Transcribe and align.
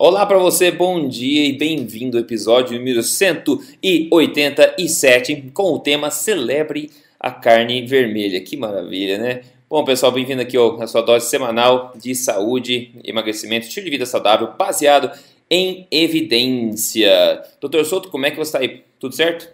Olá 0.00 0.24
para 0.24 0.38
você, 0.38 0.70
bom 0.70 1.08
dia 1.08 1.44
e 1.44 1.58
bem-vindo 1.58 2.16
ao 2.16 2.22
episódio 2.22 2.78
número 2.78 3.02
187 3.02 5.50
com 5.52 5.72
o 5.72 5.80
tema 5.80 6.08
Celebre 6.08 6.92
a 7.18 7.32
Carne 7.32 7.84
Vermelha. 7.84 8.40
Que 8.40 8.56
maravilha, 8.56 9.18
né? 9.18 9.40
Bom, 9.68 9.84
pessoal, 9.84 10.12
bem-vindo 10.12 10.40
aqui 10.40 10.56
à 10.56 10.86
sua 10.86 11.02
dose 11.02 11.28
semanal 11.28 11.92
de 12.00 12.14
saúde, 12.14 12.92
emagrecimento, 13.02 13.66
estilo 13.66 13.86
de 13.86 13.90
vida 13.90 14.06
saudável, 14.06 14.52
baseado 14.56 15.10
em 15.50 15.88
evidência. 15.90 17.42
Doutor 17.60 17.84
Souto, 17.84 18.08
como 18.08 18.24
é 18.24 18.30
que 18.30 18.36
você 18.36 18.56
está 18.56 18.60
aí? 18.60 18.84
Tudo 19.00 19.16
certo? 19.16 19.48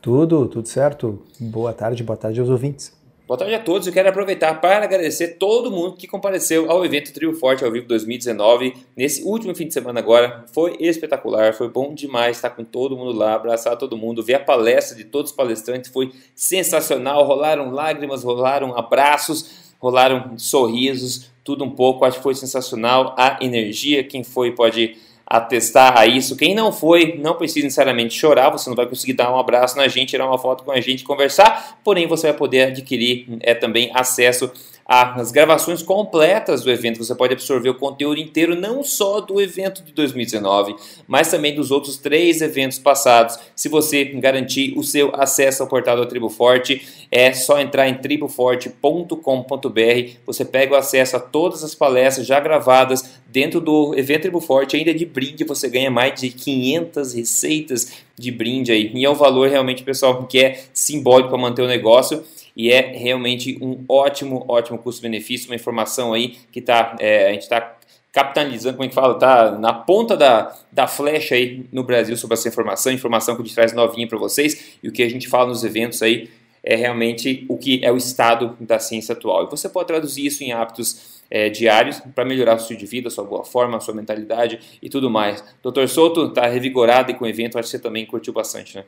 Tudo, 0.00 0.48
tudo 0.48 0.66
certo. 0.66 1.22
Boa 1.38 1.74
tarde, 1.74 2.02
boa 2.02 2.16
tarde 2.16 2.40
aos 2.40 2.48
ouvintes. 2.48 2.98
Boa 3.30 3.38
tarde 3.38 3.54
a 3.54 3.60
todos. 3.60 3.86
Eu 3.86 3.92
quero 3.92 4.08
aproveitar 4.08 4.60
para 4.60 4.82
agradecer 4.82 5.36
todo 5.38 5.70
mundo 5.70 5.94
que 5.94 6.08
compareceu 6.08 6.68
ao 6.68 6.84
evento 6.84 7.12
Trio 7.12 7.32
Forte 7.32 7.64
ao 7.64 7.70
Vivo 7.70 7.86
2019. 7.86 8.74
Nesse 8.96 9.22
último 9.22 9.54
fim 9.54 9.68
de 9.68 9.72
semana 9.72 10.00
agora, 10.00 10.44
foi 10.52 10.76
espetacular, 10.80 11.54
foi 11.54 11.68
bom 11.68 11.94
demais 11.94 12.38
estar 12.38 12.50
com 12.50 12.64
todo 12.64 12.96
mundo 12.96 13.12
lá, 13.12 13.34
abraçar 13.34 13.76
todo 13.76 13.96
mundo, 13.96 14.20
ver 14.20 14.34
a 14.34 14.40
palestra 14.40 14.96
de 14.96 15.04
todos 15.04 15.30
os 15.30 15.36
palestrantes, 15.36 15.92
foi 15.92 16.10
sensacional. 16.34 17.22
Rolaram 17.22 17.70
lágrimas, 17.70 18.24
rolaram 18.24 18.76
abraços, 18.76 19.74
rolaram 19.78 20.36
sorrisos, 20.36 21.30
tudo 21.44 21.62
um 21.62 21.70
pouco. 21.70 22.04
Acho 22.04 22.16
que 22.16 22.24
foi 22.24 22.34
sensacional 22.34 23.14
a 23.16 23.38
energia. 23.40 24.02
Quem 24.02 24.24
foi 24.24 24.50
pode 24.56 24.96
atestar 25.30 25.96
a 25.96 26.08
isso. 26.08 26.36
Quem 26.36 26.56
não 26.56 26.72
foi, 26.72 27.16
não 27.22 27.34
precisa 27.34 27.64
necessariamente 27.64 28.18
chorar, 28.18 28.50
você 28.50 28.68
não 28.68 28.74
vai 28.74 28.86
conseguir 28.86 29.12
dar 29.12 29.32
um 29.32 29.38
abraço 29.38 29.76
na 29.76 29.86
gente, 29.86 30.08
tirar 30.08 30.26
uma 30.26 30.36
foto 30.36 30.64
com 30.64 30.72
a 30.72 30.80
gente, 30.80 31.04
conversar, 31.04 31.78
porém 31.84 32.08
você 32.08 32.26
vai 32.26 32.36
poder 32.36 32.62
adquirir 32.62 33.38
é, 33.40 33.54
também 33.54 33.92
acesso 33.94 34.50
as 34.86 35.30
gravações 35.30 35.82
completas 35.82 36.62
do 36.62 36.70
evento. 36.70 37.04
Você 37.04 37.14
pode 37.14 37.32
absorver 37.32 37.68
o 37.68 37.74
conteúdo 37.74 38.20
inteiro, 38.20 38.54
não 38.54 38.82
só 38.82 39.20
do 39.20 39.40
evento 39.40 39.84
de 39.84 39.92
2019, 39.92 40.74
mas 41.06 41.30
também 41.30 41.54
dos 41.54 41.70
outros 41.70 41.96
três 41.96 42.40
eventos 42.40 42.78
passados. 42.78 43.38
Se 43.54 43.68
você 43.68 44.04
garantir 44.04 44.76
o 44.76 44.82
seu 44.82 45.14
acesso 45.14 45.62
ao 45.62 45.68
portal 45.68 45.96
da 45.96 46.06
Tribo 46.06 46.28
Forte, 46.28 47.06
é 47.10 47.32
só 47.32 47.60
entrar 47.60 47.88
em 47.88 47.94
triboforte.com.br. 47.94 50.10
Você 50.26 50.44
pega 50.44 50.74
o 50.74 50.76
acesso 50.76 51.16
a 51.16 51.20
todas 51.20 51.62
as 51.62 51.74
palestras 51.74 52.26
já 52.26 52.40
gravadas 52.40 53.20
dentro 53.28 53.60
do 53.60 53.94
evento 53.96 54.22
Tribo 54.22 54.40
Forte. 54.40 54.76
Ainda 54.76 54.92
de 54.92 55.06
brinde, 55.06 55.44
você 55.44 55.68
ganha 55.68 55.90
mais 55.90 56.20
de 56.20 56.30
500 56.30 57.14
receitas 57.14 57.92
de 58.18 58.30
brinde 58.30 58.72
aí. 58.72 58.90
E 58.94 59.04
é 59.04 59.10
um 59.10 59.14
valor 59.14 59.48
realmente, 59.48 59.82
pessoal, 59.82 60.26
que 60.26 60.38
é 60.38 60.64
simbólico 60.72 61.28
para 61.28 61.38
manter 61.38 61.62
o 61.62 61.68
negócio 61.68 62.24
e 62.60 62.70
é 62.70 62.92
realmente 62.94 63.56
um 63.62 63.82
ótimo, 63.88 64.44
ótimo 64.46 64.76
custo-benefício, 64.76 65.48
uma 65.48 65.54
informação 65.54 66.12
aí 66.12 66.36
que 66.52 66.60
tá, 66.60 66.94
é, 67.00 67.28
a 67.28 67.32
gente 67.32 67.42
está 67.42 67.74
capitalizando, 68.12 68.76
como 68.76 68.84
é 68.84 68.88
que 68.88 68.94
fala, 68.94 69.18
tá 69.18 69.52
na 69.52 69.72
ponta 69.72 70.14
da, 70.14 70.54
da 70.70 70.86
flecha 70.86 71.34
aí 71.34 71.64
no 71.72 71.82
Brasil 71.82 72.14
sobre 72.18 72.34
essa 72.34 72.48
informação, 72.48 72.92
informação 72.92 73.34
que 73.34 73.40
a 73.40 73.44
gente 73.46 73.54
traz 73.54 73.72
novinha 73.72 74.06
para 74.06 74.18
vocês 74.18 74.76
e 74.82 74.88
o 74.90 74.92
que 74.92 75.02
a 75.02 75.08
gente 75.08 75.26
fala 75.26 75.48
nos 75.48 75.64
eventos 75.64 76.02
aí 76.02 76.28
é 76.62 76.76
realmente 76.76 77.46
o 77.48 77.56
que 77.56 77.82
é 77.82 77.90
o 77.90 77.96
estado 77.96 78.54
da 78.60 78.78
ciência 78.78 79.14
atual. 79.14 79.44
E 79.44 79.50
você 79.50 79.66
pode 79.66 79.86
traduzir 79.86 80.26
isso 80.26 80.44
em 80.44 80.52
hábitos 80.52 81.22
é, 81.30 81.48
diários 81.48 82.02
para 82.14 82.26
melhorar 82.26 82.56
o 82.56 82.58
seu 82.58 82.76
de 82.76 82.84
vida, 82.84 83.08
sua 83.08 83.24
boa 83.24 83.42
forma, 83.42 83.80
sua 83.80 83.94
mentalidade 83.94 84.60
e 84.82 84.90
tudo 84.90 85.08
mais. 85.08 85.42
Doutor 85.62 85.88
Souto 85.88 86.26
está 86.26 86.46
revigorado 86.46 87.10
e 87.10 87.14
com 87.14 87.24
o 87.24 87.28
evento, 87.28 87.58
acho 87.58 87.70
que 87.70 87.78
você 87.78 87.82
também 87.82 88.04
curtiu 88.04 88.34
bastante, 88.34 88.76
né? 88.76 88.84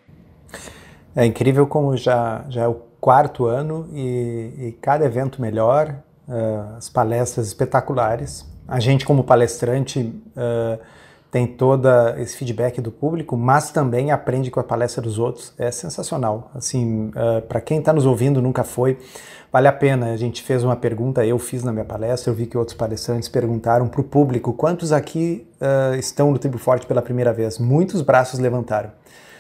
É 1.17 1.25
incrível 1.25 1.67
como 1.67 1.97
já, 1.97 2.45
já 2.51 2.65
é 2.65 2.69
o 2.69 2.92
quarto 3.03 3.47
ano 3.47 3.89
e, 3.93 4.53
e 4.57 4.79
cada 4.81 5.05
evento 5.05 5.43
melhor, 5.43 5.93
uh, 6.29 6.77
as 6.77 6.89
palestras 6.89 7.49
espetaculares. 7.49 8.47
A 8.69 8.79
gente, 8.79 9.05
como 9.05 9.25
palestrante, 9.25 9.99
uh, 10.37 10.79
tem 11.29 11.49
todo 11.49 11.89
esse 12.19 12.37
feedback 12.37 12.81
do 12.81 12.93
público, 12.93 13.37
mas 13.37 13.73
também 13.73 14.13
aprende 14.13 14.53
com 14.53 14.61
a 14.61 14.63
palestra 14.63 15.03
dos 15.03 15.19
outros. 15.19 15.53
É 15.59 15.69
sensacional. 15.73 16.53
Assim, 16.55 17.09
uh, 17.09 17.43
para 17.43 17.61
quem 17.61 17.81
está 17.81 17.93
nos 17.93 18.07
ouvindo 18.07 18.41
nunca 18.41 18.63
foi, 18.63 18.97
vale 19.51 19.67
a 19.67 19.73
pena. 19.73 20.13
A 20.13 20.17
gente 20.17 20.41
fez 20.41 20.63
uma 20.63 20.77
pergunta, 20.77 21.27
eu 21.27 21.41
fiz 21.41 21.65
na 21.65 21.73
minha 21.73 21.85
palestra, 21.85 22.31
eu 22.31 22.37
vi 22.37 22.47
que 22.47 22.57
outros 22.57 22.77
palestrantes 22.77 23.29
perguntaram 23.29 23.89
para 23.89 24.01
o 24.01 24.05
público 24.05 24.53
quantos 24.53 24.93
aqui 24.93 25.45
estão 25.99 26.31
no 26.31 26.39
Tribo 26.39 26.59
Forte 26.59 26.87
pela 26.87 27.03
primeira 27.03 27.33
vez. 27.33 27.59
Muitos 27.59 28.01
braços 28.01 28.39
levantaram. 28.39 28.91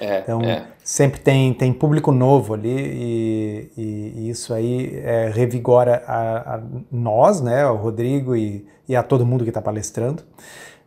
É, 0.02 0.18
então, 0.18 0.40
é. 0.40 0.66
sempre 0.82 1.20
tem, 1.20 1.54
tem 1.54 1.72
público 1.72 2.10
novo 2.10 2.54
ali 2.54 2.68
e, 2.68 3.70
e, 3.78 4.12
e 4.16 4.30
isso 4.30 4.52
aí 4.52 5.00
é, 5.04 5.30
revigora 5.32 6.02
a, 6.08 6.56
a, 6.56 6.62
nós, 6.90 7.40
né, 7.40 7.64
o 7.66 7.76
Rodrigo 7.76 8.34
e, 8.34 8.66
e 8.88 8.96
a 8.96 9.02
todo 9.04 9.24
mundo 9.24 9.44
que 9.44 9.50
está 9.50 9.62
palestrando. 9.62 10.24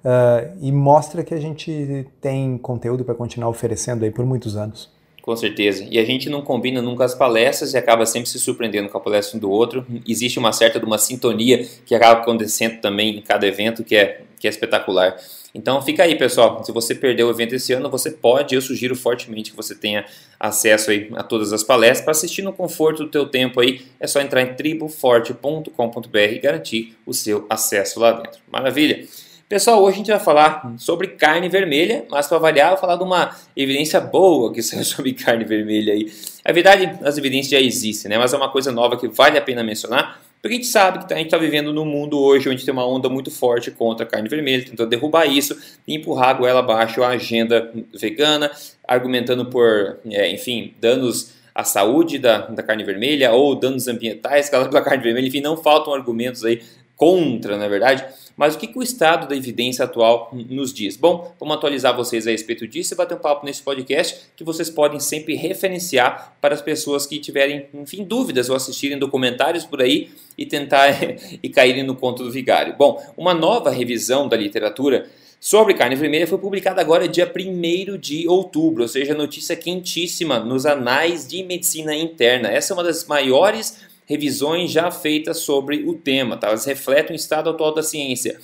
Uh, 0.03 0.53
e 0.61 0.71
mostra 0.71 1.23
que 1.23 1.33
a 1.33 1.39
gente 1.39 2.05
tem 2.21 2.57
conteúdo 2.57 3.05
para 3.05 3.15
continuar 3.15 3.49
oferecendo 3.49 4.03
aí 4.03 4.11
por 4.11 4.25
muitos 4.25 4.57
anos. 4.57 4.93
Com 5.21 5.35
certeza. 5.35 5.87
E 5.89 5.97
a 5.97 6.05
gente 6.05 6.29
não 6.29 6.43
combina 6.43 6.81
nunca 6.81 7.05
as 7.05 7.15
palestras 7.15 7.73
e 7.73 7.77
acaba 7.77 8.05
sempre 8.05 8.29
se 8.29 8.37
surpreendendo 8.37 8.89
com 8.89 8.97
a 8.97 9.01
palestra 9.01 9.37
um 9.37 9.39
do 9.39 9.49
outro. 9.49 9.83
Existe 10.07 10.37
uma 10.37 10.51
certa 10.51 10.77
de 10.77 10.85
uma 10.85 10.99
sintonia 10.99 11.65
que 11.83 11.95
acaba 11.95 12.21
acontecendo 12.21 12.79
também 12.81 13.17
em 13.17 13.21
cada 13.21 13.47
evento 13.47 13.83
que 13.83 13.95
é, 13.95 14.21
que 14.39 14.47
é 14.47 14.49
espetacular. 14.49 15.17
Então 15.53 15.81
fica 15.81 16.03
aí, 16.03 16.15
pessoal. 16.17 16.63
Se 16.65 16.71
você 16.71 16.93
perdeu 16.93 17.27
o 17.27 17.31
evento 17.31 17.55
esse 17.55 17.71
ano, 17.71 17.89
você 17.89 18.11
pode, 18.11 18.53
eu 18.53 18.61
sugiro 18.61 18.95
fortemente 18.95 19.51
que 19.51 19.57
você 19.57 19.73
tenha 19.73 20.05
acesso 20.37 20.91
aí 20.91 21.09
a 21.15 21.23
todas 21.23 21.53
as 21.53 21.63
palestras. 21.63 22.01
Para 22.01 22.11
assistir 22.11 22.41
no 22.41 22.51
conforto 22.51 23.05
do 23.05 23.09
teu 23.09 23.25
tempo 23.25 23.61
aí, 23.61 23.85
é 23.99 24.05
só 24.05 24.19
entrar 24.19 24.41
em 24.41 24.53
triboforte.com.br 24.53 26.17
e 26.17 26.39
garantir 26.39 26.97
o 27.05 27.13
seu 27.13 27.45
acesso 27.49 27.99
lá 27.99 28.11
dentro. 28.11 28.39
Maravilha! 28.51 29.07
Pessoal, 29.47 29.83
hoje 29.83 29.93
a 29.93 29.97
gente 29.99 30.09
vai 30.09 30.19
falar 30.19 30.73
sobre 30.75 31.09
carne 31.09 31.47
vermelha, 31.47 32.03
mas 32.09 32.25
para 32.25 32.37
avaliar, 32.37 32.71
vou 32.71 32.77
falar 32.79 32.95
de 32.95 33.03
uma 33.03 33.35
evidência 33.55 34.01
boa 34.01 34.51
que 34.51 34.59
saiu 34.63 34.83
sobre 34.83 35.13
carne 35.13 35.45
vermelha 35.45 35.93
aí. 35.93 36.11
A 36.43 36.51
verdade, 36.51 36.97
as 37.03 37.17
evidências 37.17 37.51
já 37.51 37.59
existem, 37.59 38.09
né? 38.09 38.17
mas 38.17 38.33
é 38.33 38.37
uma 38.37 38.49
coisa 38.49 38.71
nova 38.71 38.97
que 38.97 39.07
vale 39.07 39.37
a 39.37 39.41
pena 39.41 39.63
mencionar, 39.63 40.19
porque 40.45 40.53
a 40.53 40.57
gente 40.57 40.67
sabe 40.67 40.99
que 40.99 41.09
tá, 41.09 41.15
a 41.15 41.17
gente 41.17 41.25
está 41.25 41.39
vivendo 41.39 41.73
num 41.73 41.85
mundo 41.85 42.19
hoje 42.19 42.47
onde 42.47 42.63
tem 42.63 42.71
uma 42.71 42.87
onda 42.87 43.09
muito 43.09 43.31
forte 43.31 43.71
contra 43.71 44.05
a 44.05 44.07
carne 44.07 44.29
vermelha, 44.29 44.63
tentando 44.63 44.87
derrubar 44.87 45.25
isso 45.25 45.59
e 45.87 45.95
empurrar 45.95 46.29
a 46.29 46.33
goela 46.33 46.59
abaixo 46.59 47.01
a 47.01 47.07
agenda 47.07 47.73
vegana, 47.91 48.51
argumentando 48.87 49.47
por, 49.47 49.97
é, 50.07 50.29
enfim, 50.29 50.75
danos 50.79 51.33
à 51.55 51.63
saúde 51.63 52.19
da, 52.19 52.45
da 52.45 52.61
carne 52.61 52.83
vermelha 52.83 53.31
ou 53.31 53.55
danos 53.55 53.87
ambientais 53.87 54.47
causados 54.51 54.71
pela 54.71 54.85
carne 54.85 55.01
vermelha. 55.01 55.27
Enfim, 55.27 55.41
não 55.41 55.57
faltam 55.57 55.95
argumentos 55.95 56.45
aí 56.45 56.61
contra, 56.95 57.57
na 57.57 57.67
verdade. 57.67 58.05
Mas 58.35 58.55
o 58.55 58.57
que, 58.57 58.67
que, 58.67 58.77
o 58.77 58.83
estado 58.83 59.27
da 59.27 59.35
evidência 59.35 59.85
atual 59.85 60.29
nos 60.33 60.73
diz? 60.73 60.97
Bom, 60.97 61.33
vamos 61.39 61.55
atualizar 61.55 61.95
vocês 61.95 62.27
a 62.27 62.31
respeito 62.31 62.67
disso 62.67 62.93
e 62.93 62.97
bater 62.97 63.15
um 63.15 63.19
papo 63.19 63.45
nesse 63.45 63.61
podcast 63.61 64.25
que 64.35 64.43
vocês 64.43 64.69
podem 64.69 64.99
sempre 64.99 65.35
referenciar 65.35 66.35
para 66.41 66.53
as 66.53 66.61
pessoas 66.61 67.05
que 67.05 67.19
tiverem, 67.19 67.67
enfim, 67.73 68.03
dúvidas 68.03 68.49
ou 68.49 68.55
assistirem 68.55 68.99
documentários 68.99 69.63
por 69.63 69.81
aí 69.81 70.09
e 70.37 70.45
tentar 70.45 70.89
e 71.41 71.49
caírem 71.49 71.83
no 71.83 71.95
conto 71.95 72.23
do 72.23 72.31
vigário. 72.31 72.75
Bom, 72.77 73.01
uma 73.15 73.33
nova 73.33 73.69
revisão 73.69 74.27
da 74.27 74.35
literatura 74.35 75.09
sobre 75.39 75.73
carne 75.73 75.95
vermelha 75.95 76.27
foi 76.27 76.37
publicada 76.37 76.81
agora 76.81 77.07
dia 77.07 77.31
1 77.31 77.97
de 77.97 78.27
outubro, 78.27 78.83
ou 78.83 78.89
seja, 78.89 79.13
notícia 79.13 79.55
quentíssima 79.55 80.39
nos 80.39 80.65
anais 80.65 81.27
de 81.27 81.43
medicina 81.43 81.95
interna. 81.95 82.49
Essa 82.49 82.73
é 82.73 82.75
uma 82.75 82.83
das 82.83 83.05
maiores 83.05 83.77
revisões 84.05 84.71
já 84.71 84.91
feitas 84.91 85.39
sobre 85.39 85.83
o 85.83 85.95
tema, 85.95 86.37
tá? 86.37 86.47
elas 86.47 86.65
refletem 86.65 87.15
o 87.15 87.17
estado 87.17 87.49
atual 87.49 87.73
da 87.73 87.83
ciência. 87.83 88.39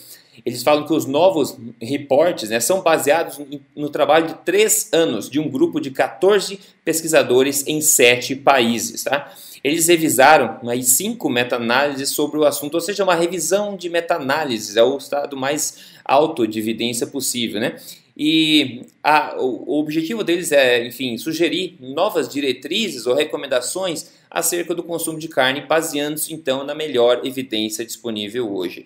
Eles 0.45 0.63
falam 0.63 0.85
que 0.85 0.93
os 0.93 1.05
novos 1.05 1.57
reportes 1.79 2.49
né, 2.49 2.59
são 2.59 2.81
baseados 2.81 3.39
no 3.75 3.89
trabalho 3.89 4.27
de 4.27 4.33
três 4.45 4.89
anos 4.91 5.29
de 5.29 5.39
um 5.39 5.49
grupo 5.49 5.79
de 5.79 5.91
14 5.91 6.59
pesquisadores 6.85 7.67
em 7.67 7.81
sete 7.81 8.35
países. 8.35 9.03
Tá? 9.03 9.31
Eles 9.63 9.87
revisaram 9.87 10.59
aí 10.67 10.83
cinco 10.83 11.29
meta-análises 11.29 12.09
sobre 12.09 12.39
o 12.39 12.45
assunto, 12.45 12.75
ou 12.75 12.81
seja, 12.81 13.03
uma 13.03 13.13
revisão 13.13 13.75
de 13.75 13.89
meta-análises, 13.89 14.77
é 14.77 14.83
o 14.83 14.97
estado 14.97 15.37
mais 15.37 15.91
alto 16.03 16.47
de 16.47 16.57
evidência 16.57 17.05
possível. 17.05 17.59
Né? 17.59 17.75
E 18.15 18.83
a, 19.03 19.35
o, 19.39 19.79
objetivo 19.79 20.23
deles 20.23 20.51
é, 20.51 20.85
enfim, 20.85 21.17
sugerir 21.17 21.77
novas 21.79 22.27
diretrizes 22.27 23.05
ou 23.05 23.15
recomendações 23.15 24.11
acerca 24.29 24.75
do 24.75 24.83
consumo 24.83 25.19
de 25.19 25.27
carne, 25.27 25.61
baseando-se 25.61 26.33
então 26.33 26.63
na 26.63 26.75
melhor 26.75 27.21
evidência 27.25 27.85
disponível 27.85 28.53
hoje. 28.53 28.85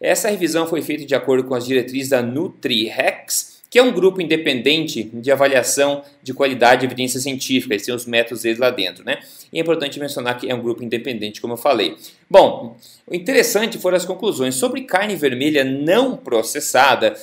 Essa 0.00 0.28
revisão 0.28 0.66
foi 0.66 0.82
feita 0.82 1.04
de 1.04 1.14
acordo 1.14 1.44
com 1.48 1.54
as 1.54 1.66
diretrizes 1.66 2.10
da 2.10 2.22
NutriRex, 2.22 3.56
que 3.68 3.78
é 3.78 3.82
um 3.82 3.92
grupo 3.92 4.20
independente 4.20 5.04
de 5.12 5.32
avaliação 5.32 6.02
de 6.22 6.32
qualidade 6.32 6.80
de 6.80 6.86
evidência 6.86 7.18
científica, 7.18 7.74
eles 7.74 7.84
têm 7.84 7.94
os 7.94 8.06
métodos 8.06 8.42
deles 8.42 8.58
lá 8.58 8.70
dentro, 8.70 9.04
né? 9.04 9.18
E 9.52 9.58
é 9.58 9.60
importante 9.60 9.98
mencionar 9.98 10.38
que 10.38 10.48
é 10.48 10.54
um 10.54 10.62
grupo 10.62 10.84
independente, 10.84 11.40
como 11.40 11.54
eu 11.54 11.58
falei. 11.58 11.96
Bom, 12.30 12.76
o 13.06 13.14
interessante 13.14 13.78
foram 13.78 13.96
as 13.96 14.04
conclusões 14.04 14.54
sobre 14.54 14.82
carne 14.82 15.16
vermelha 15.16 15.64
não 15.64 16.16
processada 16.16 17.16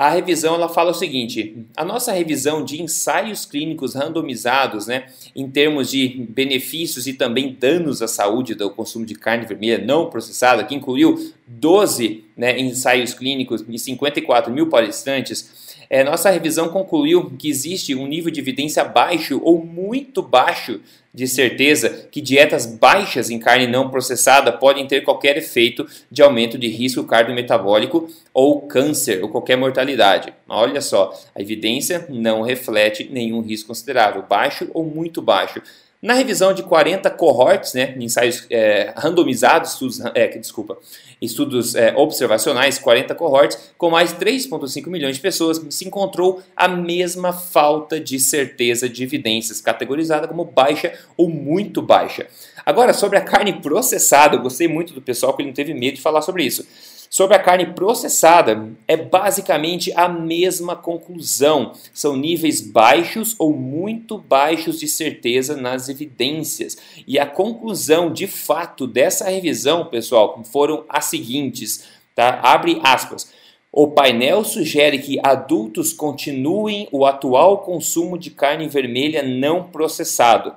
a 0.00 0.08
revisão 0.08 0.54
ela 0.54 0.66
fala 0.66 0.92
o 0.92 0.94
seguinte: 0.94 1.66
a 1.76 1.84
nossa 1.84 2.10
revisão 2.10 2.64
de 2.64 2.80
ensaios 2.80 3.44
clínicos 3.44 3.94
randomizados, 3.94 4.86
né, 4.86 5.08
em 5.36 5.46
termos 5.46 5.90
de 5.90 6.26
benefícios 6.30 7.06
e 7.06 7.12
também 7.12 7.52
danos 7.52 8.00
à 8.00 8.08
saúde 8.08 8.54
do 8.54 8.70
consumo 8.70 9.04
de 9.04 9.14
carne 9.14 9.44
vermelha 9.44 9.76
não 9.84 10.08
processada, 10.08 10.64
que 10.64 10.74
incluiu 10.74 11.34
12 11.46 12.24
né, 12.34 12.58
ensaios 12.58 13.12
clínicos 13.12 13.62
de 13.62 13.78
54 13.78 14.50
mil 14.50 14.70
palestrantes, 14.70 15.59
é, 15.90 16.04
nossa 16.04 16.30
revisão 16.30 16.68
concluiu 16.68 17.32
que 17.36 17.50
existe 17.50 17.96
um 17.96 18.06
nível 18.06 18.30
de 18.30 18.38
evidência 18.38 18.84
baixo 18.84 19.40
ou 19.42 19.64
muito 19.64 20.22
baixo 20.22 20.80
de 21.12 21.26
certeza 21.26 22.06
que 22.12 22.20
dietas 22.20 22.64
baixas 22.64 23.28
em 23.28 23.40
carne 23.40 23.66
não 23.66 23.90
processada 23.90 24.52
podem 24.52 24.86
ter 24.86 25.00
qualquer 25.00 25.36
efeito 25.36 25.84
de 26.08 26.22
aumento 26.22 26.56
de 26.56 26.68
risco 26.68 27.02
cardiometabólico 27.02 28.08
ou 28.32 28.62
câncer 28.62 29.20
ou 29.20 29.28
qualquer 29.28 29.56
mortalidade. 29.56 30.32
Olha 30.48 30.80
só, 30.80 31.12
a 31.34 31.42
evidência 31.42 32.06
não 32.08 32.42
reflete 32.42 33.08
nenhum 33.10 33.40
risco 33.40 33.66
considerável, 33.66 34.22
baixo 34.22 34.70
ou 34.72 34.84
muito 34.84 35.20
baixo. 35.20 35.60
Na 36.02 36.14
revisão 36.14 36.54
de 36.54 36.62
40 36.62 37.10
cohorts, 37.10 37.74
né, 37.74 37.94
ensaios 37.98 38.46
é, 38.48 38.90
randomizados, 38.96 39.72
estudos, 39.72 40.00
é, 40.14 40.28
desculpa, 40.28 40.78
estudos 41.20 41.74
é, 41.74 41.94
observacionais, 41.94 42.78
40 42.78 43.14
cohorts, 43.14 43.72
com 43.76 43.90
mais 43.90 44.10
de 44.10 44.18
3,5 44.18 44.88
milhões 44.88 45.16
de 45.16 45.20
pessoas, 45.20 45.60
se 45.68 45.86
encontrou 45.86 46.42
a 46.56 46.66
mesma 46.66 47.34
falta 47.34 48.00
de 48.00 48.18
certeza 48.18 48.88
de 48.88 49.02
evidências, 49.02 49.60
categorizada 49.60 50.26
como 50.26 50.42
baixa 50.42 50.98
ou 51.18 51.28
muito 51.28 51.82
baixa. 51.82 52.26
Agora, 52.64 52.94
sobre 52.94 53.18
a 53.18 53.22
carne 53.22 53.60
processada, 53.60 54.36
eu 54.36 54.42
gostei 54.42 54.68
muito 54.68 54.94
do 54.94 55.02
pessoal 55.02 55.36
que 55.36 55.44
não 55.44 55.52
teve 55.52 55.74
medo 55.74 55.96
de 55.96 56.00
falar 56.00 56.22
sobre 56.22 56.44
isso. 56.44 56.66
Sobre 57.12 57.34
a 57.34 57.42
carne 57.42 57.66
processada, 57.66 58.70
é 58.86 58.96
basicamente 58.96 59.92
a 59.96 60.08
mesma 60.08 60.76
conclusão. 60.76 61.72
São 61.92 62.16
níveis 62.16 62.60
baixos 62.60 63.34
ou 63.36 63.52
muito 63.52 64.16
baixos 64.16 64.78
de 64.78 64.86
certeza 64.86 65.56
nas 65.56 65.88
evidências. 65.88 66.76
E 67.08 67.18
a 67.18 67.26
conclusão 67.26 68.12
de 68.12 68.28
fato 68.28 68.86
dessa 68.86 69.28
revisão, 69.28 69.86
pessoal, 69.86 70.40
foram 70.52 70.84
as 70.88 71.06
seguintes, 71.06 71.84
tá? 72.14 72.38
Abre 72.44 72.78
aspas. 72.84 73.32
O 73.72 73.88
painel 73.88 74.44
sugere 74.44 75.00
que 75.00 75.18
adultos 75.20 75.92
continuem 75.92 76.88
o 76.92 77.04
atual 77.04 77.58
consumo 77.58 78.16
de 78.16 78.30
carne 78.30 78.68
vermelha 78.68 79.20
não 79.20 79.64
processado. 79.64 80.54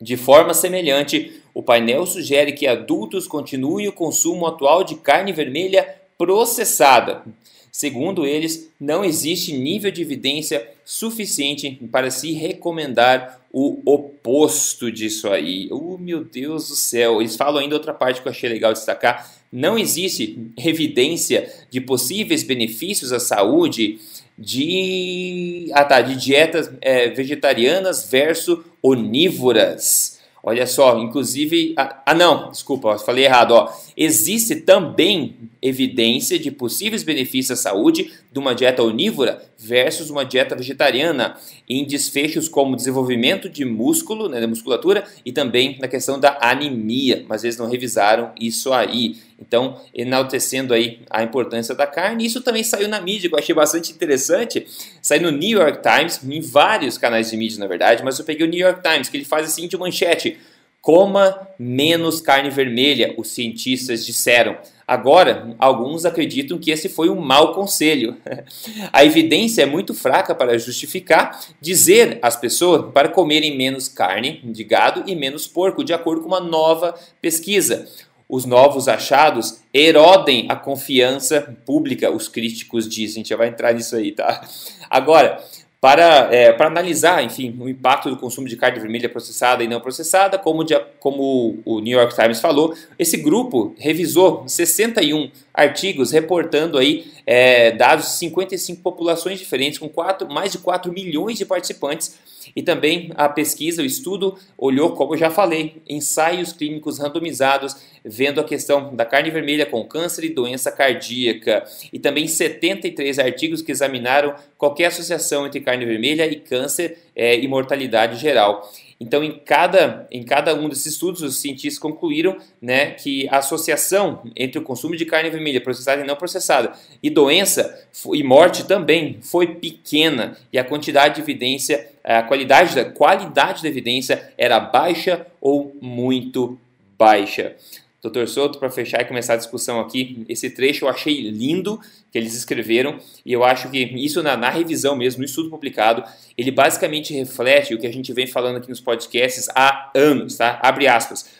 De 0.00 0.16
forma 0.16 0.54
semelhante, 0.54 1.41
o 1.54 1.62
painel 1.62 2.06
sugere 2.06 2.52
que 2.52 2.66
adultos 2.66 3.26
continuem 3.26 3.88
o 3.88 3.92
consumo 3.92 4.46
atual 4.46 4.84
de 4.84 4.94
carne 4.96 5.32
vermelha 5.32 5.96
processada. 6.16 7.22
Segundo 7.70 8.26
eles, 8.26 8.70
não 8.78 9.02
existe 9.02 9.56
nível 9.56 9.90
de 9.90 10.02
evidência 10.02 10.68
suficiente 10.84 11.70
para 11.90 12.10
se 12.10 12.32
recomendar 12.32 13.40
o 13.50 13.80
oposto 13.84 14.92
disso 14.92 15.28
aí. 15.28 15.68
Oh, 15.70 15.96
meu 15.96 16.22
Deus 16.22 16.68
do 16.68 16.76
céu! 16.76 17.20
Eles 17.20 17.34
falam 17.34 17.62
ainda 17.62 17.74
outra 17.74 17.94
parte 17.94 18.20
que 18.20 18.28
eu 18.28 18.32
achei 18.32 18.48
legal 18.48 18.72
destacar. 18.72 19.30
Não 19.50 19.78
existe 19.78 20.52
evidência 20.56 21.50
de 21.70 21.80
possíveis 21.80 22.42
benefícios 22.42 23.12
à 23.12 23.18
saúde 23.18 23.98
de, 24.38 25.70
ah, 25.72 25.84
tá, 25.84 26.00
de 26.00 26.16
dietas 26.16 26.70
é, 26.80 27.08
vegetarianas 27.10 28.08
versus 28.10 28.58
onívoras. 28.82 30.21
Olha 30.42 30.66
só, 30.66 30.98
inclusive. 30.98 31.74
Ah, 31.76 32.14
não, 32.14 32.50
desculpa, 32.50 32.98
falei 32.98 33.24
errado. 33.24 33.52
Ó. 33.52 33.72
Existe 33.96 34.56
também 34.56 35.36
evidência 35.60 36.38
de 36.38 36.50
possíveis 36.50 37.02
benefícios 37.02 37.58
à 37.58 37.62
saúde 37.62 38.12
de 38.32 38.38
uma 38.38 38.54
dieta 38.54 38.82
onívora 38.82 39.42
versus 39.56 40.10
uma 40.10 40.24
dieta 40.24 40.56
vegetariana 40.56 41.36
em 41.68 41.84
desfechos 41.84 42.48
como 42.48 42.74
desenvolvimento 42.74 43.48
de 43.48 43.64
músculo, 43.64 44.28
né, 44.28 44.40
da 44.40 44.48
musculatura 44.48 45.04
e 45.24 45.30
também 45.30 45.78
na 45.78 45.86
questão 45.86 46.18
da 46.18 46.38
anemia, 46.40 47.24
mas 47.28 47.44
eles 47.44 47.56
não 47.56 47.68
revisaram 47.68 48.32
isso 48.40 48.72
aí. 48.72 49.16
Então, 49.40 49.80
enaltecendo 49.94 50.72
aí 50.72 51.00
a 51.10 51.22
importância 51.22 51.74
da 51.74 51.86
carne, 51.86 52.24
isso 52.24 52.40
também 52.40 52.62
saiu 52.62 52.88
na 52.88 53.00
mídia, 53.00 53.28
que 53.28 53.34
eu 53.34 53.38
achei 53.38 53.54
bastante 53.54 53.92
interessante. 53.92 54.66
Saiu 55.00 55.22
no 55.22 55.30
New 55.30 55.58
York 55.58 55.80
Times, 55.82 56.20
em 56.24 56.40
vários 56.40 56.96
canais 56.96 57.30
de 57.30 57.36
mídia, 57.36 57.58
na 57.58 57.66
verdade, 57.66 58.04
mas 58.04 58.18
eu 58.18 58.24
peguei 58.24 58.46
o 58.46 58.50
New 58.50 58.60
York 58.60 58.80
Times, 58.82 59.08
que 59.08 59.16
ele 59.16 59.24
faz 59.24 59.46
assim 59.46 59.66
de 59.66 59.76
manchete: 59.76 60.38
Coma 60.82 61.48
menos 61.56 62.20
carne 62.20 62.50
vermelha, 62.50 63.14
os 63.16 63.28
cientistas 63.28 64.04
disseram. 64.04 64.56
Agora, 64.84 65.54
alguns 65.56 66.04
acreditam 66.04 66.58
que 66.58 66.72
esse 66.72 66.88
foi 66.88 67.08
um 67.08 67.20
mau 67.20 67.54
conselho. 67.54 68.16
A 68.92 69.04
evidência 69.04 69.62
é 69.62 69.66
muito 69.66 69.94
fraca 69.94 70.34
para 70.34 70.58
justificar 70.58 71.40
dizer 71.60 72.18
às 72.20 72.34
pessoas 72.34 72.92
para 72.92 73.08
comerem 73.08 73.56
menos 73.56 73.86
carne 73.86 74.40
de 74.44 74.64
gado 74.64 75.04
e 75.06 75.14
menos 75.14 75.46
porco, 75.46 75.84
de 75.84 75.94
acordo 75.94 76.22
com 76.22 76.28
uma 76.28 76.40
nova 76.40 76.96
pesquisa. 77.20 77.86
Os 78.28 78.44
novos 78.44 78.88
achados 78.88 79.60
erodem 79.72 80.46
a 80.48 80.56
confiança 80.56 81.54
pública, 81.64 82.10
os 82.10 82.26
críticos 82.26 82.88
dizem. 82.88 83.12
A 83.12 83.18
gente 83.18 83.28
já 83.28 83.36
vai 83.36 83.48
entrar 83.48 83.72
nisso 83.72 83.94
aí, 83.94 84.10
tá? 84.10 84.44
Agora, 84.90 85.40
para, 85.82 86.28
é, 86.32 86.52
para 86.52 86.68
analisar, 86.68 87.24
enfim, 87.24 87.56
o 87.58 87.68
impacto 87.68 88.08
do 88.08 88.16
consumo 88.16 88.46
de 88.46 88.56
carne 88.56 88.78
vermelha 88.78 89.08
processada 89.08 89.64
e 89.64 89.66
não 89.66 89.80
processada, 89.80 90.38
como, 90.38 90.62
de, 90.62 90.78
como 91.00 91.58
o 91.64 91.80
New 91.80 91.98
York 91.98 92.14
Times 92.14 92.38
falou, 92.38 92.72
esse 92.96 93.16
grupo 93.16 93.74
revisou 93.76 94.44
61 94.46 95.28
artigos 95.52 96.12
reportando 96.12 96.78
aí 96.78 97.10
é, 97.26 97.72
dados 97.72 98.04
de 98.04 98.10
55 98.12 98.80
populações 98.80 99.40
diferentes, 99.40 99.76
com 99.76 99.88
quatro, 99.88 100.32
mais 100.32 100.52
de 100.52 100.58
4 100.58 100.92
milhões 100.92 101.36
de 101.36 101.44
participantes, 101.44 102.16
e 102.54 102.62
também 102.62 103.10
a 103.14 103.28
pesquisa, 103.28 103.82
o 103.82 103.84
estudo, 103.84 104.38
olhou, 104.56 104.92
como 104.92 105.16
já 105.16 105.30
falei, 105.30 105.82
ensaios 105.88 106.52
clínicos 106.52 106.98
randomizados, 106.98 107.76
vendo 108.04 108.40
a 108.40 108.44
questão 108.44 108.94
da 108.94 109.04
carne 109.04 109.30
vermelha 109.30 109.66
com 109.66 109.84
câncer 109.84 110.24
e 110.24 110.30
doença 110.30 110.72
cardíaca. 110.72 111.64
E 111.92 111.98
também 111.98 112.26
73 112.26 113.18
artigos 113.18 113.62
que 113.62 113.72
examinaram 113.72 114.34
qualquer 114.58 114.86
associação 114.86 115.46
entre 115.46 115.60
carne 115.60 115.84
vermelha 115.84 116.26
e 116.26 116.36
câncer 116.36 116.98
é, 117.14 117.38
e 117.38 117.46
mortalidade 117.46 118.18
geral. 118.18 118.70
Então, 119.02 119.24
em 119.24 119.32
cada, 119.32 120.06
em 120.12 120.22
cada 120.22 120.54
um 120.54 120.68
desses 120.68 120.86
estudos, 120.86 121.22
os 121.22 121.40
cientistas 121.40 121.76
concluíram 121.76 122.36
né, 122.60 122.92
que 122.92 123.28
a 123.28 123.38
associação 123.38 124.22
entre 124.36 124.60
o 124.60 124.62
consumo 124.62 124.94
de 124.94 125.04
carne 125.04 125.28
vermelha 125.28 125.60
processada 125.60 126.02
e 126.02 126.06
não 126.06 126.14
processada 126.14 126.72
e 127.02 127.10
doença 127.10 127.84
e 128.12 128.22
morte 128.22 128.64
também 128.64 129.18
foi 129.20 129.56
pequena 129.56 130.36
e 130.52 130.58
a 130.58 130.62
quantidade 130.62 131.16
de 131.16 131.20
evidência, 131.20 131.90
a 132.04 132.22
qualidade 132.22 132.76
da, 132.76 132.84
qualidade 132.84 133.60
da 133.60 133.68
evidência 133.68 134.32
era 134.38 134.60
baixa 134.60 135.26
ou 135.40 135.76
muito 135.80 136.56
baixa. 136.96 137.56
Doutor 138.02 138.26
Souto, 138.26 138.58
para 138.58 138.68
fechar 138.68 139.00
e 139.00 139.04
começar 139.04 139.34
a 139.34 139.36
discussão 139.36 139.78
aqui, 139.78 140.24
esse 140.28 140.50
trecho 140.50 140.86
eu 140.86 140.88
achei 140.88 141.30
lindo 141.30 141.80
que 142.10 142.18
eles 142.18 142.34
escreveram 142.34 142.98
e 143.24 143.32
eu 143.32 143.44
acho 143.44 143.70
que 143.70 143.78
isso 143.78 144.24
na, 144.24 144.36
na, 144.36 144.50
revisão 144.50 144.96
mesmo, 144.96 145.20
no 145.20 145.24
estudo 145.24 145.48
publicado, 145.48 146.02
ele 146.36 146.50
basicamente 146.50 147.14
reflete 147.14 147.72
o 147.72 147.78
que 147.78 147.86
a 147.86 147.92
gente 147.92 148.12
vem 148.12 148.26
falando 148.26 148.56
aqui 148.56 148.68
nos 148.68 148.80
podcasts 148.80 149.48
há 149.54 149.92
anos, 149.94 150.36
tá? 150.36 150.58
Abre 150.60 150.88
aspas. 150.88 151.30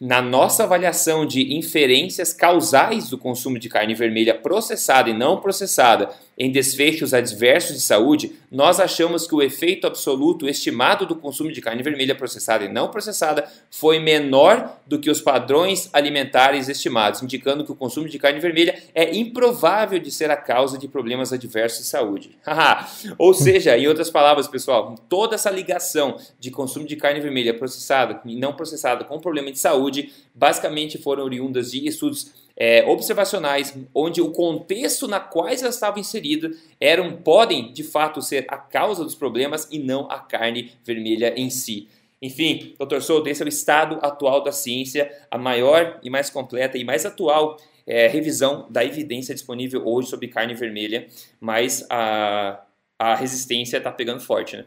Na 0.00 0.20
nossa 0.20 0.64
avaliação 0.64 1.24
de 1.24 1.54
inferências 1.54 2.32
causais 2.32 3.10
do 3.10 3.16
consumo 3.16 3.56
de 3.56 3.68
carne 3.68 3.94
vermelha 3.94 4.34
processada 4.34 5.08
e 5.08 5.14
não 5.14 5.40
processada 5.40 6.10
em 6.38 6.52
desfechos 6.52 7.12
adversos 7.12 7.74
de 7.74 7.82
saúde, 7.82 8.32
nós 8.50 8.78
achamos 8.78 9.26
que 9.26 9.34
o 9.34 9.42
efeito 9.42 9.88
absoluto 9.88 10.48
estimado 10.48 11.04
do 11.04 11.16
consumo 11.16 11.50
de 11.50 11.60
carne 11.60 11.82
vermelha 11.82 12.14
processada 12.14 12.64
e 12.64 12.68
não 12.68 12.88
processada 12.88 13.50
foi 13.70 13.98
menor 13.98 14.78
do 14.86 15.00
que 15.00 15.10
os 15.10 15.20
padrões 15.20 15.90
alimentares 15.92 16.68
estimados, 16.68 17.22
indicando 17.22 17.64
que 17.64 17.72
o 17.72 17.74
consumo 17.74 18.08
de 18.08 18.18
carne 18.18 18.38
vermelha 18.38 18.80
é 18.94 19.16
improvável 19.16 19.98
de 19.98 20.12
ser 20.12 20.30
a 20.30 20.36
causa 20.36 20.78
de 20.78 20.86
problemas 20.86 21.32
adversos 21.32 21.80
de 21.80 21.86
saúde. 21.86 22.38
Ou 23.18 23.34
seja, 23.34 23.76
em 23.76 23.88
outras 23.88 24.08
palavras, 24.08 24.46
pessoal, 24.46 24.94
toda 25.08 25.34
essa 25.34 25.50
ligação 25.50 26.16
de 26.38 26.52
consumo 26.52 26.86
de 26.86 26.94
carne 26.94 27.20
vermelha 27.20 27.52
processada 27.52 28.20
e 28.24 28.36
não 28.36 28.52
processada 28.52 29.04
com 29.04 29.18
problema 29.18 29.50
de 29.50 29.58
saúde 29.58 30.12
basicamente 30.32 30.98
foram 30.98 31.24
oriundas 31.24 31.72
de 31.72 31.84
estudos 31.88 32.47
é, 32.60 32.84
observacionais, 32.84 33.72
onde 33.94 34.20
o 34.20 34.32
contexto 34.32 35.06
na 35.06 35.20
quais 35.20 35.62
elas 35.62 35.76
estavam 35.76 36.00
inseridas 36.00 36.58
eram, 36.80 37.12
podem 37.12 37.72
de 37.72 37.84
fato 37.84 38.20
ser 38.20 38.44
a 38.48 38.58
causa 38.58 39.04
dos 39.04 39.14
problemas 39.14 39.68
e 39.70 39.78
não 39.78 40.10
a 40.10 40.18
carne 40.18 40.72
vermelha 40.84 41.32
em 41.36 41.48
si. 41.50 41.88
Enfim, 42.20 42.74
Dr. 42.76 43.00
Souto, 43.00 43.28
esse 43.28 43.42
é 43.42 43.46
o 43.46 43.48
estado 43.48 44.00
atual 44.02 44.42
da 44.42 44.50
ciência, 44.50 45.08
a 45.30 45.38
maior 45.38 46.00
e 46.02 46.10
mais 46.10 46.28
completa 46.28 46.76
e 46.76 46.82
mais 46.82 47.06
atual 47.06 47.56
é, 47.86 48.08
revisão 48.08 48.66
da 48.68 48.84
evidência 48.84 49.32
disponível 49.32 49.86
hoje 49.86 50.08
sobre 50.08 50.26
carne 50.26 50.52
vermelha, 50.52 51.06
mas 51.40 51.86
a, 51.88 52.60
a 52.98 53.14
resistência 53.14 53.76
está 53.76 53.92
pegando 53.92 54.20
forte, 54.20 54.56
né? 54.56 54.64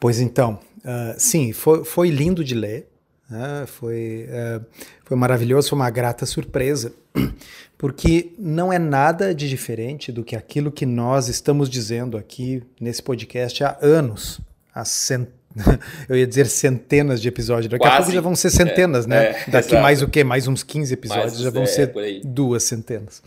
Pois 0.00 0.20
então, 0.20 0.58
uh, 0.78 1.14
sim, 1.18 1.52
foi, 1.52 1.84
foi 1.84 2.08
lindo 2.08 2.42
de 2.42 2.54
ler. 2.54 2.88
Né? 3.28 3.66
Foi, 3.66 4.26
é, 4.28 4.60
foi 5.04 5.16
maravilhoso, 5.16 5.68
foi 5.70 5.78
uma 5.78 5.90
grata 5.90 6.24
surpresa, 6.24 6.92
porque 7.76 8.32
não 8.38 8.72
é 8.72 8.78
nada 8.78 9.34
de 9.34 9.48
diferente 9.48 10.10
do 10.10 10.24
que 10.24 10.34
aquilo 10.34 10.72
que 10.72 10.86
nós 10.86 11.28
estamos 11.28 11.68
dizendo 11.68 12.16
aqui 12.16 12.62
nesse 12.80 13.02
podcast 13.02 13.62
há 13.62 13.76
anos, 13.80 14.40
há 14.74 14.84
cent 14.84 15.28
eu 16.08 16.16
ia 16.16 16.26
dizer 16.26 16.46
centenas 16.46 17.20
de 17.20 17.28
episódios. 17.28 17.68
Daqui 17.68 17.84
Quase. 17.84 17.94
a 17.94 17.98
pouco 17.98 18.12
já 18.12 18.20
vão 18.20 18.36
ser 18.36 18.50
centenas, 18.50 19.04
é, 19.04 19.08
né? 19.08 19.24
É, 19.24 19.50
Daqui 19.50 19.68
exato. 19.68 19.82
mais 19.82 20.02
o 20.02 20.08
quê? 20.08 20.24
Mais 20.24 20.46
uns 20.46 20.62
15 20.62 20.94
episódios 20.94 21.38
já 21.38 21.50
vão 21.50 21.64
é, 21.64 21.66
ser 21.66 21.92
duas 22.24 22.62
centenas. 22.64 23.22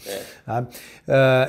Tá? 0.46 0.62
Uh, 0.62 0.68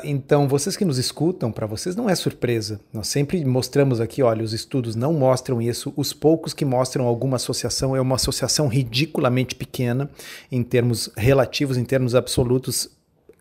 então, 0.05 0.49
vocês 0.49 0.77
que 0.77 0.85
nos 0.85 0.99
escutam, 0.99 1.51
para 1.51 1.67
vocês 1.67 1.97
não 1.97 2.09
é 2.09 2.15
surpresa. 2.15 2.81
Nós 2.93 3.09
sempre 3.09 3.45
mostramos 3.45 4.01
aqui, 4.01 4.23
olha, 4.23 4.45
os 4.45 4.53
estudos 4.53 4.95
não 4.95 5.13
mostram 5.13 5.61
isso. 5.61 5.93
Os 5.97 6.13
poucos 6.13 6.53
que 6.53 6.65
mostram 6.65 7.07
alguma 7.07 7.37
associação 7.37 7.97
é 7.97 8.01
uma 8.01 8.17
associação 8.17 8.69
ridiculamente 8.69 9.55
pequena 9.55 10.11
em 10.51 10.63
termos 10.63 11.11
relativos, 11.17 11.77
em 11.77 11.85
termos 11.85 12.15
absolutos 12.15 12.91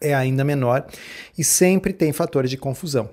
é 0.01 0.15
ainda 0.15 0.43
menor 0.43 0.85
e 1.37 1.43
sempre 1.43 1.93
tem 1.93 2.11
fatores 2.11 2.49
de 2.49 2.57
confusão. 2.57 3.09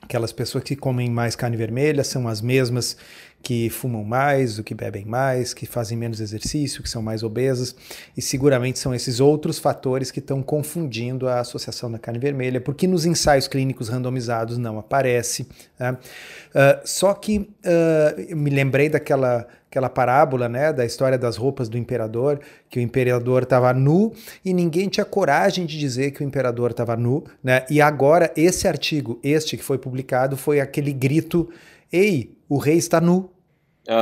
Aquelas 0.00 0.32
pessoas 0.32 0.62
que 0.62 0.76
comem 0.76 1.10
mais 1.10 1.34
carne 1.34 1.56
vermelha 1.56 2.04
são 2.04 2.28
as 2.28 2.40
mesmas 2.40 2.96
que 3.42 3.70
fumam 3.70 4.04
mais, 4.04 4.58
o 4.58 4.64
que 4.64 4.74
bebem 4.74 5.04
mais, 5.04 5.54
que 5.54 5.64
fazem 5.64 5.96
menos 5.96 6.20
exercício, 6.20 6.82
que 6.82 6.90
são 6.90 7.00
mais 7.00 7.22
obesas, 7.22 7.74
e 8.16 8.20
seguramente 8.20 8.78
são 8.78 8.94
esses 8.94 9.20
outros 9.20 9.58
fatores 9.58 10.10
que 10.10 10.18
estão 10.18 10.42
confundindo 10.42 11.28
a 11.28 11.40
associação 11.40 11.90
da 11.90 11.98
carne 11.98 12.18
vermelha, 12.18 12.60
porque 12.60 12.86
nos 12.86 13.06
ensaios 13.06 13.48
clínicos 13.48 13.88
randomizados 13.88 14.58
não 14.58 14.78
aparece. 14.78 15.48
Né? 15.78 15.92
Uh, 15.92 16.80
só 16.84 17.14
que 17.14 17.38
uh, 17.38 18.36
me 18.36 18.50
lembrei 18.50 18.88
daquela 18.88 19.46
aquela 19.70 19.90
parábola, 19.90 20.48
né, 20.48 20.72
da 20.72 20.84
história 20.84 21.18
das 21.18 21.36
roupas 21.36 21.68
do 21.68 21.76
imperador, 21.76 22.40
que 22.70 22.78
o 22.78 22.82
imperador 22.82 23.42
estava 23.42 23.72
nu 23.74 24.12
e 24.42 24.54
ninguém 24.54 24.88
tinha 24.88 25.04
coragem 25.04 25.66
de 25.66 25.78
dizer 25.78 26.10
que 26.10 26.22
o 26.22 26.24
imperador 26.24 26.70
estava 26.70 26.96
nu, 26.96 27.24
né? 27.44 27.66
E 27.68 27.80
agora 27.80 28.32
esse 28.34 28.66
artigo, 28.66 29.20
este 29.22 29.58
que 29.58 29.62
foi 29.62 29.76
publicado, 29.76 30.38
foi 30.38 30.58
aquele 30.58 30.92
grito: 30.92 31.50
"Ei, 31.92 32.36
o 32.48 32.58
rei 32.58 32.76
está 32.76 33.00
nu". 33.00 33.30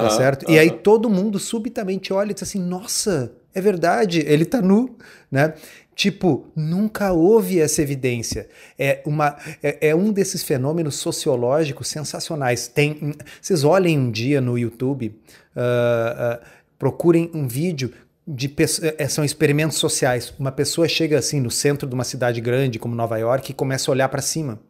tá 0.03 0.11
certo? 0.11 0.51
E 0.51 0.59
aí 0.59 0.71
todo 0.71 1.09
mundo 1.09 1.39
subitamente 1.39 2.13
olha 2.13 2.31
e 2.31 2.35
diz 2.35 2.43
assim: 2.43 2.61
"Nossa, 2.61 3.33
é 3.55 3.61
verdade, 3.61 4.21
ele 4.27 4.43
está 4.43 4.61
nu", 4.61 4.97
né? 5.31 5.55
Tipo, 5.97 6.47
nunca 6.55 7.13
houve 7.13 7.59
essa 7.59 7.81
evidência. 7.81 8.47
É, 8.79 9.01
uma, 9.07 9.35
é, 9.63 9.89
é, 9.89 9.95
um 9.95 10.13
desses 10.13 10.43
fenômenos 10.43 10.97
sociológicos 10.97 11.89
sensacionais. 11.89 12.69
Tem, 12.69 13.15
vocês 13.41 13.65
olhem 13.65 13.99
um 13.99 14.11
dia 14.11 14.39
no 14.39 14.59
YouTube, 14.59 15.19
uh, 15.57 16.37
uh, 16.37 16.47
procurem 16.79 17.31
um 17.33 17.49
vídeo 17.49 17.95
de 18.29 18.55
é, 18.99 19.09
são 19.09 19.25
experimentos 19.25 19.79
sociais. 19.79 20.35
Uma 20.39 20.53
pessoa 20.53 20.87
chega 20.87 21.19
assim 21.19 21.41
no 21.41 21.51
centro 21.51 21.89
de 21.89 21.95
uma 21.95 22.05
cidade 22.05 22.43
grande 22.43 22.79
como 22.79 22.95
Nova 22.95 23.17
York 23.17 23.53
e 23.53 23.55
começa 23.55 23.91
a 23.91 23.93
olhar 23.93 24.09
para 24.11 24.21
cima. 24.21 24.61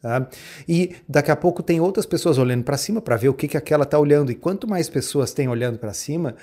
Tá? 0.00 0.28
E 0.68 0.96
daqui 1.08 1.30
a 1.30 1.36
pouco 1.36 1.62
tem 1.62 1.80
outras 1.80 2.06
pessoas 2.06 2.38
olhando 2.38 2.64
para 2.64 2.76
cima 2.76 3.00
para 3.00 3.16
ver 3.16 3.28
o 3.28 3.34
que, 3.34 3.48
que 3.48 3.56
aquela 3.56 3.84
está 3.84 3.98
olhando. 3.98 4.30
E 4.30 4.34
quanto 4.34 4.68
mais 4.68 4.88
pessoas 4.88 5.32
têm 5.32 5.48
olhando 5.48 5.78
para 5.78 5.92
cima, 5.92 6.36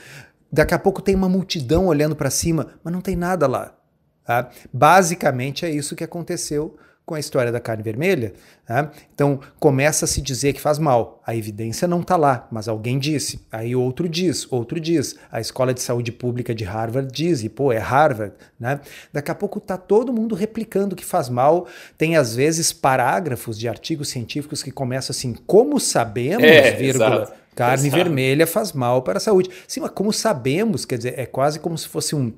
daqui 0.52 0.74
a 0.74 0.80
pouco 0.80 1.02
tem 1.02 1.16
uma 1.16 1.30
multidão 1.30 1.88
olhando 1.88 2.16
para 2.16 2.30
cima, 2.30 2.68
mas 2.84 2.94
não 2.94 3.02
tem 3.02 3.16
nada 3.16 3.48
lá. 3.48 3.76
Tá? 4.26 4.50
Basicamente 4.72 5.66
é 5.66 5.70
isso 5.70 5.96
que 5.96 6.04
aconteceu 6.04 6.78
com 7.06 7.16
a 7.16 7.20
história 7.20 7.52
da 7.52 7.60
carne 7.60 7.84
vermelha. 7.84 8.34
Tá? 8.66 8.92
Então 9.14 9.40
começa 9.60 10.06
a 10.06 10.08
se 10.08 10.22
dizer 10.22 10.54
que 10.54 10.62
faz 10.62 10.80
mal. 10.80 11.22
A 11.26 11.36
evidência 11.36 11.88
não 11.88 12.00
está 12.00 12.16
lá, 12.16 12.48
mas 12.50 12.68
alguém 12.68 12.98
disse. 12.98 13.46
Aí 13.52 13.76
outro 13.76 14.08
diz, 14.08 14.48
outro 14.52 14.80
diz. 14.80 15.18
A 15.32 15.42
Escola 15.42 15.74
de 15.74 15.82
Saúde 15.82 16.12
Pública 16.12 16.56
de 16.56 16.64
Harvard 16.64 17.12
diz, 17.12 17.44
e 17.44 17.50
pô, 17.50 17.74
é 17.74 17.78
Harvard. 17.78 18.34
Né? 18.60 18.80
Daqui 19.12 19.32
a 19.32 19.36
pouco 19.36 19.60
está 19.60 19.76
todo 19.76 20.14
mundo 20.14 20.34
replicando 20.34 20.96
que 20.96 21.06
faz 21.06 21.28
mal. 21.28 21.68
Tem 21.98 22.16
às 22.16 22.36
vezes 22.36 22.72
parágrafos 22.72 23.60
de 23.60 23.68
artigos 23.68 24.10
científicos 24.10 24.64
que 24.64 24.72
começam 24.72 25.14
assim: 25.14 25.34
como 25.46 25.80
sabemos, 25.80 26.44
é, 26.44 26.72
vírgula. 26.72 27.24
Exato. 27.24 27.44
Carne 27.56 27.88
exato. 27.88 28.04
vermelha 28.04 28.48
faz 28.48 28.72
mal 28.72 29.04
para 29.04 29.18
a 29.18 29.22
saúde. 29.22 29.50
Sim, 29.68 29.82
mas 29.82 29.92
como 29.92 30.12
sabemos, 30.12 30.86
quer 30.86 30.98
dizer, 30.98 31.20
é 31.20 31.26
quase 31.28 31.60
como 31.60 31.78
se 31.78 31.88
fosse 31.88 32.16
um, 32.16 32.34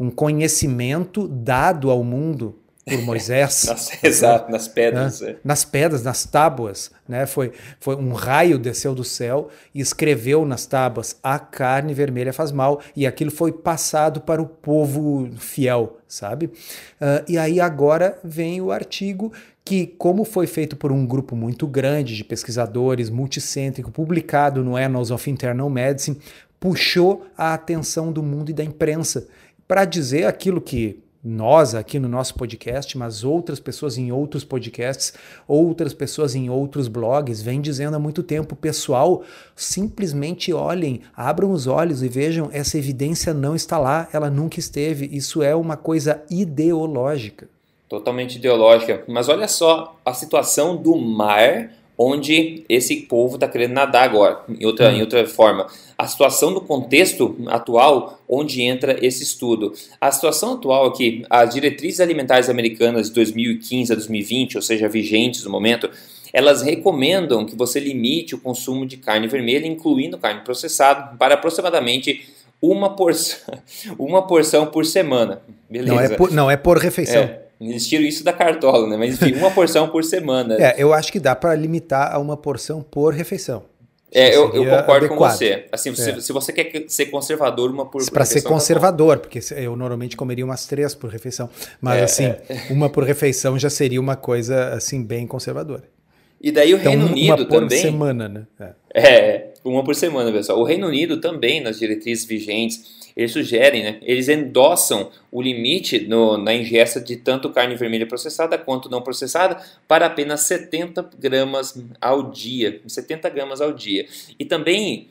um 0.00 0.10
conhecimento 0.10 1.28
dado 1.28 1.88
ao 1.88 2.02
mundo 2.02 2.58
por 2.86 3.02
Moisés. 3.02 3.64
nas, 3.68 4.04
exato, 4.04 4.50
nas 4.50 4.68
pedras. 4.68 5.20
Né? 5.20 5.30
É. 5.30 5.36
Nas 5.42 5.64
pedras, 5.64 6.02
nas 6.02 6.24
tábuas. 6.24 6.90
Né? 7.08 7.26
Foi, 7.26 7.52
foi 7.80 7.96
um 7.96 8.12
raio 8.12 8.58
desceu 8.58 8.94
do 8.94 9.02
céu 9.02 9.48
e 9.74 9.80
escreveu 9.80 10.46
nas 10.46 10.66
tábuas: 10.66 11.16
a 11.22 11.38
carne 11.38 11.92
vermelha 11.92 12.32
faz 12.32 12.52
mal. 12.52 12.80
E 12.94 13.06
aquilo 13.06 13.30
foi 13.30 13.52
passado 13.52 14.20
para 14.20 14.40
o 14.40 14.46
povo 14.46 15.28
fiel, 15.36 15.98
sabe? 16.06 16.46
Uh, 16.46 17.24
e 17.28 17.36
aí 17.36 17.60
agora 17.60 18.18
vem 18.22 18.60
o 18.60 18.70
artigo 18.70 19.32
que, 19.64 19.84
como 19.84 20.24
foi 20.24 20.46
feito 20.46 20.76
por 20.76 20.92
um 20.92 21.04
grupo 21.04 21.34
muito 21.34 21.66
grande 21.66 22.14
de 22.14 22.22
pesquisadores, 22.22 23.10
multicêntrico, 23.10 23.90
publicado 23.90 24.62
no 24.62 24.76
Annals 24.76 25.10
of 25.10 25.28
Internal 25.28 25.68
Medicine, 25.68 26.20
puxou 26.60 27.26
a 27.36 27.52
atenção 27.52 28.12
do 28.12 28.22
mundo 28.22 28.50
e 28.50 28.54
da 28.54 28.62
imprensa 28.62 29.26
para 29.66 29.84
dizer 29.84 30.24
aquilo 30.26 30.60
que 30.60 31.02
nós 31.26 31.74
aqui 31.74 31.98
no 31.98 32.08
nosso 32.08 32.34
podcast, 32.34 32.96
mas 32.96 33.24
outras 33.24 33.58
pessoas 33.58 33.98
em 33.98 34.12
outros 34.12 34.44
podcasts, 34.44 35.12
outras 35.48 35.92
pessoas 35.92 36.36
em 36.36 36.48
outros 36.48 36.86
blogs, 36.86 37.42
vêm 37.42 37.60
dizendo 37.60 37.96
há 37.96 37.98
muito 37.98 38.22
tempo, 38.22 38.54
pessoal, 38.54 39.24
simplesmente 39.56 40.52
olhem, 40.52 41.00
abram 41.16 41.50
os 41.50 41.66
olhos 41.66 42.02
e 42.02 42.08
vejam, 42.08 42.48
essa 42.52 42.78
evidência 42.78 43.34
não 43.34 43.56
está 43.56 43.76
lá, 43.76 44.08
ela 44.12 44.30
nunca 44.30 44.60
esteve. 44.60 45.08
Isso 45.12 45.42
é 45.42 45.54
uma 45.54 45.76
coisa 45.76 46.22
ideológica. 46.30 47.48
Totalmente 47.88 48.36
ideológica. 48.36 49.02
Mas 49.08 49.28
olha 49.28 49.48
só 49.48 49.96
a 50.04 50.14
situação 50.14 50.76
do 50.76 50.96
mar 50.96 51.70
onde 51.98 52.64
esse 52.68 52.96
povo 52.96 53.36
está 53.36 53.48
querendo 53.48 53.72
nadar 53.72 54.04
agora, 54.04 54.40
em 54.48 54.66
outra, 54.66 54.92
em 54.92 54.98
hum. 54.98 55.00
outra 55.00 55.26
forma. 55.26 55.66
A 55.96 56.06
situação 56.06 56.52
do 56.52 56.60
contexto 56.60 57.36
atual 57.46 58.20
onde 58.28 58.62
entra 58.62 58.98
esse 59.04 59.22
estudo. 59.22 59.72
A 60.00 60.12
situação 60.12 60.54
atual 60.54 60.88
é 60.88 60.90
que 60.92 61.24
as 61.30 61.54
diretrizes 61.54 62.00
alimentares 62.00 62.50
americanas 62.50 63.08
de 63.08 63.14
2015 63.14 63.92
a 63.92 63.96
2020, 63.96 64.56
ou 64.56 64.62
seja, 64.62 64.88
vigentes 64.88 65.42
no 65.44 65.50
momento, 65.50 65.88
elas 66.32 66.60
recomendam 66.60 67.46
que 67.46 67.56
você 67.56 67.80
limite 67.80 68.34
o 68.34 68.38
consumo 68.38 68.84
de 68.84 68.98
carne 68.98 69.26
vermelha, 69.26 69.66
incluindo 69.66 70.18
carne 70.18 70.42
processada, 70.42 71.16
para 71.16 71.34
aproximadamente 71.34 72.28
uma 72.60 72.94
porção, 72.94 73.38
uma 73.98 74.26
porção 74.26 74.66
por 74.66 74.84
semana. 74.84 75.40
Beleza. 75.68 75.94
Não 75.94 76.00
é 76.00 76.08
por, 76.10 76.30
não, 76.30 76.50
é 76.50 76.56
por 76.56 76.76
refeição. 76.76 77.22
É. 77.22 77.45
Eles 77.60 77.86
tiram 77.86 78.04
isso 78.04 78.22
da 78.22 78.32
cartola, 78.32 78.86
né? 78.86 78.96
Mas 78.96 79.14
enfim, 79.14 79.34
uma 79.38 79.50
porção 79.50 79.88
por 79.88 80.04
semana. 80.04 80.56
É, 80.58 80.74
eu 80.78 80.92
acho 80.92 81.10
que 81.10 81.18
dá 81.18 81.34
para 81.34 81.54
limitar 81.54 82.14
a 82.14 82.18
uma 82.18 82.36
porção 82.36 82.82
por 82.82 83.14
refeição. 83.14 83.64
É, 84.12 84.34
eu, 84.34 84.52
eu, 84.54 84.64
concordo 84.64 85.06
adequado. 85.06 85.08
com 85.08 85.36
você. 85.36 85.66
Assim, 85.72 85.90
é. 85.90 86.20
se, 86.20 86.32
você 86.32 86.52
quer 86.52 86.84
ser 86.88 87.06
conservador, 87.06 87.70
uma 87.70 87.84
por, 87.84 88.08
Para 88.10 88.24
ser 88.24 88.40
tá 88.40 88.48
conservador, 88.48 89.18
tá 89.18 89.22
porque 89.22 89.40
eu 89.56 89.74
normalmente 89.76 90.16
comeria 90.16 90.44
umas 90.44 90.66
três 90.66 90.94
por 90.94 91.10
refeição. 91.10 91.50
Mas 91.80 92.00
é, 92.00 92.04
assim, 92.04 92.24
é. 92.24 92.66
uma 92.70 92.88
por 92.88 93.04
refeição 93.04 93.58
já 93.58 93.68
seria 93.68 94.00
uma 94.00 94.16
coisa 94.16 94.74
assim 94.74 95.02
bem 95.02 95.26
conservadora. 95.26 95.84
E 96.40 96.52
daí 96.52 96.72
o 96.72 96.78
então, 96.78 96.92
Reino 96.92 97.06
Unido 97.06 97.28
uma 97.28 97.36
por 97.36 97.60
também. 97.60 97.82
semana, 97.82 98.28
né? 98.28 98.46
É. 98.94 99.00
é, 99.00 99.52
uma 99.64 99.82
por 99.82 99.94
semana, 99.94 100.30
pessoal. 100.30 100.60
O 100.60 100.64
Reino 100.64 100.86
Unido 100.86 101.20
também, 101.20 101.60
nas 101.60 101.78
diretrizes 101.78 102.24
vigentes, 102.24 102.95
eles 103.16 103.32
sugerem, 103.32 103.82
né, 103.82 103.98
eles 104.02 104.28
endossam 104.28 105.10
o 105.32 105.40
limite 105.40 106.00
no, 106.00 106.36
na 106.36 106.54
ingesta 106.54 107.00
de 107.00 107.16
tanto 107.16 107.50
carne 107.50 107.74
vermelha 107.74 108.06
processada 108.06 108.58
quanto 108.58 108.90
não 108.90 109.00
processada 109.00 109.56
para 109.88 110.04
apenas 110.04 110.40
70 110.40 111.10
gramas 111.18 111.82
ao 112.00 112.30
dia. 112.30 112.80
70 112.86 113.30
gramas 113.30 113.60
ao 113.62 113.72
dia. 113.72 114.06
E 114.38 114.44
também 114.44 115.08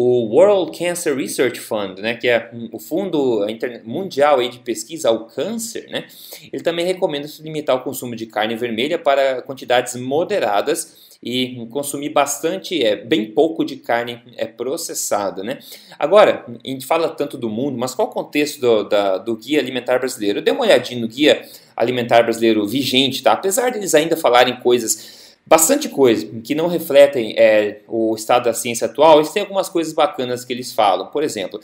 o 0.00 0.32
World 0.32 0.78
Cancer 0.78 1.16
Research 1.16 1.58
Fund, 1.58 1.98
né, 1.98 2.14
que 2.14 2.28
é 2.28 2.52
o 2.70 2.78
fundo 2.78 3.44
mundial 3.82 4.38
aí 4.38 4.48
de 4.48 4.60
pesquisa 4.60 5.08
ao 5.08 5.26
câncer, 5.26 5.88
né, 5.90 6.04
ele 6.52 6.62
também 6.62 6.86
recomenda 6.86 7.26
se 7.26 7.42
limitar 7.42 7.74
o 7.74 7.80
consumo 7.80 8.14
de 8.14 8.24
carne 8.26 8.54
vermelha 8.54 8.96
para 8.96 9.42
quantidades 9.42 9.96
moderadas 9.96 11.08
e 11.20 11.66
consumir 11.72 12.10
bastante, 12.10 12.80
é, 12.80 12.94
bem 12.94 13.32
pouco 13.32 13.64
de 13.64 13.74
carne 13.74 14.22
é, 14.36 14.46
processada. 14.46 15.42
Né? 15.42 15.58
Agora, 15.98 16.44
a 16.46 16.68
gente 16.68 16.86
fala 16.86 17.08
tanto 17.08 17.36
do 17.36 17.50
mundo, 17.50 17.76
mas 17.76 17.92
qual 17.92 18.06
o 18.06 18.12
contexto 18.12 18.60
do, 18.60 18.84
da, 18.84 19.18
do 19.18 19.34
Guia 19.34 19.58
Alimentar 19.58 19.98
Brasileiro? 19.98 20.40
Dei 20.40 20.54
uma 20.54 20.62
olhadinha 20.62 21.00
no 21.00 21.08
Guia 21.08 21.44
Alimentar 21.76 22.22
Brasileiro 22.22 22.64
vigente, 22.68 23.20
tá? 23.20 23.32
apesar 23.32 23.72
deles 23.72 23.96
ainda 23.96 24.16
falarem 24.16 24.60
coisas 24.60 25.17
bastante 25.48 25.88
coisa 25.88 26.26
que 26.44 26.54
não 26.54 26.66
refletem 26.66 27.34
é, 27.38 27.80
o 27.88 28.14
estado 28.14 28.44
da 28.44 28.52
ciência 28.52 28.86
atual, 28.86 29.16
eles 29.18 29.32
têm 29.32 29.40
algumas 29.40 29.68
coisas 29.68 29.94
bacanas 29.94 30.44
que 30.44 30.52
eles 30.52 30.72
falam. 30.72 31.06
Por 31.06 31.22
exemplo, 31.22 31.58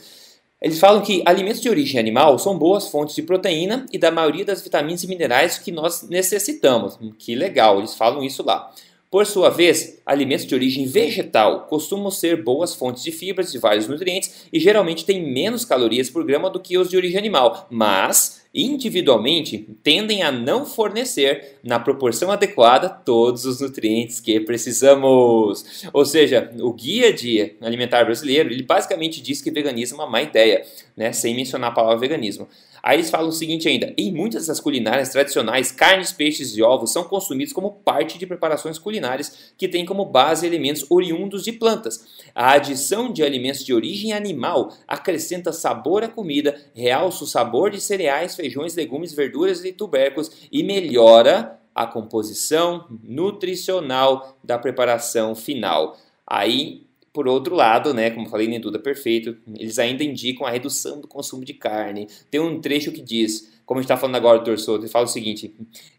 eles 0.59 0.79
falam 0.79 1.03
que 1.03 1.21
alimentos 1.23 1.61
de 1.61 1.69
origem 1.69 1.99
animal 1.99 2.39
são 2.39 2.57
boas 2.57 2.87
fontes 2.87 3.13
de 3.13 3.21
proteína 3.21 3.85
e 3.93 3.99
da 3.99 4.09
maioria 4.09 4.43
das 4.43 4.63
vitaminas 4.63 5.03
e 5.03 5.07
minerais 5.07 5.59
que 5.59 5.71
nós 5.71 6.01
necessitamos. 6.09 6.97
Que 7.19 7.35
legal, 7.35 7.77
eles 7.77 7.93
falam 7.93 8.23
isso 8.23 8.43
lá. 8.43 8.73
Por 9.11 9.25
sua 9.27 9.49
vez, 9.49 10.01
alimentos 10.03 10.47
de 10.47 10.55
origem 10.55 10.87
vegetal 10.87 11.67
costumam 11.67 12.09
ser 12.09 12.43
boas 12.43 12.73
fontes 12.73 13.03
de 13.03 13.11
fibras 13.11 13.51
de 13.51 13.59
vários 13.59 13.87
nutrientes 13.87 14.47
e 14.51 14.59
geralmente 14.59 15.05
têm 15.05 15.31
menos 15.31 15.63
calorias 15.63 16.09
por 16.09 16.25
grama 16.25 16.49
do 16.49 16.59
que 16.59 16.77
os 16.77 16.89
de 16.89 16.97
origem 16.97 17.19
animal, 17.19 17.67
mas 17.69 18.41
individualmente 18.55 19.67
tendem 19.83 20.23
a 20.23 20.31
não 20.31 20.65
fornecer 20.65 21.57
na 21.61 21.77
proporção 21.77 22.31
adequada 22.31 22.87
todos 22.87 23.43
os 23.43 23.59
nutrientes 23.59 24.21
que 24.21 24.39
precisamos. 24.39 25.89
Ou 25.91 26.05
seja, 26.05 26.49
o 26.61 26.71
guia 26.71 27.11
de 27.11 27.53
alimentar 27.59 28.05
brasileiro, 28.05 28.49
ele 28.49 28.63
basicamente 28.63 29.21
diz 29.21 29.41
que 29.41 29.51
veganismo 29.51 30.01
é 30.01 30.05
uma 30.05 30.09
má 30.09 30.21
ideia, 30.21 30.65
né, 30.95 31.11
sem 31.11 31.35
mencionar 31.35 31.71
a 31.71 31.73
palavra 31.73 31.99
veganismo. 31.99 32.47
Aí 32.81 32.97
eles 32.97 33.09
falam 33.09 33.29
o 33.29 33.33
seguinte 33.33 33.67
ainda: 33.67 33.93
em 33.97 34.11
muitas 34.11 34.47
das 34.47 34.59
culinárias 34.59 35.09
tradicionais, 35.09 35.71
carnes, 35.71 36.11
peixes 36.11 36.55
e 36.55 36.61
ovos 36.61 36.91
são 36.91 37.03
consumidos 37.03 37.53
como 37.53 37.71
parte 37.71 38.17
de 38.17 38.25
preparações 38.27 38.77
culinárias 38.77 39.53
que 39.57 39.67
têm 39.67 39.85
como 39.85 40.05
base 40.05 40.45
elementos 40.45 40.85
oriundos 40.89 41.43
de 41.43 41.51
plantas. 41.51 42.05
A 42.33 42.53
adição 42.53 43.11
de 43.11 43.23
alimentos 43.23 43.63
de 43.63 43.73
origem 43.73 44.13
animal 44.13 44.73
acrescenta 44.87 45.51
sabor 45.51 46.03
à 46.03 46.07
comida, 46.07 46.55
realça 46.73 47.23
o 47.23 47.27
sabor 47.27 47.69
de 47.71 47.81
cereais, 47.81 48.35
feijões, 48.35 48.75
legumes, 48.75 49.13
verduras 49.13 49.63
e 49.63 49.71
tubérculos 49.71 50.31
e 50.51 50.63
melhora 50.63 51.59
a 51.73 51.85
composição 51.85 52.85
nutricional 53.03 54.37
da 54.41 54.57
preparação 54.57 55.35
final. 55.35 55.97
Aí 56.25 56.84
por 57.15 57.29
outro 57.29 57.55
lado, 57.55 57.93
né, 57.93 58.11
como 58.11 58.27
falei, 58.27 58.45
nem 58.45 58.59
tudo 58.59 58.77
é 58.77 58.81
perfeito, 58.81 59.37
eles 59.57 59.79
ainda 59.79 60.03
indicam 60.03 60.45
a 60.45 60.49
redução 60.49 60.99
do 60.99 61.07
consumo 61.07 61.45
de 61.45 61.53
carne. 61.53 62.09
Tem 62.29 62.41
um 62.41 62.59
trecho 62.59 62.91
que 62.91 63.01
diz, 63.01 63.53
como 63.65 63.79
a 63.79 63.81
gente 63.81 63.85
está 63.85 63.95
falando 63.95 64.17
agora 64.17 64.39
do 64.39 64.43
torçoto, 64.43 64.83
ele 64.83 64.91
fala 64.91 65.05
o 65.05 65.07
seguinte: 65.07 65.55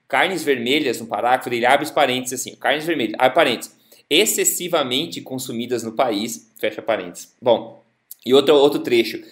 carnes 0.07 0.45
vermelhas, 0.45 1.01
no 1.01 1.07
parágrafo, 1.07 1.49
ele 1.49 1.65
abre 1.65 1.87
os 1.87 1.91
parênteses 1.91 2.39
assim, 2.39 2.55
carnes 2.55 2.85
vermelhas, 2.85 3.17
abre 3.19 3.35
parênteses, 3.35 3.75
excessivamente 4.11 5.23
consumidas 5.23 5.83
no 5.83 5.93
país, 5.93 6.53
fecha 6.59 6.83
parênteses. 6.83 7.35
Bom, 7.41 7.83
e 8.25 8.35
outro, 8.35 8.55
outro 8.55 8.81
trecho. 8.81 9.23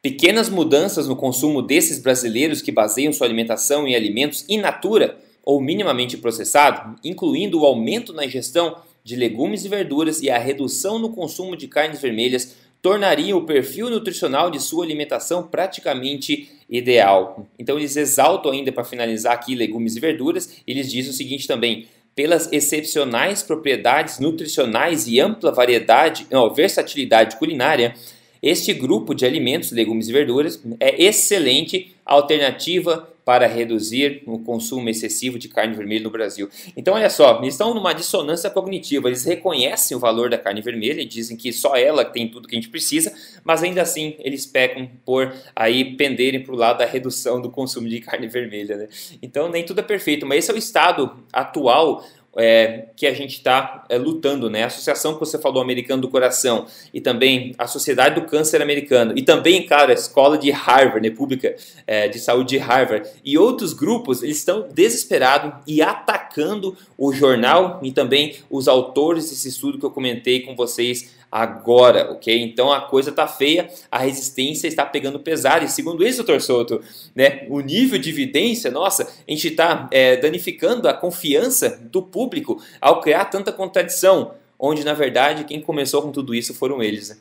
Pequenas 0.00 0.48
mudanças 0.48 1.06
no 1.06 1.16
consumo 1.16 1.60
desses 1.60 1.98
brasileiros 1.98 2.62
que 2.62 2.72
baseiam 2.72 3.12
sua 3.12 3.26
alimentação 3.26 3.86
em 3.86 3.94
alimentos 3.94 4.46
in 4.48 4.56
natura 4.56 5.18
ou 5.44 5.60
minimamente 5.60 6.16
processado, 6.16 6.98
incluindo 7.04 7.60
o 7.60 7.66
aumento 7.66 8.14
na 8.14 8.24
ingestão 8.24 8.78
de 9.06 9.14
legumes 9.14 9.64
e 9.64 9.68
verduras 9.68 10.20
e 10.20 10.28
a 10.28 10.36
redução 10.36 10.98
no 10.98 11.10
consumo 11.10 11.56
de 11.56 11.68
carnes 11.68 12.02
vermelhas 12.02 12.56
tornariam 12.82 13.38
o 13.38 13.46
perfil 13.46 13.88
nutricional 13.88 14.50
de 14.50 14.60
sua 14.60 14.84
alimentação 14.84 15.44
praticamente 15.46 16.50
ideal. 16.68 17.46
Então 17.56 17.78
eles 17.78 17.96
exaltam 17.96 18.50
ainda 18.50 18.72
para 18.72 18.82
finalizar 18.82 19.32
aqui 19.32 19.54
legumes 19.54 19.94
e 19.94 20.00
verduras, 20.00 20.60
eles 20.66 20.90
dizem 20.90 21.12
o 21.12 21.14
seguinte 21.14 21.46
também: 21.46 21.86
pelas 22.16 22.52
excepcionais 22.52 23.44
propriedades 23.44 24.18
nutricionais 24.18 25.06
e 25.06 25.20
ampla 25.20 25.52
variedade, 25.52 26.26
não, 26.28 26.52
versatilidade 26.52 27.36
culinária, 27.36 27.94
este 28.42 28.72
grupo 28.72 29.14
de 29.14 29.24
alimentos, 29.24 29.70
legumes 29.70 30.08
e 30.08 30.12
verduras, 30.12 30.60
é 30.80 31.00
excelente 31.04 31.94
alternativa 32.04 33.08
para 33.26 33.48
reduzir 33.48 34.22
o 34.24 34.38
consumo 34.38 34.88
excessivo 34.88 35.36
de 35.36 35.48
carne 35.48 35.74
vermelha 35.74 36.04
no 36.04 36.10
Brasil. 36.10 36.48
Então, 36.76 36.94
olha 36.94 37.10
só, 37.10 37.40
eles 37.42 37.54
estão 37.54 37.74
numa 37.74 37.92
dissonância 37.92 38.48
cognitiva. 38.48 39.08
Eles 39.08 39.24
reconhecem 39.24 39.96
o 39.96 40.00
valor 40.00 40.30
da 40.30 40.38
carne 40.38 40.60
vermelha 40.60 41.00
e 41.00 41.04
dizem 41.04 41.36
que 41.36 41.52
só 41.52 41.74
ela 41.74 42.04
tem 42.04 42.28
tudo 42.28 42.46
que 42.46 42.54
a 42.54 42.58
gente 42.58 42.70
precisa, 42.70 43.12
mas 43.42 43.64
ainda 43.64 43.82
assim 43.82 44.14
eles 44.20 44.46
pecam 44.46 44.88
por 45.04 45.34
aí 45.56 45.96
penderem 45.96 46.40
para 46.40 46.54
o 46.54 46.56
lado 46.56 46.78
da 46.78 46.86
redução 46.86 47.42
do 47.42 47.50
consumo 47.50 47.88
de 47.88 47.98
carne 47.98 48.28
vermelha. 48.30 48.76
Né? 48.76 48.88
Então, 49.20 49.50
nem 49.50 49.64
tudo 49.64 49.80
é 49.80 49.82
perfeito, 49.82 50.24
mas 50.24 50.38
esse 50.38 50.52
é 50.52 50.54
o 50.54 50.58
estado 50.58 51.18
atual 51.32 52.06
é, 52.36 52.86
que 52.94 53.06
a 53.06 53.14
gente 53.14 53.32
está 53.32 53.84
é, 53.88 53.96
lutando, 53.96 54.50
né? 54.50 54.64
A 54.64 54.66
associação 54.66 55.14
que 55.14 55.20
você 55.20 55.38
falou, 55.38 55.62
Americano 55.62 56.02
do 56.02 56.08
Coração, 56.08 56.66
e 56.92 57.00
também 57.00 57.54
a 57.58 57.66
Sociedade 57.66 58.20
do 58.20 58.26
Câncer 58.26 58.62
Americano, 58.62 59.14
e 59.16 59.22
também, 59.22 59.66
cara, 59.66 59.92
a 59.92 59.94
Escola 59.94 60.36
de 60.36 60.50
Harvard, 60.50 61.08
né, 61.08 61.14
Pública 61.14 61.56
é, 61.86 62.08
de 62.08 62.18
Saúde 62.18 62.50
de 62.50 62.58
Harvard, 62.58 63.08
e 63.24 63.38
outros 63.38 63.72
grupos, 63.72 64.22
eles 64.22 64.38
estão 64.38 64.68
desesperados 64.72 65.54
e 65.66 65.82
atacando 65.82 66.76
o 66.98 67.12
jornal 67.12 67.80
e 67.82 67.92
também 67.92 68.36
os 68.50 68.68
autores 68.68 69.30
desse 69.30 69.48
estudo 69.48 69.78
que 69.78 69.84
eu 69.84 69.90
comentei 69.90 70.40
com 70.40 70.54
vocês 70.54 71.15
agora, 71.30 72.12
ok? 72.12 72.42
Então 72.42 72.72
a 72.72 72.80
coisa 72.80 73.12
tá 73.12 73.26
feia, 73.26 73.68
a 73.90 73.98
resistência 73.98 74.68
está 74.68 74.84
pegando 74.84 75.20
pesado. 75.20 75.64
E 75.64 75.68
segundo 75.68 76.06
isso, 76.06 76.18
doutor 76.18 76.40
Souto, 76.40 76.80
né, 77.14 77.46
o 77.48 77.60
nível 77.60 77.98
de 77.98 78.10
evidência, 78.10 78.70
nossa, 78.70 79.04
a 79.04 79.30
gente 79.30 79.48
está 79.48 79.88
é, 79.90 80.16
danificando 80.16 80.88
a 80.88 80.94
confiança 80.94 81.78
do 81.90 82.02
público 82.02 82.62
ao 82.80 83.00
criar 83.00 83.26
tanta 83.26 83.52
contradição, 83.52 84.32
onde 84.58 84.84
na 84.84 84.94
verdade 84.94 85.44
quem 85.44 85.60
começou 85.60 86.02
com 86.02 86.10
tudo 86.10 86.34
isso 86.34 86.54
foram 86.54 86.82
eles. 86.82 87.10
Né? 87.10 87.16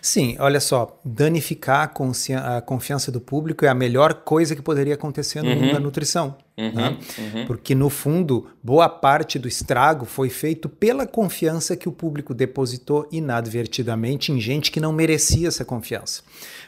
Sim, 0.00 0.36
olha 0.38 0.60
só, 0.60 0.98
danificar 1.04 1.90
a, 1.90 2.56
a, 2.56 2.60
confiança 2.60 3.10
do 3.10 3.20
público 3.20 3.64
é 3.64 3.68
a 3.68 3.74
melhor 3.74 4.14
coisa 4.14 4.54
que 4.54 4.62
poderia 4.62 4.94
acontecer 4.94 5.42
no 5.42 5.50
uhum. 5.50 5.56
mundo 5.56 5.72
da 5.72 5.80
nutrição. 5.80 6.36
Uhum, 6.60 6.72
né? 6.72 6.98
uhum. 7.18 7.46
Porque, 7.46 7.74
no 7.74 7.88
fundo, 7.88 8.48
boa 8.62 8.88
parte 8.88 9.38
do 9.38 9.48
estrago 9.48 10.04
foi 10.04 10.28
feito 10.28 10.68
pela 10.68 11.06
confiança 11.06 11.76
que 11.76 11.88
o 11.88 11.92
público 11.92 12.34
depositou 12.34 13.08
inadvertidamente 13.10 14.30
em 14.30 14.40
gente 14.40 14.70
que 14.70 14.78
não 14.78 14.92
merecia 14.92 15.48
essa 15.48 15.64
confiança. 15.64 16.22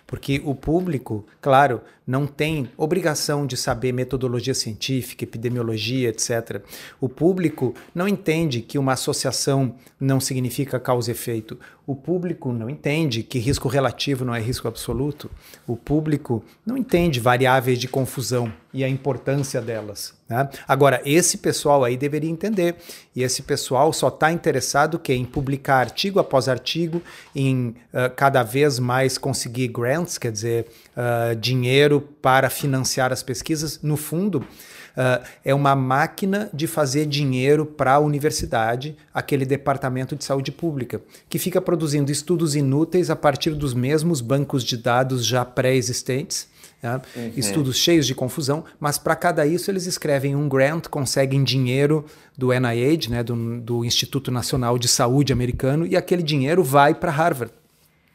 Porque 0.06 0.42
o 0.44 0.54
público, 0.54 1.24
claro, 1.40 1.80
não 2.06 2.26
tem 2.26 2.68
obrigação 2.76 3.46
de 3.46 3.56
saber 3.56 3.92
metodologia 3.92 4.54
científica, 4.54 5.24
epidemiologia, 5.24 6.08
etc. 6.08 6.60
O 7.00 7.08
público 7.08 7.74
não 7.94 8.08
entende 8.08 8.60
que 8.60 8.78
uma 8.78 8.92
associação 8.92 9.74
não 9.98 10.20
significa 10.20 10.80
causa 10.80 11.10
e 11.10 11.12
efeito. 11.12 11.58
O 11.86 11.94
público 11.94 12.52
não 12.52 12.68
entende 12.68 13.22
que 13.22 13.38
risco 13.38 13.68
relativo 13.68 14.24
não 14.24 14.34
é 14.34 14.40
risco 14.40 14.68
absoluto. 14.68 15.30
O 15.66 15.76
público 15.76 16.44
não 16.64 16.76
entende 16.76 17.20
variáveis 17.20 17.78
de 17.78 17.88
confusão 17.88 18.52
e 18.72 18.82
a 18.82 18.88
importância 18.88 19.60
delas. 19.60 20.14
Né? 20.28 20.48
Agora, 20.66 21.02
esse 21.04 21.38
pessoal 21.38 21.84
aí 21.84 21.96
deveria 21.96 22.30
entender, 22.30 22.76
e 23.14 23.22
esse 23.22 23.42
pessoal 23.42 23.92
só 23.92 24.08
está 24.08 24.32
interessado 24.32 24.98
que 24.98 25.12
em 25.12 25.24
publicar 25.24 25.76
artigo 25.76 26.18
após 26.18 26.48
artigo, 26.48 27.02
em 27.34 27.74
uh, 27.92 28.10
cada 28.16 28.42
vez 28.42 28.78
mais 28.78 29.18
conseguir 29.18 29.68
grants, 29.68 30.01
quer 30.18 30.32
dizer, 30.32 30.66
uh, 30.96 31.34
dinheiro 31.36 32.00
para 32.00 32.50
financiar 32.50 33.12
as 33.12 33.22
pesquisas. 33.22 33.80
No 33.82 33.96
fundo, 33.96 34.44
Uh, 34.92 35.24
é 35.42 35.54
uma 35.54 35.74
máquina 35.74 36.50
de 36.52 36.66
fazer 36.66 37.06
dinheiro 37.06 37.64
para 37.64 37.94
a 37.94 37.98
universidade, 37.98 38.94
aquele 39.14 39.46
departamento 39.46 40.14
de 40.14 40.22
saúde 40.22 40.52
pública, 40.52 41.00
que 41.30 41.38
fica 41.38 41.62
produzindo 41.62 42.12
estudos 42.12 42.54
inúteis 42.54 43.08
a 43.08 43.16
partir 43.16 43.54
dos 43.54 43.72
mesmos 43.72 44.20
bancos 44.20 44.62
de 44.62 44.76
dados 44.76 45.24
já 45.24 45.46
pré-existentes 45.46 46.46
Tá? 46.82 47.00
Uhum. 47.14 47.32
Estudos 47.36 47.76
cheios 47.76 48.08
de 48.08 48.12
confusão, 48.12 48.64
mas 48.80 48.98
para 48.98 49.14
cada 49.14 49.46
isso 49.46 49.70
eles 49.70 49.86
escrevem 49.86 50.34
um 50.34 50.48
grant, 50.48 50.88
conseguem 50.88 51.44
dinheiro 51.44 52.04
do 52.36 52.48
NIH, 52.48 53.08
né, 53.08 53.22
do, 53.22 53.60
do 53.60 53.84
Instituto 53.84 54.32
Nacional 54.32 54.76
de 54.76 54.88
Saúde 54.88 55.32
americano, 55.32 55.86
e 55.86 55.96
aquele 55.96 56.24
dinheiro 56.24 56.64
vai 56.64 56.92
para 56.92 57.12
Harvard. 57.12 57.54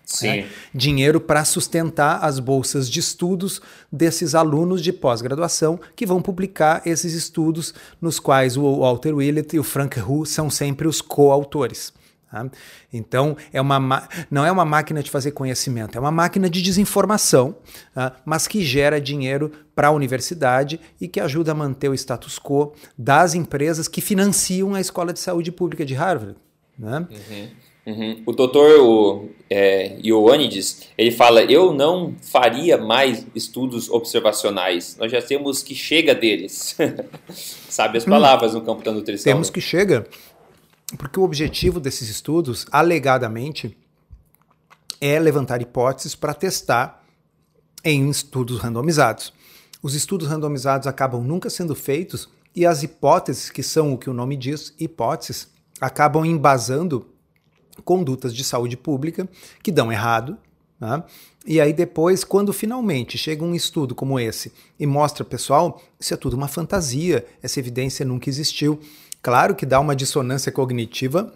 Sim. 0.08 0.28
Né? 0.28 0.50
Dinheiro 0.74 1.20
para 1.20 1.43
sustentar 1.43 2.24
as 2.24 2.39
bolsas 2.39 2.89
de 2.89 3.02
estudos 3.02 3.62
desses 3.91 4.34
alunos 4.34 4.82
de 4.82 4.93
pós-graduação 4.93 5.78
que 5.98 6.06
vão 6.06 6.22
publicar 6.22 6.82
esses 6.86 7.13
estudos, 7.13 7.74
nos 8.02 8.17
quais 8.17 8.56
o 8.56 8.80
Walter 8.80 9.13
Willett 9.13 9.54
e 9.54 9.60
o 9.60 9.63
Frank 9.63 10.00
Hu 10.00 10.26
são 10.26 10.50
sempre 10.50 10.88
os 10.88 11.02
coautores. 11.02 11.93
Tá? 12.32 12.50
Então, 12.91 13.36
é 13.52 13.60
uma, 13.60 14.08
não 14.32 14.46
é 14.46 14.52
uma 14.52 14.63
máquina 14.63 15.04
de 15.04 15.12
fazer 15.12 15.32
conhecimento, 15.32 15.98
é 15.98 16.02
uma 16.02 16.12
máquina 16.12 16.50
de 16.50 16.62
desinformação, 16.62 17.58
tá? 17.93 18.15
mas 18.24 18.48
que 18.48 18.63
gera 18.63 19.02
dinheiro 19.02 19.52
para 19.76 19.89
a 19.89 19.91
universidade 19.91 20.80
e 21.02 21.08
que 21.10 21.20
ajuda 21.20 21.52
a 21.52 21.56
manter 21.56 21.89
o 21.89 21.93
status 21.93 22.39
quo 22.39 22.74
das 22.98 23.34
empresas 23.34 23.89
que 23.89 24.00
financiam 24.00 24.74
a 24.74 24.80
Escola 24.80 25.12
de 25.12 25.20
Saúde 25.20 25.52
Pública 25.52 25.86
de 25.86 25.93
Harvard. 25.93 26.38
Né? 26.80 27.06
Uhum. 27.10 27.50
Uhum. 27.88 28.21
O 28.26 28.34
doutor 28.34 28.82
o, 28.82 29.30
é, 29.50 29.97
Ioannidis, 30.04 30.89
ele 30.97 31.10
fala, 31.10 31.41
eu 31.43 31.73
não 31.73 32.13
faria 32.21 32.78
mais 32.78 33.26
estudos 33.34 33.89
observacionais, 33.89 34.97
nós 35.00 35.10
já 35.10 35.21
temos 35.21 35.63
que 35.63 35.73
chega 35.73 36.13
deles. 36.13 36.76
Sabe 37.69 37.97
as 37.97 38.06
hum. 38.06 38.10
palavras 38.10 38.54
hum, 38.54 38.60
no 38.60 38.65
campo 38.65 38.84
da 38.84 38.91
nutrição. 38.91 39.32
Temos 39.32 39.50
que 39.50 39.62
chega. 39.62 40.06
Porque 40.97 41.17
o 41.17 41.23
objetivo 41.23 41.80
desses 41.80 42.10
estudos, 42.10 42.65
alegadamente, 42.73 43.78
é 45.00 45.17
levantar 45.17 45.62
hipóteses 45.62 46.13
para 46.13 46.34
testar 46.34 47.06
em 47.86 48.10
estudos 48.10 48.60
randomizados. 48.60 49.34
Os 49.82 49.95
estudos 49.95 50.28
randomizados 50.28 50.88
acabam 50.88 51.23
nunca 51.23 51.50
sendo 51.50 51.73
feitos 51.73 52.28
e 52.54 52.65
as 52.65 52.84
hipóteses, 52.84 53.50
que 53.50 53.63
são 53.63 53.93
o 53.93 53.97
que 53.97 54.10
o 54.10 54.13
nome 54.13 54.36
diz, 54.36 54.73
hipóteses, 54.78 55.47
acabam 55.80 56.26
embasando 56.26 57.06
condutas 57.84 58.34
de 58.34 58.44
saúde 58.44 58.78
pública 58.78 59.28
que 59.62 59.72
dão 59.72 59.92
errado. 59.92 60.38
Né? 60.80 61.04
E 61.46 61.62
aí 61.62 61.74
depois, 61.74 62.24
quando 62.24 62.52
finalmente 62.54 63.18
chega 63.18 63.44
um 63.44 63.56
estudo 63.56 63.96
como 63.96 64.20
esse 64.20 64.52
e 64.80 64.86
mostra, 64.86 65.24
pessoal, 65.24 65.82
isso 66.00 66.13
é 66.13 66.18
tudo 66.18 66.36
uma 66.36 66.48
fantasia, 66.48 67.26
essa 67.42 67.60
evidência 67.60 68.06
nunca 68.06 68.30
existiu. 68.30 68.80
Claro 69.22 69.56
que 69.56 69.66
dá 69.66 69.80
uma 69.80 69.96
dissonância 69.96 70.52
cognitiva 70.52 71.34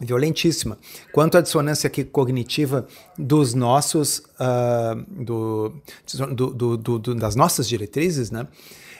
violentíssima. 0.00 0.78
Quanto 1.12 1.38
à 1.38 1.40
dissonância 1.40 1.90
cognitiva 2.12 2.86
dos 3.16 3.54
nossos, 3.54 4.18
uh, 4.18 5.24
do, 5.24 5.72
do, 6.32 6.76
do, 6.76 7.14
das 7.14 7.34
nossas 7.34 7.68
diretrizes, 7.68 8.30
né? 8.30 8.46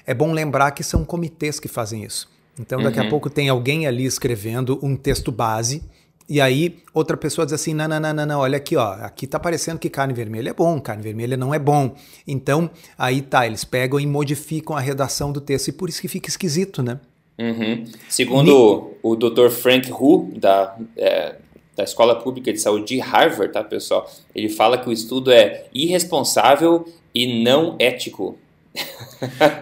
É 0.07 0.15
bom 0.15 0.33
lembrar 0.33 0.71
que 0.71 0.85
são 0.85 1.05
comitês 1.05 1.59
que 1.59 1.69
fazem 1.69 2.05
isso. 2.05 2.29
Então, 2.59 2.81
daqui 2.81 3.01
uhum. 3.01 3.07
a 3.07 3.11
pouco 3.11 3.29
tem 3.29 3.49
alguém 3.49 3.87
ali 3.87 4.07
escrevendo 4.07 4.79
um 4.81 4.97
texto 4.97 5.31
base 5.31 5.83
e 6.29 6.41
aí 6.41 6.79
outra 6.93 7.17
pessoa 7.17 7.45
diz 7.45 7.53
assim, 7.53 7.73
não, 7.73 7.87
não, 7.87 8.01
não, 8.01 8.13
não, 8.13 8.27
não, 8.27 8.41
olha 8.41 8.57
aqui, 8.57 8.77
ó, 8.77 8.95
aqui 8.95 9.27
tá 9.27 9.39
parecendo 9.39 9.79
que 9.79 9.89
carne 9.89 10.13
vermelha 10.13 10.51
é 10.51 10.55
bom, 10.55 10.81
carne 10.81 11.03
vermelha 11.03 11.37
não 11.37 11.55
é 11.55 11.59
bom. 11.59 11.95
Então, 12.27 12.69
aí 12.99 13.23
tá, 13.23 13.47
eles 13.47 13.65
pegam 13.65 14.01
e 14.01 14.07
modificam 14.07 14.77
a 14.77 14.81
redação 14.81 15.33
do 15.33 15.41
texto 15.41 15.69
e 15.69 15.73
por 15.73 15.89
isso 15.89 16.01
que 16.01 16.09
fica 16.09 16.29
esquisito, 16.29 16.83
né? 16.83 16.99
Uhum. 17.39 17.85
Segundo 18.09 18.95
o 19.03 19.15
Dr. 19.15 19.51
Frank 19.51 19.93
Hu, 19.93 20.33
da, 20.37 20.77
é, 20.97 21.37
da 21.77 21.85
Escola 21.85 22.17
Pública 22.17 22.53
de 22.53 22.59
Saúde 22.59 22.87
de 22.87 22.99
Harvard, 22.99 23.53
tá, 23.53 23.63
pessoal? 23.63 24.11
Ele 24.35 24.49
fala 24.49 24.79
que 24.79 24.89
o 24.89 24.93
estudo 24.93 25.31
é 25.31 25.67
irresponsável 25.75 26.89
e 27.15 27.45
não 27.45 27.77
ético. 27.79 28.39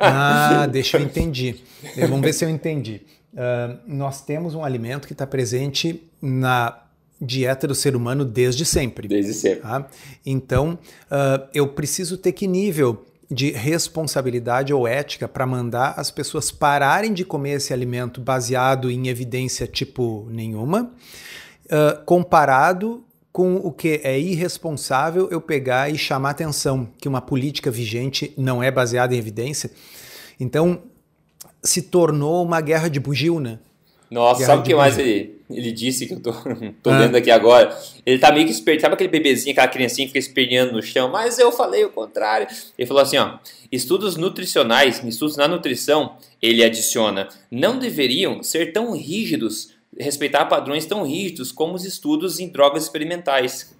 Ah, 0.00 0.66
deixa 0.70 0.98
eu 0.98 1.02
entender. 1.02 1.62
Vamos 2.08 2.20
ver 2.20 2.32
se 2.32 2.44
eu 2.44 2.48
entendi. 2.48 3.02
Uh, 3.34 3.78
nós 3.86 4.20
temos 4.20 4.54
um 4.54 4.64
alimento 4.64 5.06
que 5.06 5.12
está 5.12 5.26
presente 5.26 6.08
na 6.22 6.84
dieta 7.20 7.66
do 7.66 7.74
ser 7.74 7.96
humano 7.96 8.24
desde 8.24 8.64
sempre. 8.64 9.08
Desde 9.08 9.34
sempre. 9.34 9.60
Tá? 9.60 9.88
Então, 10.24 10.78
uh, 11.10 11.48
eu 11.52 11.66
preciso 11.68 12.16
ter 12.16 12.32
que 12.32 12.46
nível 12.46 13.04
de 13.30 13.50
responsabilidade 13.50 14.72
ou 14.72 14.86
ética 14.86 15.26
para 15.26 15.46
mandar 15.46 15.94
as 15.96 16.10
pessoas 16.10 16.50
pararem 16.50 17.12
de 17.12 17.24
comer 17.24 17.54
esse 17.54 17.72
alimento 17.72 18.20
baseado 18.20 18.90
em 18.90 19.08
evidência 19.08 19.66
tipo 19.66 20.28
nenhuma, 20.30 20.92
uh, 21.66 22.04
comparado 22.04 23.04
com 23.32 23.56
o 23.56 23.72
que 23.72 24.00
é 24.04 24.16
irresponsável 24.16 25.28
eu 25.28 25.40
pegar 25.40 25.90
e 25.90 25.98
chamar 25.98 26.30
atenção 26.30 26.88
que 26.98 27.08
uma 27.08 27.20
política 27.20 27.68
vigente 27.68 28.32
não 28.36 28.62
é 28.62 28.70
baseada 28.70 29.12
em 29.12 29.18
evidência. 29.18 29.72
Então, 30.38 30.82
se 31.64 31.82
tornou 31.82 32.44
uma 32.44 32.60
guerra 32.60 32.88
de 32.88 33.00
bugio, 33.00 33.40
né? 33.40 33.58
Nossa, 34.10 34.40
guerra 34.40 34.50
sabe 34.52 34.62
o 34.62 34.64
que 34.64 34.74
mais 34.74 34.98
ele, 34.98 35.40
ele 35.50 35.72
disse 35.72 36.06
que 36.06 36.14
eu 36.14 36.20
tô, 36.20 36.32
tô 36.82 36.90
ah. 36.90 36.98
vendo 36.98 37.16
aqui 37.16 37.30
agora? 37.30 37.76
Ele 38.04 38.18
tá 38.18 38.30
meio 38.30 38.46
que 38.46 38.52
esperto. 38.52 38.82
Sabe 38.82 38.94
aquele 38.94 39.10
bebezinho, 39.10 39.52
aquela 39.52 39.68
criancinha 39.68 40.06
que 40.06 40.12
fica 40.12 40.18
esperneando 40.18 40.72
no 40.72 40.82
chão? 40.82 41.10
Mas 41.10 41.38
eu 41.38 41.50
falei 41.50 41.84
o 41.84 41.90
contrário. 41.90 42.46
Ele 42.78 42.86
falou 42.86 43.02
assim, 43.02 43.16
ó. 43.16 43.38
Estudos 43.72 44.16
nutricionais, 44.16 45.02
estudos 45.02 45.36
na 45.36 45.48
nutrição, 45.48 46.16
ele 46.40 46.62
adiciona, 46.62 47.28
não 47.50 47.78
deveriam 47.78 48.42
ser 48.42 48.72
tão 48.72 48.92
rígidos 48.92 49.73
respeitar 49.98 50.44
padrões 50.46 50.86
tão 50.86 51.04
rígidos 51.04 51.52
como 51.52 51.74
os 51.74 51.84
estudos 51.84 52.40
em 52.40 52.48
drogas 52.48 52.84
experimentais. 52.84 53.74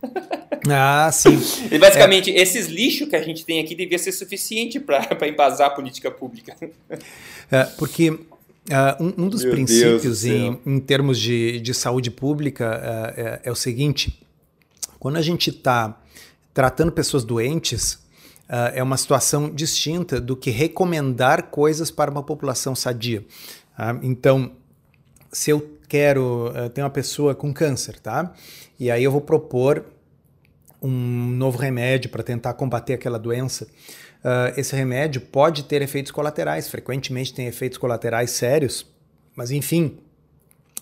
Ah, 0.69 1.11
sim. 1.13 1.39
e 1.71 1.79
basicamente, 1.79 2.31
é. 2.31 2.41
esses 2.41 2.67
lixos 2.67 3.09
que 3.09 3.17
a 3.17 3.23
gente 3.23 3.45
tem 3.45 3.61
aqui 3.61 3.75
devia 3.75 3.99
ser 3.99 4.13
suficiente 4.13 4.79
para 4.79 5.29
embasar 5.29 5.69
a 5.69 5.71
política 5.71 6.11
pública. 6.11 6.57
É, 7.51 7.65
porque 7.79 8.11
uh, 8.11 8.19
um, 9.01 9.25
um, 9.25 9.29
dos 9.29 9.43
Meu 9.43 9.53
princípios 9.53 10.23
do 10.23 10.29
em, 10.29 10.61
em, 10.65 10.81
termos 10.81 11.19
de, 11.19 11.61
de 11.61 11.75
saúde 11.75 12.11
pública 12.11 12.81
uh, 12.81 13.21
é, 13.21 13.41
é, 13.45 13.53
o 13.53 13.57
seguinte: 13.57 14.21
quando 14.99 15.17
a 15.17 15.23
gente 15.23 15.51
está 15.51 16.01
tratando 16.53 16.93
pessoas 16.93 17.25
doentes, 17.25 17.95
uh, 18.49 18.71
é 18.73 18.83
uma 18.83 18.97
situação 18.97 19.51
distinta 19.53 20.21
do 20.21 20.37
que 20.37 20.51
recomendar 20.51 21.45
coisas 21.45 21.91
para 21.91 22.11
uma 22.11 22.23
população 22.23 22.75
sadia. 22.75 23.25
Tá? 23.77 23.99
então, 24.03 24.53
se 25.35 25.51
eu 25.51 25.79
quero, 25.89 26.49
uh, 26.51 26.71
ter 26.71 26.81
uma 26.81 26.91
pessoa 26.91 27.35
com 27.35 27.53
câncer, 27.53 27.99
tá? 27.99 28.33
E 28.79 28.91
aí 28.91 29.03
eu 29.03 29.11
vou 29.11 29.21
propor 29.21 29.85
um 30.81 30.91
novo 30.91 31.59
remédio 31.59 32.09
para 32.09 32.23
tentar 32.23 32.55
combater 32.55 32.95
aquela 32.95 33.19
doença. 33.19 33.65
Uh, 33.65 34.59
esse 34.59 34.75
remédio 34.77 35.21
pode 35.21 35.65
ter 35.65 35.83
efeitos 35.83 36.13
colaterais, 36.13 36.69
frequentemente 36.69 37.35
tem 37.35 37.47
efeitos 37.47 37.79
colaterais 37.79 38.31
sérios, 38.31 38.87
mas 39.35 39.51
enfim, 39.51 39.99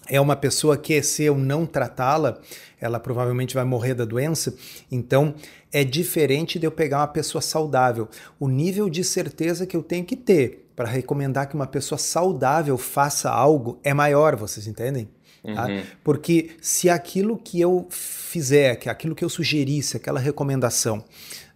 é 0.08 0.20
uma 0.20 0.36
pessoa 0.36 0.76
que, 0.76 1.02
se 1.02 1.22
eu 1.22 1.36
não 1.38 1.64
tratá-la, 1.64 2.38
ela 2.80 3.00
provavelmente 3.00 3.54
vai 3.54 3.64
morrer 3.64 3.94
da 3.94 4.04
doença. 4.04 4.54
Então, 4.90 5.34
é 5.72 5.82
diferente 5.82 6.58
de 6.58 6.66
eu 6.66 6.72
pegar 6.72 6.98
uma 6.98 7.08
pessoa 7.08 7.40
saudável. 7.40 8.08
O 8.38 8.48
nível 8.48 8.90
de 8.90 9.02
certeza 9.02 9.66
que 9.66 9.76
eu 9.76 9.82
tenho 9.82 10.04
que 10.04 10.16
ter 10.16 10.61
para 10.74 10.88
recomendar 10.88 11.48
que 11.48 11.54
uma 11.54 11.66
pessoa 11.66 11.98
saudável 11.98 12.76
faça 12.78 13.30
algo 13.30 13.78
é 13.82 13.92
maior, 13.92 14.36
vocês 14.36 14.66
entendem? 14.66 15.08
Tá? 15.42 15.66
Uhum. 15.66 15.82
Porque 16.04 16.50
se 16.60 16.88
aquilo 16.88 17.36
que 17.36 17.60
eu 17.60 17.88
fizer, 17.90 18.76
que 18.76 18.88
aquilo 18.88 19.14
que 19.14 19.24
eu 19.24 19.28
sugerisse, 19.28 19.96
aquela 19.96 20.20
recomendação, 20.20 20.98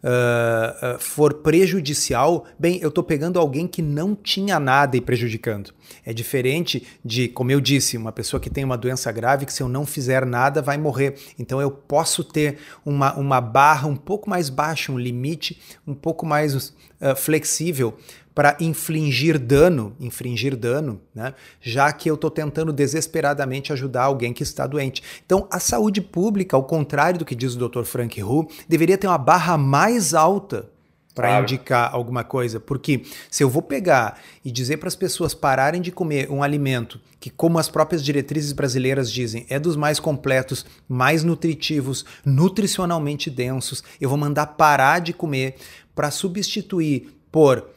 uh, 0.02 0.96
uh, 0.96 0.98
for 0.98 1.34
prejudicial, 1.34 2.46
bem, 2.58 2.80
eu 2.82 2.88
estou 2.88 3.04
pegando 3.04 3.38
alguém 3.38 3.68
que 3.68 3.80
não 3.80 4.16
tinha 4.16 4.58
nada 4.58 4.96
e 4.96 5.00
prejudicando. 5.00 5.72
É 6.04 6.12
diferente 6.12 6.84
de, 7.04 7.28
como 7.28 7.52
eu 7.52 7.60
disse, 7.60 7.96
uma 7.96 8.10
pessoa 8.10 8.40
que 8.40 8.50
tem 8.50 8.64
uma 8.64 8.76
doença 8.76 9.10
grave 9.12 9.46
que 9.46 9.52
se 9.52 9.62
eu 9.62 9.68
não 9.68 9.86
fizer 9.86 10.26
nada 10.26 10.60
vai 10.60 10.76
morrer. 10.76 11.14
Então 11.38 11.60
eu 11.60 11.70
posso 11.70 12.24
ter 12.24 12.58
uma, 12.84 13.14
uma 13.14 13.40
barra 13.40 13.86
um 13.86 13.96
pouco 13.96 14.28
mais 14.28 14.50
baixa, 14.50 14.90
um 14.90 14.98
limite 14.98 15.60
um 15.86 15.94
pouco 15.94 16.26
mais 16.26 16.54
uh, 16.54 16.72
flexível 17.16 17.96
para 18.36 18.54
infligir 18.60 19.38
dano, 19.38 19.96
infringir 19.98 20.54
dano, 20.54 21.00
né? 21.14 21.32
já 21.58 21.90
que 21.90 22.10
eu 22.10 22.16
estou 22.16 22.30
tentando 22.30 22.70
desesperadamente 22.70 23.72
ajudar 23.72 24.02
alguém 24.02 24.34
que 24.34 24.42
está 24.42 24.66
doente. 24.66 25.02
Então, 25.24 25.48
a 25.50 25.58
saúde 25.58 26.02
pública, 26.02 26.54
ao 26.54 26.62
contrário 26.62 27.18
do 27.18 27.24
que 27.24 27.34
diz 27.34 27.56
o 27.56 27.66
Dr. 27.66 27.84
Frank 27.84 28.22
Hu, 28.22 28.46
deveria 28.68 28.98
ter 28.98 29.06
uma 29.06 29.16
barra 29.16 29.56
mais 29.56 30.12
alta 30.12 30.68
para 31.14 31.28
claro. 31.28 31.44
indicar 31.44 31.94
alguma 31.94 32.22
coisa. 32.22 32.60
Porque 32.60 33.04
se 33.30 33.42
eu 33.42 33.48
vou 33.48 33.62
pegar 33.62 34.20
e 34.44 34.52
dizer 34.52 34.76
para 34.76 34.88
as 34.88 34.96
pessoas 34.96 35.32
pararem 35.32 35.80
de 35.80 35.90
comer 35.90 36.30
um 36.30 36.42
alimento 36.42 37.00
que, 37.18 37.30
como 37.30 37.58
as 37.58 37.70
próprias 37.70 38.04
diretrizes 38.04 38.52
brasileiras 38.52 39.10
dizem, 39.10 39.46
é 39.48 39.58
dos 39.58 39.76
mais 39.76 39.98
completos, 39.98 40.66
mais 40.86 41.24
nutritivos, 41.24 42.04
nutricionalmente 42.22 43.30
densos, 43.30 43.82
eu 43.98 44.10
vou 44.10 44.18
mandar 44.18 44.44
parar 44.48 44.98
de 44.98 45.14
comer 45.14 45.54
para 45.94 46.10
substituir 46.10 47.16
por 47.32 47.74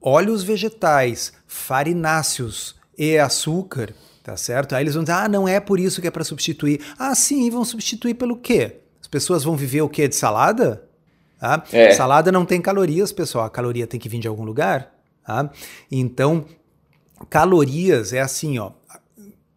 óleos 0.00 0.42
vegetais, 0.42 1.32
farináceos 1.46 2.76
e 2.96 3.18
açúcar, 3.18 3.94
tá 4.22 4.36
certo? 4.36 4.74
Aí 4.74 4.82
eles 4.82 4.94
vão 4.94 5.02
dizer, 5.02 5.14
ah, 5.14 5.28
não 5.28 5.46
é 5.46 5.60
por 5.60 5.78
isso 5.78 6.00
que 6.00 6.06
é 6.06 6.10
para 6.10 6.24
substituir. 6.24 6.80
Ah, 6.98 7.14
sim, 7.14 7.48
vão 7.50 7.64
substituir 7.64 8.14
pelo 8.14 8.36
quê? 8.36 8.78
As 9.00 9.06
pessoas 9.06 9.44
vão 9.44 9.56
viver 9.56 9.82
o 9.82 9.88
quê? 9.88 10.08
De 10.08 10.14
salada? 10.14 10.88
Tá? 11.38 11.64
É. 11.72 11.90
Salada 11.92 12.30
não 12.30 12.44
tem 12.44 12.60
calorias, 12.60 13.12
pessoal. 13.12 13.46
A 13.46 13.50
caloria 13.50 13.86
tem 13.86 13.98
que 13.98 14.08
vir 14.08 14.20
de 14.20 14.28
algum 14.28 14.44
lugar. 14.44 14.94
Tá? 15.24 15.50
Então, 15.90 16.44
calorias 17.28 18.12
é 18.12 18.20
assim, 18.20 18.58
ó. 18.58 18.72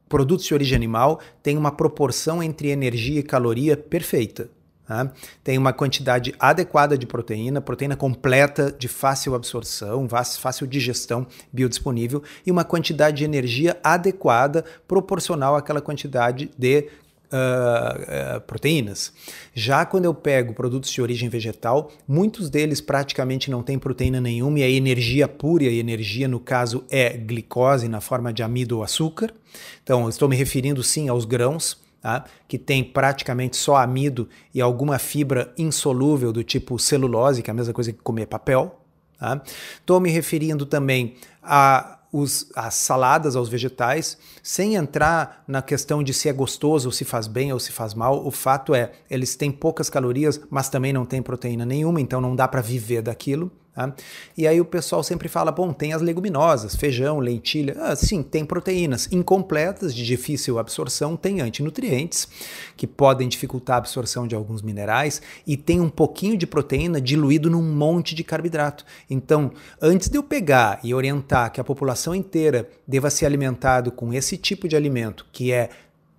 Produtos 0.08 0.45
de 0.45 0.53
origem 0.53 0.75
animal 0.75 1.19
têm 1.41 1.58
uma 1.58 1.71
proporção 1.71 2.41
entre 2.41 2.69
energia 2.69 3.19
e 3.19 3.23
caloria 3.23 3.75
perfeita. 3.75 4.49
Tá? 4.93 5.12
Tem 5.43 5.58
uma 5.58 5.73
quantidade 5.73 6.36
adequada 6.39 6.95
de 6.95 7.08
proteína, 7.08 7.60
proteína 7.60 7.95
completa 7.95 8.71
de 8.77 8.88
fácil 8.88 9.34
absorção, 9.34 10.08
fácil 10.39 10.67
digestão 10.67 11.25
biodisponível 11.51 12.21
e 12.45 12.51
uma 12.51 12.63
quantidade 12.63 13.17
de 13.17 13.23
energia 13.23 13.75
adequada 13.84 14.63
proporcional 14.88 15.56
àquela 15.56 15.82
quantidade 15.82 16.51
de 16.56 16.89
Uh, 17.34 18.38
uh, 18.38 18.41
proteínas. 18.41 19.12
Já 19.56 19.88
quando 19.88 20.06
eu 20.06 20.13
pego 20.13 20.53
produtos 20.53 20.91
de 20.91 21.01
origem 21.01 21.27
vegetal, 21.29 21.91
muitos 22.08 22.47
deles 22.47 22.79
praticamente 22.79 23.49
não 23.49 23.63
têm 23.63 23.79
proteína 23.79 24.21
nenhuma 24.21 24.60
e 24.60 24.63
a 24.63 24.69
energia 24.69 25.27
pura, 25.27 25.63
e 25.63 25.79
energia 25.79 26.27
no 26.27 26.39
caso 26.39 26.84
é 26.91 27.17
glicose 27.17 27.88
na 27.88 27.99
forma 27.99 28.32
de 28.32 28.43
amido 28.43 28.77
ou 28.77 28.84
açúcar. 28.84 29.34
Então, 29.82 30.08
estou 30.08 30.29
me 30.29 30.36
referindo 30.36 30.84
sim 30.84 31.10
aos 31.10 31.25
grãos, 31.25 31.83
tá? 32.03 32.25
que 32.47 32.59
tem 32.59 32.83
praticamente 32.83 33.55
só 33.55 33.77
amido 33.77 34.27
e 34.53 34.61
alguma 34.61 34.99
fibra 34.99 35.53
insolúvel 35.57 36.33
do 36.33 36.43
tipo 36.43 36.77
celulose, 36.77 37.41
que 37.41 37.49
é 37.49 37.53
a 37.53 37.55
mesma 37.55 37.73
coisa 37.73 37.93
que 37.93 37.99
comer 37.99 38.27
papel. 38.27 38.81
Estou 39.79 39.97
tá? 39.97 40.03
me 40.03 40.11
referindo 40.11 40.65
também 40.65 41.15
a 41.41 41.99
os, 42.11 42.51
as 42.55 42.75
saladas 42.75 43.35
aos 43.35 43.49
vegetais, 43.49 44.19
sem 44.43 44.75
entrar 44.75 45.43
na 45.47 45.63
questão 45.63 46.03
de 46.03 46.13
se 46.13 46.29
é 46.29 46.33
gostoso, 46.33 46.89
ou 46.89 46.91
se 46.91 47.03
faz 47.03 47.25
bem 47.25 47.51
ou 47.51 47.59
se 47.59 47.71
faz 47.71 47.95
mal. 47.95 48.23
O 48.23 48.29
fato 48.29 48.75
é, 48.75 48.91
eles 49.09 49.35
têm 49.35 49.51
poucas 49.51 49.89
calorias, 49.89 50.39
mas 50.47 50.69
também 50.69 50.93
não 50.93 51.07
têm 51.07 51.23
proteína 51.23 51.65
nenhuma, 51.65 51.99
então 51.99 52.21
não 52.21 52.35
dá 52.35 52.47
para 52.47 52.61
viver 52.61 53.01
daquilo. 53.01 53.51
Tá? 53.73 53.91
E 54.38 54.47
aí 54.47 54.62
o 54.62 54.65
pessoal 54.65 55.03
sempre 55.03 55.27
fala: 55.27 55.51
bom, 55.51 55.73
tem 55.73 55.93
as 55.93 56.01
leguminosas, 56.01 56.75
feijão, 56.75 57.19
lentilha. 57.19 57.75
Ah, 57.79 57.95
sim, 57.95 58.21
tem 58.21 58.45
proteínas 58.45 59.12
incompletas, 59.12 59.95
de 59.95 60.05
difícil 60.05 60.59
absorção, 60.59 61.17
tem 61.17 61.41
antinutrientes, 61.41 62.27
que 62.77 62.86
podem 62.86 63.27
dificultar 63.27 63.75
a 63.75 63.79
absorção 63.79 64.27
de 64.27 64.36
alguns 64.36 64.62
minerais, 64.62 65.21
e 65.47 65.57
tem 65.57 65.81
um 65.81 65.89
pouquinho 65.89 66.38
de 66.38 66.45
proteína 66.45 67.01
diluído 67.01 67.49
num 67.49 67.63
monte 67.63 68.13
de 68.13 68.23
carboidrato. 68.23 68.86
Então, 69.09 69.51
antes 69.81 70.07
de 70.07 70.17
eu 70.17 70.23
pegar 70.23 70.79
e 70.83 70.93
orientar 70.93 71.51
que 71.51 71.59
a 71.59 71.63
população 71.63 72.13
inteira 72.13 72.69
deva 72.88 73.09
ser 73.09 73.25
alimentado 73.25 73.91
com 73.91 74.13
esse 74.13 74.38
tipo 74.38 74.67
de 74.67 74.75
alimento, 74.75 75.25
que 75.31 75.51
é 75.51 75.69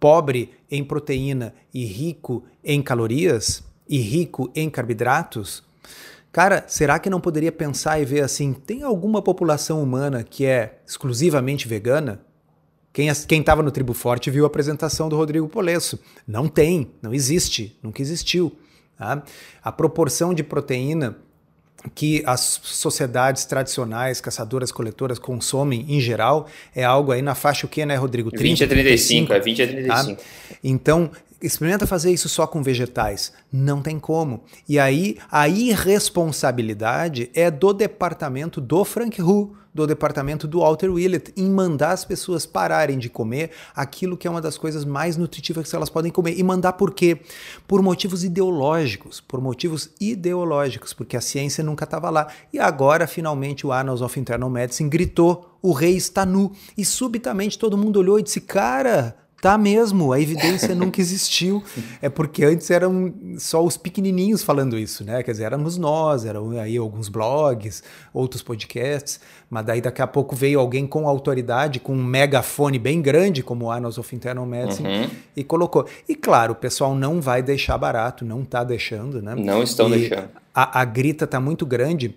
pobre 0.01 0.51
em 0.69 0.83
proteína 0.83 1.55
e 1.73 1.85
rico 1.85 2.45
em 2.65 2.83
calorias 2.83 3.63
e 3.89 3.99
rico 3.99 4.51
em 4.55 4.69
carboidratos, 4.69 5.63
cara, 6.35 6.65
será 6.67 6.99
que 6.99 7.09
não 7.09 7.21
poderia 7.21 7.53
pensar 7.53 8.01
e 8.01 8.05
ver 8.05 8.25
assim, 8.25 8.53
tem 8.53 8.83
alguma 8.83 9.23
população 9.23 9.81
humana 9.81 10.25
que 10.25 10.45
é 10.45 10.81
exclusivamente 10.85 11.69
vegana? 11.69 12.21
Quem 12.93 13.09
estava 13.41 13.63
no 13.63 13.71
Tribo 13.71 13.95
Forte 13.95 14.33
viu 14.33 14.43
a 14.43 14.49
apresentação 14.49 15.09
do 15.09 15.17
Rodrigo 15.17 15.49
Polesso. 15.49 15.99
Não 16.27 16.49
tem, 16.49 16.91
não 17.01 17.15
existe, 17.15 17.79
nunca 17.81 18.03
existiu. 18.03 18.53
Tá? 18.99 19.23
A 19.63 19.71
proporção 19.71 20.35
de 20.35 20.43
proteína 20.43 21.17
que 21.95 22.23
as 22.27 22.41
sociedades 22.63 23.45
tradicionais, 23.45 24.21
caçadoras, 24.21 24.73
coletoras 24.73 25.21
consomem 25.21 25.85
em 25.89 26.01
geral 26.01 26.49
é 26.75 26.83
algo 26.83 27.13
aí 27.13 27.23
na 27.23 27.37
faixa 27.37 27.67
o 27.67 27.69
que, 27.69 27.85
né, 27.87 27.95
Rodrigo? 27.95 28.31
30, 28.31 28.43
20 28.43 28.65
a 28.65 28.69
35, 28.69 29.27
35 29.29 29.33
é 29.33 29.41
20 29.41 29.63
a 29.63 29.67
35. 29.67 30.21
Tá? 30.21 30.25
Então, 30.65 31.11
experimenta 31.47 31.87
fazer 31.87 32.11
isso 32.11 32.29
só 32.29 32.47
com 32.47 32.63
vegetais. 32.63 33.33
Não 33.53 33.83
tem 33.83 33.99
como. 33.99 34.43
E 34.69 34.79
aí, 34.79 35.19
a 35.31 35.49
irresponsabilidade 35.49 37.31
é 37.35 37.51
do 37.51 37.73
departamento 37.73 38.61
do 38.61 38.85
Frank 38.85 39.21
Hu 39.21 39.57
do 39.75 39.89
departamento 39.89 40.47
do 40.47 40.61
Walter 40.61 40.89
Willett 40.89 41.33
em 41.37 41.51
mandar 41.51 41.91
as 41.91 42.05
pessoas 42.05 42.47
pararem 42.47 42.97
de 42.97 43.11
comer 43.11 43.51
aquilo 43.75 44.17
que 44.17 44.29
é 44.29 44.31
uma 44.31 44.41
das 44.41 44.57
coisas 44.57 44.85
mais 44.85 45.17
nutritivas 45.17 45.69
que 45.69 45.75
elas 45.75 45.91
podem 45.91 46.13
comer. 46.13 46.39
E 46.39 46.43
mandar 46.45 46.75
por 46.75 46.95
quê? 46.95 47.19
Por 47.67 47.83
motivos 47.83 48.23
ideológicos, 48.23 49.21
por 49.21 49.41
motivos 49.41 49.91
ideológicos, 50.01 50.93
porque 50.93 51.17
a 51.17 51.21
ciência 51.21 51.65
nunca 51.65 51.85
estava 51.85 52.09
lá. 52.09 52.29
E 52.53 52.59
agora, 52.61 53.09
finalmente, 53.09 53.67
o 53.67 53.73
Annals 53.73 54.01
of 54.01 54.19
Internal 54.19 54.49
Medicine 54.49 54.89
gritou: 54.89 55.59
o 55.61 55.73
rei 55.73 55.97
está 55.97 56.25
nu. 56.25 56.53
E 56.79 56.85
subitamente 56.85 57.59
todo 57.59 57.77
mundo 57.77 57.99
olhou 57.99 58.21
e 58.21 58.23
disse: 58.23 58.41
cara 58.41 59.17
Tá 59.45 59.59
mesmo, 59.59 60.11
a 60.11 60.19
evidência 60.19 60.73
nunca 60.75 61.03
existiu. 61.03 61.63
É 62.01 62.09
porque 62.09 62.47
antes 62.47 62.71
eram 62.71 63.13
só 63.37 63.63
os 63.63 63.77
pequenininhos 63.77 64.43
falando 64.43 64.79
isso, 64.79 65.05
né? 65.05 65.23
Quer 65.23 65.33
dizer, 65.33 65.45
éramos 65.45 65.77
nós, 65.77 66.25
eram 66.25 66.53
aí 66.53 66.79
alguns 66.79 67.11
blogs, 67.11 67.83
outros 68.11 68.43
podcasts, 68.43 69.21
mas 69.51 69.67
daí 69.67 69.83
daqui 69.83 70.01
a 70.01 70.07
pouco 70.07 70.35
veio 70.35 70.59
alguém 70.59 70.87
com 70.87 71.07
autoridade, 71.07 71.79
com 71.79 71.93
um 71.93 72.03
megafone 72.03 72.79
bem 72.79 73.03
grande, 73.03 73.43
como 73.43 73.67
o 73.67 73.71
Annals 73.71 73.99
of 73.99 74.17
Internal 74.17 74.47
Medicine, 74.47 74.89
uhum. 74.89 75.11
e 75.37 75.45
colocou. 75.45 75.87
E 76.09 76.15
claro, 76.15 76.55
o 76.55 76.57
pessoal 76.57 76.95
não 76.95 77.21
vai 77.21 77.43
deixar 77.43 77.77
barato, 77.77 78.25
não 78.25 78.47
tá 78.47 78.65
deixando, 78.65 79.21
né? 79.21 79.35
Não 79.35 79.63
estão 79.63 79.89
e 79.89 79.99
deixando. 79.99 80.31
A, 80.55 80.81
a 80.81 80.85
grita 80.87 81.27
tá 81.27 81.39
muito 81.39 81.67
grande 81.67 82.17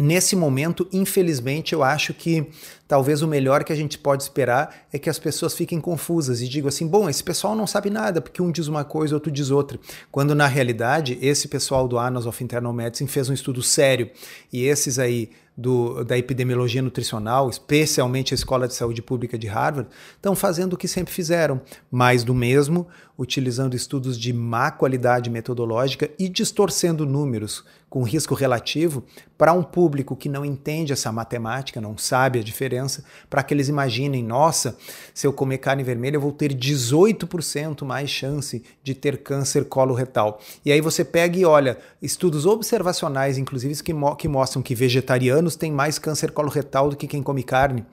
Nesse 0.00 0.34
momento, 0.34 0.88
infelizmente, 0.90 1.74
eu 1.74 1.82
acho 1.82 2.14
que 2.14 2.48
talvez 2.88 3.20
o 3.20 3.28
melhor 3.28 3.62
que 3.62 3.70
a 3.70 3.76
gente 3.76 3.98
pode 3.98 4.22
esperar 4.22 4.86
é 4.90 4.98
que 4.98 5.10
as 5.10 5.18
pessoas 5.18 5.52
fiquem 5.52 5.78
confusas 5.78 6.40
e 6.40 6.48
digam 6.48 6.68
assim: 6.68 6.88
bom, 6.88 7.06
esse 7.06 7.22
pessoal 7.22 7.54
não 7.54 7.66
sabe 7.66 7.90
nada, 7.90 8.18
porque 8.18 8.40
um 8.40 8.50
diz 8.50 8.66
uma 8.66 8.82
coisa, 8.82 9.14
outro 9.14 9.30
diz 9.30 9.50
outra. 9.50 9.78
Quando 10.10 10.34
na 10.34 10.46
realidade, 10.46 11.18
esse 11.20 11.48
pessoal 11.48 11.86
do 11.86 11.98
Annals 11.98 12.24
of 12.24 12.42
Internal 12.42 12.72
Medicine 12.72 13.10
fez 13.10 13.28
um 13.28 13.34
estudo 13.34 13.62
sério 13.62 14.10
e 14.50 14.64
esses 14.64 14.98
aí 14.98 15.28
do, 15.54 16.02
da 16.02 16.16
epidemiologia 16.16 16.80
nutricional, 16.80 17.50
especialmente 17.50 18.32
a 18.32 18.36
Escola 18.36 18.66
de 18.66 18.72
Saúde 18.72 19.02
Pública 19.02 19.36
de 19.36 19.46
Harvard, 19.46 19.90
estão 20.16 20.34
fazendo 20.34 20.72
o 20.72 20.76
que 20.78 20.88
sempre 20.88 21.12
fizeram, 21.12 21.60
mais 21.90 22.24
do 22.24 22.32
mesmo, 22.32 22.86
utilizando 23.20 23.76
estudos 23.76 24.18
de 24.18 24.32
má 24.32 24.70
qualidade 24.70 25.28
metodológica 25.28 26.10
e 26.18 26.26
distorcendo 26.26 27.04
números 27.04 27.62
com 27.90 28.02
risco 28.02 28.34
relativo 28.34 29.04
para 29.36 29.52
um 29.52 29.62
público 29.62 30.16
que 30.16 30.26
não 30.26 30.42
entende 30.42 30.94
essa 30.94 31.12
matemática, 31.12 31.82
não 31.82 31.98
sabe 31.98 32.38
a 32.38 32.42
diferença, 32.42 33.04
para 33.28 33.42
que 33.42 33.52
eles 33.52 33.68
imaginem: 33.68 34.24
nossa, 34.24 34.78
se 35.12 35.26
eu 35.26 35.34
comer 35.34 35.58
carne 35.58 35.82
vermelha, 35.82 36.16
eu 36.16 36.20
vou 36.20 36.32
ter 36.32 36.54
18% 36.54 37.84
mais 37.84 38.08
chance 38.08 38.64
de 38.82 38.94
ter 38.94 39.18
câncer 39.18 39.66
coloretal. 39.66 40.40
E 40.64 40.72
aí 40.72 40.80
você 40.80 41.04
pega 41.04 41.38
e 41.38 41.44
olha 41.44 41.76
estudos 42.00 42.46
observacionais, 42.46 43.36
inclusive, 43.36 43.82
que, 43.82 43.92
mo 43.92 44.16
que 44.16 44.28
mostram 44.28 44.62
que 44.62 44.74
vegetarianos 44.74 45.56
têm 45.56 45.70
mais 45.70 45.98
câncer 45.98 46.30
coloretal 46.30 46.88
do 46.88 46.96
que 46.96 47.06
quem 47.06 47.22
come 47.22 47.42
carne. 47.42 47.84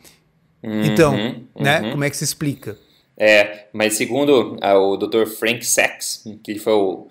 Uhum, 0.63 0.83
então, 0.83 1.13
né? 1.59 1.81
Uhum. 1.81 1.91
Como 1.91 2.03
é 2.05 2.09
que 2.09 2.15
se 2.15 2.23
explica? 2.23 2.77
É, 3.17 3.65
mas 3.73 3.95
segundo 3.95 4.57
ah, 4.61 4.77
o 4.77 4.95
Dr. 4.95 5.25
Frank 5.25 5.65
Sachs, 5.65 6.23
que 6.43 6.59
foi 6.59 6.73
o, 6.73 7.07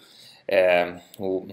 é, 0.46 0.94
o 1.18 1.48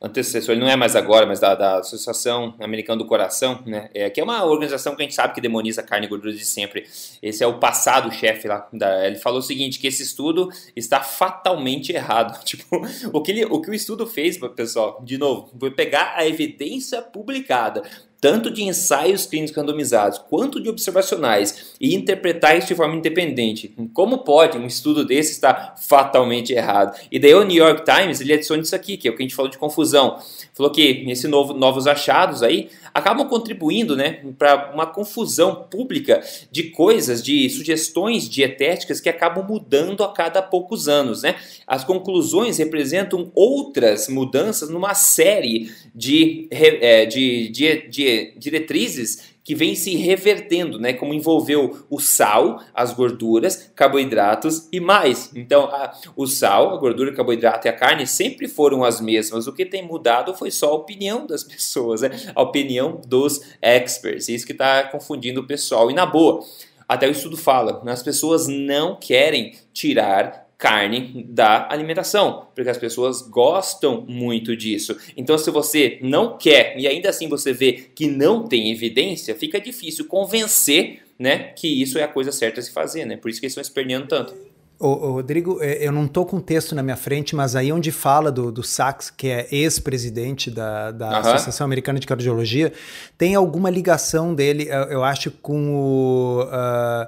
antecessor, 0.00 0.54
ele 0.54 0.62
não 0.62 0.68
é 0.68 0.76
mais 0.76 0.96
agora, 0.96 1.26
mas 1.26 1.38
da, 1.38 1.54
da 1.54 1.78
Associação 1.80 2.54
Americana 2.58 2.98
do 2.98 3.04
Coração, 3.04 3.62
né? 3.66 3.90
É, 3.92 4.08
que 4.08 4.18
é 4.18 4.24
uma 4.24 4.42
organização 4.46 4.96
que 4.96 5.02
a 5.02 5.04
gente 5.04 5.14
sabe 5.14 5.34
que 5.34 5.40
demoniza 5.40 5.82
carne 5.82 6.06
e 6.06 6.08
gordura 6.08 6.32
de 6.32 6.44
sempre. 6.44 6.86
Esse 7.22 7.44
é 7.44 7.46
o 7.46 7.58
passado 7.58 8.10
chefe 8.10 8.48
lá. 8.48 8.66
Da, 8.72 9.06
ele 9.06 9.16
falou 9.16 9.40
o 9.40 9.42
seguinte, 9.42 9.78
que 9.78 9.86
esse 9.86 10.02
estudo 10.02 10.48
está 10.74 11.00
fatalmente 11.00 11.92
errado. 11.92 12.40
Tipo, 12.50 12.80
o 13.12 13.20
que, 13.20 13.30
ele, 13.32 13.44
o 13.44 13.60
que 13.60 13.70
o 13.70 13.74
estudo 13.74 14.06
fez, 14.06 14.38
pessoal, 14.56 15.00
de 15.04 15.18
novo, 15.18 15.52
foi 15.58 15.70
pegar 15.70 16.14
a 16.16 16.26
evidência 16.26 17.02
publicada 17.02 17.82
tanto 18.20 18.50
de 18.50 18.62
ensaios 18.62 19.26
clínicos 19.26 19.56
randomizados 19.56 20.18
quanto 20.18 20.60
de 20.60 20.68
observacionais, 20.68 21.74
e 21.80 21.94
interpretar 21.94 22.58
isso 22.58 22.68
de 22.68 22.74
forma 22.74 22.94
independente. 22.94 23.74
Como 23.94 24.18
pode 24.18 24.58
um 24.58 24.66
estudo 24.66 25.04
desse 25.04 25.32
estar 25.32 25.74
fatalmente 25.78 26.52
errado? 26.52 26.98
E 27.10 27.18
daí 27.18 27.34
o 27.34 27.42
New 27.42 27.56
York 27.56 27.84
Times 27.84 28.20
ele 28.20 28.34
adiciona 28.34 28.62
isso 28.62 28.76
aqui, 28.76 28.96
que 28.96 29.08
é 29.08 29.10
o 29.10 29.16
que 29.16 29.22
a 29.22 29.24
gente 29.24 29.34
falou 29.34 29.50
de 29.50 29.56
confusão. 29.56 30.18
Falou 30.52 30.70
que 30.70 31.04
esse 31.08 31.26
novo, 31.26 31.54
novos 31.54 31.86
achados 31.86 32.42
aí 32.42 32.68
acabam 32.92 33.26
contribuindo 33.28 33.96
né, 33.96 34.20
para 34.38 34.72
uma 34.74 34.86
confusão 34.86 35.66
pública 35.70 36.22
de 36.50 36.64
coisas, 36.64 37.22
de 37.22 37.48
sugestões 37.48 38.28
dietéticas 38.28 39.00
que 39.00 39.08
acabam 39.08 39.46
mudando 39.46 40.04
a 40.04 40.12
cada 40.12 40.42
poucos 40.42 40.88
anos. 40.88 41.22
Né? 41.22 41.36
As 41.66 41.84
conclusões 41.84 42.58
representam 42.58 43.30
outras 43.34 44.08
mudanças 44.08 44.68
numa 44.68 44.92
série 44.94 45.70
de, 45.94 46.48
é, 46.50 47.06
de, 47.06 47.48
de, 47.48 47.88
diretrizes 48.36 49.30
que 49.42 49.54
vem 49.54 49.74
se 49.74 49.96
revertendo, 49.96 50.78
né? 50.78 50.92
Como 50.92 51.14
envolveu 51.14 51.84
o 51.88 51.98
sal, 51.98 52.62
as 52.74 52.92
gorduras, 52.92 53.70
carboidratos 53.74 54.68
e 54.70 54.78
mais. 54.78 55.30
Então, 55.34 55.64
a, 55.64 55.92
o 56.14 56.26
sal, 56.26 56.74
a 56.74 56.76
gordura, 56.76 57.10
o 57.10 57.14
carboidrato 57.14 57.66
e 57.66 57.70
a 57.70 57.72
carne 57.72 58.06
sempre 58.06 58.46
foram 58.46 58.84
as 58.84 59.00
mesmas. 59.00 59.46
O 59.46 59.52
que 59.52 59.64
tem 59.64 59.82
mudado 59.86 60.34
foi 60.34 60.50
só 60.50 60.70
a 60.70 60.74
opinião 60.74 61.26
das 61.26 61.42
pessoas, 61.44 62.02
né? 62.02 62.10
A 62.34 62.42
opinião 62.42 63.00
dos 63.06 63.40
experts. 63.62 64.28
Isso 64.28 64.46
que 64.46 64.52
está 64.52 64.84
confundindo 64.84 65.40
o 65.40 65.46
pessoal. 65.46 65.90
E 65.90 65.94
na 65.94 66.06
boa, 66.06 66.44
até 66.88 67.08
o 67.08 67.12
estudo 67.12 67.36
fala, 67.36 67.82
as 67.86 68.02
pessoas 68.02 68.46
não 68.46 68.96
querem 68.96 69.54
tirar 69.72 70.49
carne 70.60 71.24
da 71.26 71.66
alimentação, 71.72 72.48
porque 72.54 72.68
as 72.68 72.76
pessoas 72.76 73.22
gostam 73.22 74.04
muito 74.06 74.54
disso. 74.54 74.94
Então, 75.16 75.38
se 75.38 75.50
você 75.50 75.98
não 76.02 76.36
quer 76.36 76.78
e 76.78 76.86
ainda 76.86 77.08
assim 77.08 77.28
você 77.28 77.50
vê 77.50 77.72
que 77.94 78.06
não 78.06 78.46
tem 78.46 78.70
evidência, 78.70 79.34
fica 79.34 79.58
difícil 79.58 80.04
convencer 80.04 81.00
né, 81.18 81.52
que 81.56 81.66
isso 81.66 81.98
é 81.98 82.02
a 82.02 82.08
coisa 82.08 82.30
certa 82.30 82.60
a 82.60 82.62
se 82.62 82.70
fazer, 82.70 83.06
né? 83.06 83.16
Por 83.16 83.30
isso 83.30 83.40
que 83.40 83.46
eles 83.46 83.52
estão 83.52 83.62
esperneando 83.62 84.06
tanto. 84.06 84.34
Ô, 84.82 84.94
Rodrigo, 85.12 85.58
é, 85.60 85.86
eu 85.86 85.92
não 85.92 86.06
estou 86.06 86.24
com 86.24 86.38
o 86.38 86.40
texto 86.40 86.74
na 86.74 86.82
minha 86.82 86.96
frente, 86.96 87.36
mas 87.36 87.54
aí 87.54 87.70
onde 87.70 87.92
fala 87.92 88.32
do, 88.32 88.50
do 88.50 88.62
Sachs, 88.62 89.10
que 89.10 89.28
é 89.28 89.46
ex-presidente 89.52 90.50
da, 90.50 90.90
da 90.90 91.18
Associação 91.18 91.66
Americana 91.66 92.00
de 92.00 92.06
Cardiologia, 92.06 92.72
tem 93.18 93.34
alguma 93.34 93.68
ligação 93.68 94.34
dele, 94.34 94.68
eu 94.88 95.04
acho, 95.04 95.30
com 95.30 95.74
o, 95.74 96.44
uh, 96.44 97.06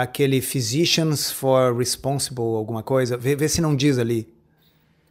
aquele 0.00 0.40
Physicians 0.40 1.30
for 1.30 1.76
Responsible, 1.76 2.56
alguma 2.56 2.82
coisa? 2.82 3.16
Vê, 3.16 3.36
vê 3.36 3.48
se 3.48 3.60
não 3.60 3.76
diz 3.76 3.96
ali. 3.96 4.28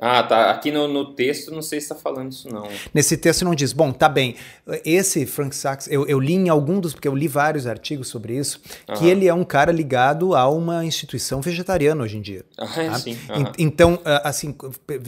Ah, 0.05 0.21
tá. 0.21 0.51
Aqui 0.51 0.69
no, 0.69 0.85
no 0.85 1.13
texto 1.13 1.49
não 1.49 1.61
sei 1.61 1.79
se 1.79 1.85
está 1.85 1.95
falando 1.95 2.29
isso, 2.33 2.49
não. 2.49 2.67
Nesse 2.93 3.15
texto 3.15 3.45
não 3.45 3.55
diz. 3.55 3.71
Bom, 3.71 3.93
tá 3.93 4.09
bem. 4.09 4.35
Esse 4.83 5.25
Frank 5.25 5.55
Sachs, 5.55 5.87
eu, 5.87 6.05
eu 6.05 6.19
li 6.19 6.33
em 6.33 6.49
algum 6.49 6.81
dos, 6.81 6.91
porque 6.91 7.07
eu 7.07 7.15
li 7.15 7.25
vários 7.25 7.65
artigos 7.65 8.09
sobre 8.09 8.35
isso, 8.35 8.59
que 8.97 9.07
ele 9.07 9.29
é 9.29 9.33
um 9.33 9.45
cara 9.45 9.71
ligado 9.71 10.35
a 10.35 10.49
uma 10.49 10.83
instituição 10.83 11.39
vegetariana 11.39 12.03
hoje 12.03 12.17
em 12.17 12.21
dia. 12.21 12.43
Ah, 12.73 12.91
tá? 12.91 12.99
sim. 12.99 13.17
Então, 13.57 13.99
ah, 14.03 14.29
assim, 14.29 14.55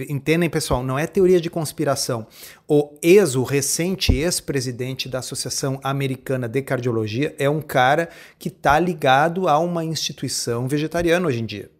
entendem, 0.07 0.49
pessoal, 0.49 0.83
não 0.83 0.99
é 0.99 1.07
teoria 1.07 1.41
de 1.41 1.49
conspiração. 1.49 2.27
O 2.67 2.93
ex, 3.01 3.35
o 3.35 3.43
recente 3.43 4.13
ex-presidente 4.13 5.09
da 5.09 5.19
Associação 5.19 5.79
Americana 5.83 6.47
de 6.47 6.61
Cardiologia 6.61 7.35
é 7.39 7.49
um 7.49 7.61
cara 7.61 8.09
que 8.37 8.49
está 8.49 8.79
ligado 8.79 9.47
a 9.47 9.57
uma 9.57 9.83
instituição 9.83 10.67
vegetariana 10.67 11.27
hoje 11.27 11.41
em 11.41 11.45
dia. 11.45 11.74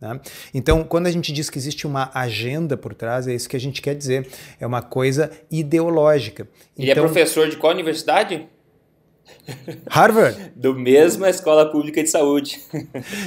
Né? 0.00 0.20
Então, 0.54 0.84
quando 0.84 1.06
a 1.06 1.10
gente 1.10 1.32
diz 1.32 1.50
que 1.50 1.58
existe 1.58 1.86
uma 1.86 2.10
agenda 2.14 2.76
por 2.76 2.94
trás, 2.94 3.26
é 3.26 3.34
isso 3.34 3.48
que 3.48 3.56
a 3.56 3.60
gente 3.60 3.82
quer 3.82 3.94
dizer. 3.94 4.28
É 4.60 4.66
uma 4.66 4.82
coisa 4.82 5.30
ideológica. 5.50 6.48
Ele 6.76 6.88
é 6.88 6.92
então, 6.92 7.04
é 7.04 7.06
professor 7.06 7.48
de 7.48 7.56
qual 7.56 7.72
universidade? 7.72 8.46
Harvard. 9.88 10.52
Do 10.54 10.74
mesma 10.74 11.28
escola 11.28 11.70
pública 11.70 12.02
de 12.02 12.10
saúde. 12.10 12.60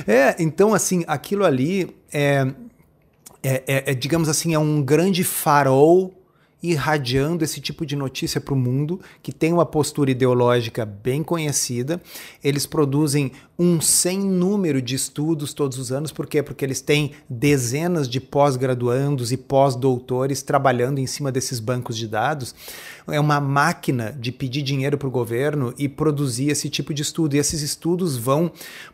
é, 0.08 0.36
então, 0.40 0.74
assim, 0.74 1.04
aquilo 1.08 1.46
ali 1.46 1.96
é, 2.14 2.48
é, 3.44 3.64
é, 3.68 3.92
é 3.92 3.94
digamos 3.94 4.30
assim, 4.30 4.54
é 4.54 4.60
um 4.60 4.82
grande 4.82 5.24
farol 5.24 6.14
irradiando 6.62 7.44
esse 7.44 7.60
tipo 7.60 7.86
de 7.86 7.96
notícia 7.96 8.40
para 8.40 8.54
o 8.54 8.58
mundo, 8.58 9.00
que 9.24 9.32
tem 9.32 9.52
uma 9.52 9.66
postura 9.66 10.12
ideológica 10.12 10.86
bem 10.86 11.24
conhecida. 11.24 12.02
Eles 12.44 12.66
produzem 12.66 13.32
um 13.58 13.80
sem 13.80 14.20
número 14.20 14.82
de 14.82 14.96
estudos 14.96 15.54
todos 15.54 15.78
os 15.78 15.92
anos. 15.92 16.12
Por 16.12 16.28
quê? 16.28 16.42
Porque 16.42 16.64
eles 16.64 16.82
têm 16.82 17.12
dezenas 17.30 18.08
de 18.08 18.20
pós-graduandos 18.20 19.32
e 19.32 19.38
pós-doutores 19.38 20.42
trabalhando 20.42 21.00
em 21.00 21.08
cima 21.08 21.32
desses 21.32 21.60
bancos 21.60 21.98
de 21.98 22.08
dados. 22.08 22.54
É 23.08 23.20
uma 23.20 23.40
máquina 23.40 24.16
de 24.20 24.32
pedir 24.32 24.62
dinheiro 24.62 24.98
para 24.98 25.08
o 25.08 25.12
governo 25.12 25.74
e 25.78 25.88
produzir 25.88 26.50
esse 26.50 26.70
tipo 26.70 26.94
de 26.94 27.02
estudo. 27.02 27.36
E 27.36 27.40
esses 27.40 27.62
estudos 27.62 28.18
vão 28.18 28.52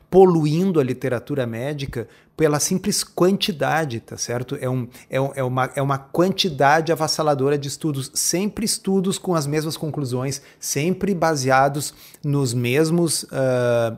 poluindo 0.10 0.80
a 0.80 0.84
literatura 0.84 1.46
médica 1.46 2.08
pela 2.38 2.60
simples 2.60 3.04
quantidade, 3.04 4.00
tá 4.00 4.16
certo? 4.16 4.56
É, 4.62 4.70
um, 4.70 4.88
é, 5.10 5.18
é, 5.18 5.44
uma, 5.44 5.72
é 5.76 5.82
uma 5.82 5.98
quantidade 5.98 6.92
avassaladora 6.92 7.58
de 7.58 7.68
estudos, 7.68 8.12
sempre 8.14 8.64
estudos 8.64 9.18
com 9.18 9.34
as 9.34 9.48
mesmas 9.48 9.76
conclusões, 9.76 10.40
sempre 10.60 11.16
baseados 11.16 11.96
nos 12.24 12.54
mesmos. 12.54 13.24
Uh, 13.24 13.98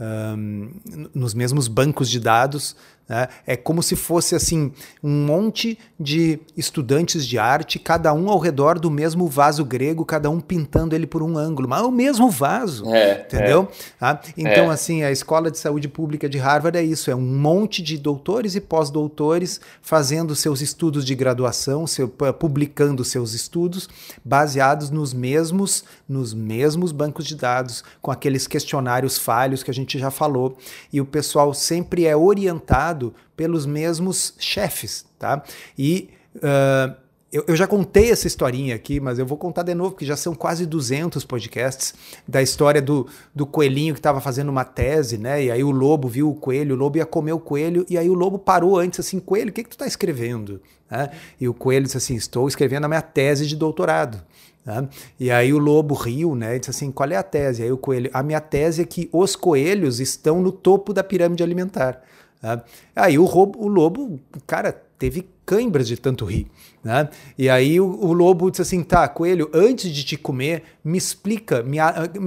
um, 0.00 0.70
nos 1.14 1.34
mesmos 1.34 1.68
bancos 1.68 2.08
de 2.08 2.18
dados, 2.18 2.74
né? 3.10 3.26
É 3.44 3.56
como 3.56 3.82
se 3.82 3.96
fosse 3.96 4.36
assim 4.36 4.70
um 5.02 5.26
monte 5.26 5.76
de 5.98 6.38
estudantes 6.56 7.26
de 7.26 7.40
arte, 7.40 7.76
cada 7.76 8.14
um 8.14 8.30
ao 8.30 8.38
redor 8.38 8.78
do 8.78 8.88
mesmo 8.88 9.26
vaso 9.26 9.64
grego, 9.64 10.04
cada 10.04 10.30
um 10.30 10.40
pintando 10.40 10.94
ele 10.94 11.08
por 11.08 11.20
um 11.20 11.36
ângulo, 11.36 11.68
mas 11.68 11.82
é 11.82 11.84
o 11.84 11.90
mesmo 11.90 12.30
vaso, 12.30 12.88
é, 12.94 13.22
entendeu? 13.26 13.68
É. 13.68 13.94
Ah, 14.00 14.20
então, 14.36 14.70
é. 14.70 14.74
assim, 14.74 15.02
a 15.02 15.10
Escola 15.10 15.50
de 15.50 15.58
Saúde 15.58 15.88
Pública 15.88 16.28
de 16.28 16.38
Harvard 16.38 16.78
é 16.78 16.84
isso: 16.84 17.10
é 17.10 17.16
um 17.16 17.20
monte 17.20 17.82
de 17.82 17.98
doutores 17.98 18.54
e 18.54 18.60
pós-doutores 18.60 19.60
fazendo 19.82 20.36
seus 20.36 20.60
estudos 20.60 21.04
de 21.04 21.16
graduação, 21.16 21.88
seu, 21.88 22.08
publicando 22.08 23.04
seus 23.04 23.34
estudos 23.34 23.88
baseados 24.24 24.88
nos 24.88 25.12
mesmos, 25.12 25.82
nos 26.08 26.32
mesmos 26.32 26.92
bancos 26.92 27.26
de 27.26 27.34
dados, 27.34 27.82
com 28.00 28.12
aqueles 28.12 28.46
questionários 28.46 29.18
falhos 29.18 29.64
que 29.64 29.70
a 29.72 29.74
gente 29.74 29.98
já 29.98 30.12
falou, 30.12 30.56
e 30.92 31.00
o 31.00 31.04
pessoal 31.04 31.52
sempre 31.52 32.06
é 32.06 32.16
orientado 32.16 32.99
pelos 33.36 33.66
mesmos 33.66 34.34
chefes, 34.38 35.04
tá? 35.18 35.42
E 35.78 36.10
uh, 36.36 36.94
eu, 37.32 37.44
eu, 37.46 37.56
já 37.56 37.66
contei 37.66 38.10
essa 38.10 38.26
historinha 38.26 38.74
aqui, 38.74 38.98
mas 38.98 39.18
eu 39.18 39.24
vou 39.24 39.38
contar 39.38 39.62
de 39.62 39.72
novo, 39.72 39.92
porque 39.92 40.04
já 40.04 40.16
são 40.16 40.34
quase 40.34 40.66
200 40.66 41.24
podcasts 41.24 41.94
da 42.26 42.42
história 42.42 42.82
do, 42.82 43.06
do 43.32 43.46
coelhinho 43.46 43.94
que 43.94 44.00
estava 44.00 44.20
fazendo 44.20 44.48
uma 44.48 44.64
tese, 44.64 45.16
né? 45.16 45.44
E 45.44 45.50
aí 45.50 45.62
o 45.62 45.70
lobo 45.70 46.08
viu 46.08 46.28
o 46.28 46.34
coelho, 46.34 46.74
o 46.74 46.78
lobo 46.78 46.98
ia 46.98 47.06
comer 47.06 47.32
o 47.32 47.38
coelho, 47.38 47.86
e 47.88 47.96
aí 47.96 48.10
o 48.10 48.14
lobo 48.14 48.38
parou 48.38 48.76
antes 48.76 48.98
assim, 48.98 49.20
coelho, 49.20 49.50
o 49.50 49.52
que, 49.52 49.62
que 49.62 49.68
tu 49.70 49.74
está 49.74 49.86
escrevendo? 49.86 50.60
Né? 50.90 51.10
E 51.40 51.48
o 51.48 51.54
coelho 51.54 51.84
disse 51.84 51.98
assim, 51.98 52.16
estou 52.16 52.48
escrevendo 52.48 52.84
a 52.86 52.88
minha 52.88 53.02
tese 53.02 53.46
de 53.46 53.54
doutorado. 53.54 54.20
Né? 54.64 54.88
E 55.18 55.30
aí 55.30 55.52
o 55.52 55.58
lobo 55.58 55.94
riu, 55.94 56.34
né? 56.34 56.56
E 56.56 56.58
disse 56.58 56.70
assim: 56.70 56.90
qual 56.90 57.08
é 57.10 57.16
a 57.16 57.22
tese? 57.22 57.62
Aí 57.62 57.72
o 57.72 57.78
coelho, 57.78 58.10
a 58.12 58.22
minha 58.22 58.40
tese 58.40 58.82
é 58.82 58.84
que 58.84 59.08
os 59.12 59.34
coelhos 59.34 60.00
estão 60.00 60.40
no 60.40 60.52
topo 60.52 60.92
da 60.92 61.02
pirâmide 61.02 61.42
alimentar. 61.42 62.02
Né? 62.42 62.62
Aí 62.94 63.18
o, 63.18 63.24
o 63.24 63.68
lobo, 63.68 64.20
cara, 64.46 64.72
teve 64.98 65.26
cãibras 65.46 65.88
de 65.88 65.96
tanto 65.96 66.24
rir. 66.24 66.46
Né? 66.84 67.08
E 67.36 67.48
aí 67.48 67.80
o, 67.80 67.86
o, 67.86 68.12
lobo 68.12 68.50
disse 68.50 68.62
assim: 68.62 68.82
tá, 68.82 69.08
coelho, 69.08 69.50
antes 69.52 69.90
de 69.90 70.04
te 70.04 70.16
comer, 70.16 70.62
me 70.84 70.96
explica, 70.96 71.62
me, 71.62 71.78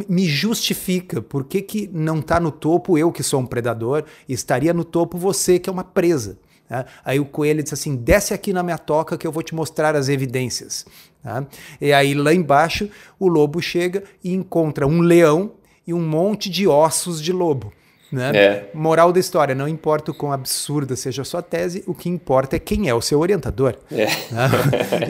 me 0.10 0.26
justifica 0.26 1.22
por 1.22 1.46
que, 1.46 1.62
que 1.62 1.90
não 1.94 2.20
está 2.20 2.40
no 2.40 2.52
topo 2.52 2.98
eu 2.98 3.12
que 3.12 3.24
sou 3.24 3.40
um 3.40 3.46
predador 3.46 4.04
estaria 4.28 4.74
no 4.74 4.84
topo 4.84 5.18
você 5.18 5.58
que 5.58 5.70
é 5.70 5.74
uma 5.74 5.84
presa. 5.84 6.38
Né? 6.70 6.86
Aí 7.06 7.20
o 7.20 7.26
coelho 7.26 7.64
disse 7.64 7.76
assim: 7.76 7.96
desce 7.96 8.34
aqui 8.34 8.52
na 8.52 8.64
minha 8.64 8.78
toca 8.78 9.18
que 9.18 9.26
eu 9.26 9.32
vou 9.32 9.44
te 9.44 9.56
mostrar 9.56 9.96
as 9.96 10.10
evidências. 10.10 10.86
Tá? 11.22 11.46
E 11.80 11.94
aí 11.94 12.14
lá 12.14 12.34
embaixo 12.34 12.90
o 13.20 13.28
lobo 13.28 13.62
chega 13.62 14.04
e 14.24 14.34
encontra 14.34 14.86
um 14.86 15.00
leão 15.00 15.54
e 15.86 15.94
um 15.94 16.02
monte 16.02 16.50
de 16.50 16.68
ossos 16.68 17.22
de 17.22 17.32
lobo. 17.32 17.72
Né? 18.14 18.32
É. 18.36 18.70
Moral 18.76 19.12
da 19.12 19.20
história, 19.20 19.56
não 19.56 19.68
importa 19.68 20.12
o 20.12 20.14
quão 20.14 20.32
absurda 20.32 20.96
seja 20.96 21.24
a 21.24 21.26
sua 21.26 21.42
tese, 21.42 21.84
o 21.88 21.96
que 21.96 22.08
importa 22.08 22.56
é 22.56 22.60
quem 22.60 22.88
é 22.88 22.94
o 22.94 23.02
seu 23.02 23.20
orientador. 23.20 23.76
É. 23.92 24.06
Né? 24.06 24.50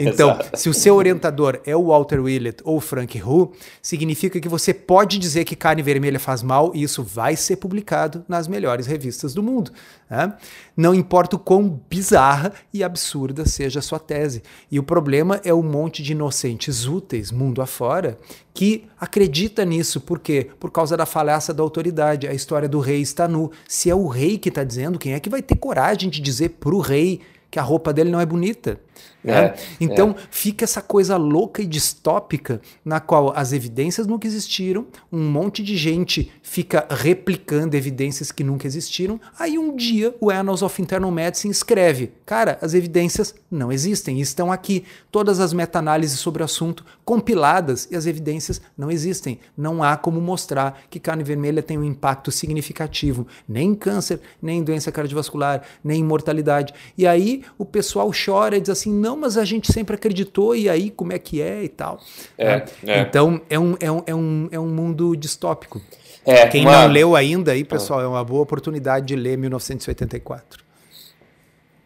então, 0.00 0.38
se 0.54 0.70
o 0.70 0.74
seu 0.74 0.96
orientador 0.96 1.60
é 1.66 1.76
o 1.76 1.88
Walter 1.88 2.18
Willett 2.18 2.62
ou 2.64 2.80
Frank 2.80 3.20
Hu, 3.22 3.52
significa 3.82 4.40
que 4.40 4.48
você 4.48 4.72
pode 4.72 5.18
dizer 5.18 5.44
que 5.44 5.54
carne 5.54 5.82
vermelha 5.82 6.18
faz 6.18 6.42
mal 6.42 6.72
e 6.74 6.82
isso 6.82 7.02
vai 7.02 7.36
ser 7.36 7.56
publicado 7.56 8.24
nas 8.26 8.48
melhores 8.48 8.86
revistas 8.86 9.34
do 9.34 9.42
mundo. 9.42 9.70
Né? 10.08 10.32
Não 10.74 10.94
importa 10.94 11.36
o 11.36 11.38
quão 11.38 11.80
bizarra 11.90 12.54
e 12.72 12.82
absurda 12.82 13.44
seja 13.44 13.80
a 13.80 13.82
sua 13.82 13.98
tese. 13.98 14.42
E 14.70 14.78
o 14.78 14.82
problema 14.82 15.42
é 15.44 15.52
o 15.52 15.58
um 15.58 15.62
monte 15.62 16.02
de 16.02 16.12
inocentes 16.12 16.86
úteis, 16.86 17.30
mundo 17.30 17.60
afora, 17.60 18.16
que 18.54 18.86
acredita 18.98 19.64
nisso. 19.64 20.00
Por 20.00 20.20
quê? 20.20 20.48
Por 20.60 20.70
causa 20.70 20.96
da 20.96 21.04
falácia 21.04 21.52
da 21.52 21.62
autoridade. 21.62 22.28
A 22.28 22.32
história 22.32 22.68
do 22.68 22.78
rei 22.78 23.02
está 23.02 23.26
nu. 23.26 23.50
Se 23.68 23.90
é 23.90 23.94
o 23.94 24.06
rei 24.06 24.38
que 24.38 24.48
está 24.48 24.62
dizendo, 24.62 24.98
quem 24.98 25.12
é 25.12 25.20
que 25.20 25.28
vai 25.28 25.42
ter 25.42 25.56
coragem 25.56 26.08
de 26.08 26.20
dizer 26.20 26.50
para 26.50 26.74
o 26.74 26.78
rei 26.78 27.20
que 27.50 27.58
a 27.58 27.62
roupa 27.62 27.92
dele 27.92 28.10
não 28.10 28.20
é 28.20 28.24
bonita? 28.24 28.80
Né? 29.24 29.46
É, 29.46 29.54
então 29.80 30.10
é. 30.10 30.14
fica 30.30 30.64
essa 30.64 30.82
coisa 30.82 31.16
louca 31.16 31.62
e 31.62 31.66
distópica 31.66 32.60
na 32.84 33.00
qual 33.00 33.32
as 33.34 33.52
evidências 33.52 34.06
nunca 34.06 34.26
existiram, 34.26 34.86
um 35.10 35.30
monte 35.30 35.62
de 35.62 35.76
gente 35.76 36.30
fica 36.42 36.86
replicando 36.90 37.74
evidências 37.74 38.30
que 38.30 38.44
nunca 38.44 38.66
existiram. 38.66 39.18
Aí 39.38 39.58
um 39.58 39.74
dia 39.74 40.14
o 40.20 40.30
Annals 40.30 40.62
of 40.62 40.80
Internal 40.80 41.10
Medicine 41.10 41.50
escreve: 41.50 42.12
cara, 42.26 42.58
as 42.60 42.74
evidências 42.74 43.34
não 43.50 43.72
existem, 43.72 44.20
estão 44.20 44.52
aqui. 44.52 44.84
Todas 45.10 45.40
as 45.40 45.52
meta-análises 45.52 46.18
sobre 46.18 46.42
o 46.42 46.44
assunto 46.44 46.84
compiladas 47.04 47.88
e 47.90 47.96
as 47.96 48.06
evidências 48.06 48.60
não 48.76 48.90
existem. 48.90 49.38
Não 49.56 49.82
há 49.82 49.96
como 49.96 50.20
mostrar 50.20 50.82
que 50.90 51.00
carne 51.00 51.24
vermelha 51.24 51.62
tem 51.62 51.78
um 51.78 51.84
impacto 51.84 52.30
significativo, 52.30 53.26
nem 53.48 53.70
em 53.70 53.74
câncer, 53.74 54.20
nem 54.42 54.58
em 54.58 54.62
doença 54.62 54.92
cardiovascular, 54.92 55.62
nem 55.82 56.00
em 56.00 56.04
mortalidade. 56.04 56.74
E 56.98 57.06
aí 57.06 57.42
o 57.56 57.64
pessoal 57.64 58.10
chora 58.12 58.56
e 58.56 58.60
diz 58.60 58.70
assim: 58.70 58.83
não 58.90 59.14
não, 59.14 59.16
mas 59.16 59.38
a 59.38 59.44
gente 59.44 59.72
sempre 59.72 59.94
acreditou, 59.94 60.54
e 60.56 60.68
aí 60.68 60.90
como 60.90 61.12
é 61.12 61.18
que 61.18 61.40
é 61.40 61.62
e 61.62 61.68
tal. 61.68 62.00
É, 62.36 62.56
né? 62.56 62.64
é. 62.86 63.00
Então 63.00 63.40
é 63.48 63.58
um, 63.58 63.76
é, 63.78 63.90
um, 63.90 64.02
é, 64.06 64.14
um, 64.14 64.48
é 64.52 64.60
um 64.60 64.68
mundo 64.68 65.14
distópico. 65.14 65.80
É, 66.26 66.46
Quem 66.48 66.62
uma... 66.62 66.82
não 66.82 66.92
leu 66.92 67.14
ainda 67.14 67.52
aí, 67.52 67.64
pessoal, 67.64 68.00
é 68.00 68.06
uma 68.06 68.24
boa 68.24 68.42
oportunidade 68.42 69.06
de 69.06 69.16
ler 69.16 69.36
1984. 69.36 70.64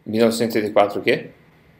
1984 0.05 0.99
o 0.99 1.03
quê? 1.03 1.29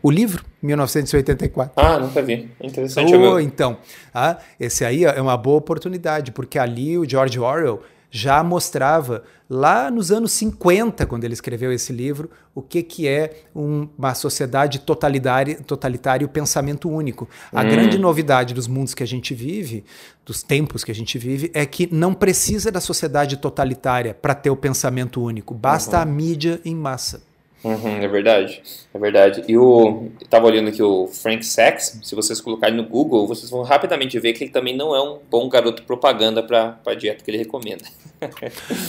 O 0.04 0.12
livro, 0.12 0.46
1984. 0.62 1.74
Ah, 1.76 2.00
nunca 2.00 2.22
vi. 2.22 2.50
Interessante. 2.62 3.14
Oh, 3.16 3.40
então, 3.40 3.78
ah, 4.14 4.38
esse 4.60 4.86
aí 4.86 5.04
é 5.04 5.22
uma 5.22 5.36
boa 5.36 5.58
oportunidade, 5.58 6.32
porque 6.32 6.60
ali 6.60 6.98
o 6.98 7.10
George 7.10 7.40
Orwell 7.40 7.82
já 8.12 8.44
mostrava 8.44 9.24
lá 9.50 9.90
nos 9.90 10.12
anos 10.12 10.32
50, 10.34 11.06
quando 11.06 11.24
ele 11.24 11.34
escreveu 11.34 11.72
esse 11.72 11.92
livro, 11.92 12.30
o 12.54 12.62
que, 12.62 12.84
que 12.84 13.08
é 13.08 13.44
um, 13.56 13.88
uma 13.98 14.14
sociedade 14.14 14.80
totalitária, 14.80 15.56
totalitária 15.62 16.24
e 16.24 16.26
o 16.26 16.30
pensamento 16.30 16.90
único. 16.90 17.28
A 17.52 17.62
hum. 17.62 17.70
grande 17.70 17.98
novidade 17.98 18.54
dos 18.54 18.68
mundos 18.68 18.94
que 18.94 19.04
a 19.04 19.08
gente 19.08 19.34
vive, 19.34 19.84
dos 20.26 20.44
tempos 20.44 20.84
que 20.84 20.92
a 20.92 20.96
gente 20.96 21.18
vive, 21.18 21.52
é 21.54 21.66
que 21.66 21.88
não 21.92 22.14
precisa 22.14 22.72
da 22.72 22.82
sociedade 22.82 23.38
totalitária 23.38 24.14
para 24.14 24.36
ter 24.36 24.50
o 24.50 24.56
pensamento 24.56 25.22
único, 25.22 25.54
basta 25.54 25.98
uhum. 25.98 26.04
a 26.04 26.06
mídia 26.06 26.62
em 26.64 26.76
massa. 26.76 27.29
Uhum, 27.64 28.02
é 28.02 28.08
verdade, 28.08 28.62
é 28.94 28.98
verdade. 28.98 29.44
E 29.48 29.58
o, 29.58 30.10
eu 30.20 30.28
tava 30.28 30.48
olhando 30.48 30.70
aqui 30.70 30.82
o 30.82 31.08
Frank 31.08 31.46
Sachs, 31.46 32.00
se 32.02 32.16
vocês 32.16 32.40
colocarem 32.40 32.76
no 32.76 32.84
Google, 32.84 33.28
vocês 33.28 33.50
vão 33.50 33.64
rapidamente 33.64 34.18
ver 34.20 34.34
que 34.34 34.46
ele 34.46 34.52
também 34.52 34.76
não 34.76 34.96
é 34.96 35.02
um 35.02 35.20
bom 35.30 35.50
garoto 35.50 35.84
propaganda 35.84 36.42
para 36.42 36.80
a 36.86 36.94
dieta 36.94 37.24
que 37.24 37.30
ele 37.30 37.38
recomenda. 37.38 37.84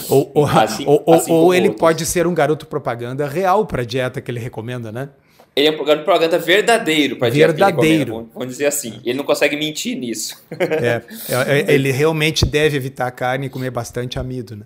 Ou, 0.09 0.31
ou, 0.35 0.45
assim, 0.45 0.85
ou, 0.87 1.03
assim 1.13 1.31
ou 1.31 1.53
ele 1.53 1.67
outros. 1.67 1.81
pode 1.81 2.05
ser 2.05 2.25
um 2.25 2.33
garoto 2.33 2.65
propaganda 2.65 3.27
real 3.27 3.65
para 3.65 3.81
a 3.81 3.85
dieta 3.85 4.21
que 4.21 4.31
ele 4.31 4.39
recomenda, 4.39 4.91
né? 4.91 5.09
Ele 5.53 5.67
é 5.67 5.71
um 5.71 5.83
garoto 5.83 6.05
propaganda 6.05 6.39
verdadeiro 6.39 7.17
para 7.17 7.27
a 7.27 7.31
dieta 7.31 7.51
verdadeiro. 7.51 8.29
Vamos, 8.33 8.47
dizer 8.47 8.67
assim. 8.67 9.01
Ele 9.03 9.17
não 9.17 9.25
consegue 9.25 9.57
mentir 9.57 9.97
nisso. 9.97 10.41
É, 10.49 11.01
é, 11.27 11.59
é, 11.59 11.65
ele 11.75 11.91
realmente 11.91 12.45
deve 12.45 12.77
evitar 12.77 13.11
carne 13.11 13.47
e 13.47 13.49
comer 13.49 13.69
bastante 13.69 14.17
amido, 14.17 14.55
né? 14.55 14.65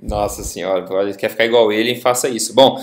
Nossa 0.00 0.44
senhora, 0.44 0.86
ele 1.02 1.14
quer 1.14 1.30
ficar 1.30 1.44
igual 1.44 1.72
ele, 1.72 1.96
faça 1.96 2.28
isso. 2.28 2.54
Bom, 2.54 2.80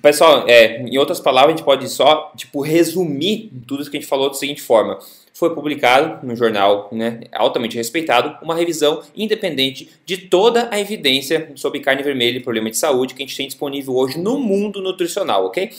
Pessoal, 0.00 0.44
é, 0.48 0.80
em 0.80 0.98
outras 0.98 1.20
palavras, 1.20 1.54
a 1.54 1.56
gente 1.56 1.64
pode 1.64 1.88
só 1.88 2.32
tipo, 2.36 2.60
resumir 2.60 3.50
tudo 3.66 3.82
isso 3.82 3.90
que 3.90 3.96
a 3.96 4.00
gente 4.00 4.08
falou 4.08 4.28
da 4.28 4.34
seguinte 4.34 4.62
forma. 4.62 4.98
Foi 5.32 5.52
publicado 5.54 6.24
no 6.24 6.36
jornal 6.36 6.88
né, 6.92 7.20
altamente 7.32 7.76
respeitado 7.76 8.36
uma 8.42 8.54
revisão 8.54 9.02
independente 9.16 9.90
de 10.06 10.16
toda 10.16 10.68
a 10.70 10.78
evidência 10.78 11.50
sobre 11.56 11.80
carne 11.80 12.02
vermelha 12.02 12.38
e 12.38 12.40
problema 12.40 12.70
de 12.70 12.76
saúde 12.76 13.14
que 13.14 13.22
a 13.22 13.26
gente 13.26 13.36
tem 13.36 13.46
disponível 13.46 13.96
hoje 13.96 14.18
no 14.18 14.38
mundo 14.38 14.80
nutricional, 14.80 15.46
ok? 15.46 15.70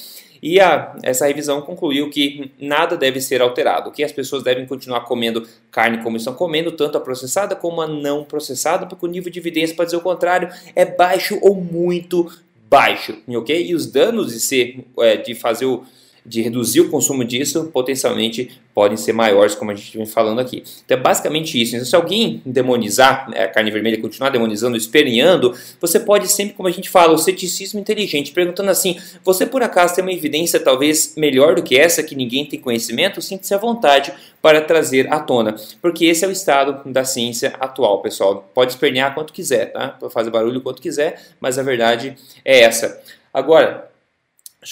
E 0.41 0.59
a, 0.59 0.95
essa 1.01 1.25
revisão 1.25 1.61
concluiu 1.61 2.09
que 2.09 2.51
nada 2.59 2.97
deve 2.97 3.19
ser 3.21 3.41
alterado, 3.41 3.91
que 3.91 4.03
as 4.03 4.11
pessoas 4.11 4.43
devem 4.43 4.65
continuar 4.65 5.01
comendo 5.01 5.47
carne 5.71 6.03
como 6.03 6.17
estão 6.17 6.33
comendo, 6.33 6.71
tanto 6.73 6.97
a 6.97 7.01
processada 7.01 7.55
como 7.55 7.81
a 7.81 7.87
não 7.87 8.23
processada, 8.23 8.85
porque 8.85 9.05
o 9.05 9.09
nível 9.09 9.31
de 9.31 9.39
evidência 9.39 9.75
para 9.75 9.85
dizer 9.85 9.97
o 9.97 10.01
contrário 10.01 10.49
é 10.75 10.85
baixo 10.85 11.39
ou 11.41 11.55
muito 11.55 12.29
baixo, 12.69 13.17
ok? 13.27 13.67
E 13.67 13.73
os 13.75 13.87
danos 13.87 14.33
de 14.33 14.39
ser, 14.39 14.85
é, 14.99 15.17
de 15.17 15.35
fazer 15.35 15.65
o, 15.65 15.83
de 16.25 16.41
reduzir 16.41 16.81
o 16.81 16.89
consumo 16.89 17.23
disso, 17.23 17.69
potencialmente 17.71 18.59
podem 18.73 18.97
ser 18.97 19.13
maiores, 19.13 19.55
como 19.55 19.71
a 19.71 19.75
gente 19.75 19.95
vem 19.95 20.05
falando 20.05 20.39
aqui. 20.39 20.63
Então 20.83 20.97
é 20.97 20.99
basicamente 20.99 21.61
isso. 21.61 21.75
Então, 21.75 21.85
se 21.85 21.95
alguém 21.95 22.41
demonizar 22.45 23.29
né, 23.29 23.43
a 23.43 23.47
carne 23.47 23.71
vermelha, 23.71 24.01
continuar 24.01 24.29
demonizando, 24.29 24.75
esperneando, 24.75 25.55
você 25.79 25.99
pode 25.99 26.27
sempre, 26.27 26.55
como 26.55 26.67
a 26.67 26.71
gente 26.71 26.89
fala, 26.89 27.13
o 27.13 27.17
ceticismo 27.17 27.79
inteligente, 27.79 28.31
perguntando 28.31 28.69
assim: 28.69 28.97
você 29.23 29.45
por 29.45 29.63
acaso 29.63 29.95
tem 29.95 30.03
uma 30.03 30.11
evidência 30.11 30.59
talvez 30.59 31.13
melhor 31.15 31.55
do 31.55 31.63
que 31.63 31.77
essa, 31.77 32.03
que 32.03 32.15
ninguém 32.15 32.45
tem 32.45 32.59
conhecimento? 32.59 33.21
Sinta-se 33.21 33.53
à 33.53 33.57
vontade 33.57 34.11
para 34.41 34.61
trazer 34.61 35.11
à 35.11 35.19
tona, 35.19 35.55
porque 35.81 36.05
esse 36.05 36.25
é 36.25 36.27
o 36.27 36.31
estado 36.31 36.91
da 36.91 37.05
ciência 37.05 37.53
atual, 37.59 38.01
pessoal. 38.01 38.49
Pode 38.53 38.73
espernear 38.73 39.13
quanto 39.13 39.31
quiser, 39.31 39.71
tá? 39.71 39.89
Pode 39.89 40.13
fazer 40.13 40.29
barulho 40.31 40.61
quanto 40.61 40.81
quiser, 40.81 41.21
mas 41.39 41.57
a 41.57 41.63
verdade 41.63 42.15
é 42.43 42.61
essa. 42.61 43.01
Agora, 43.33 43.89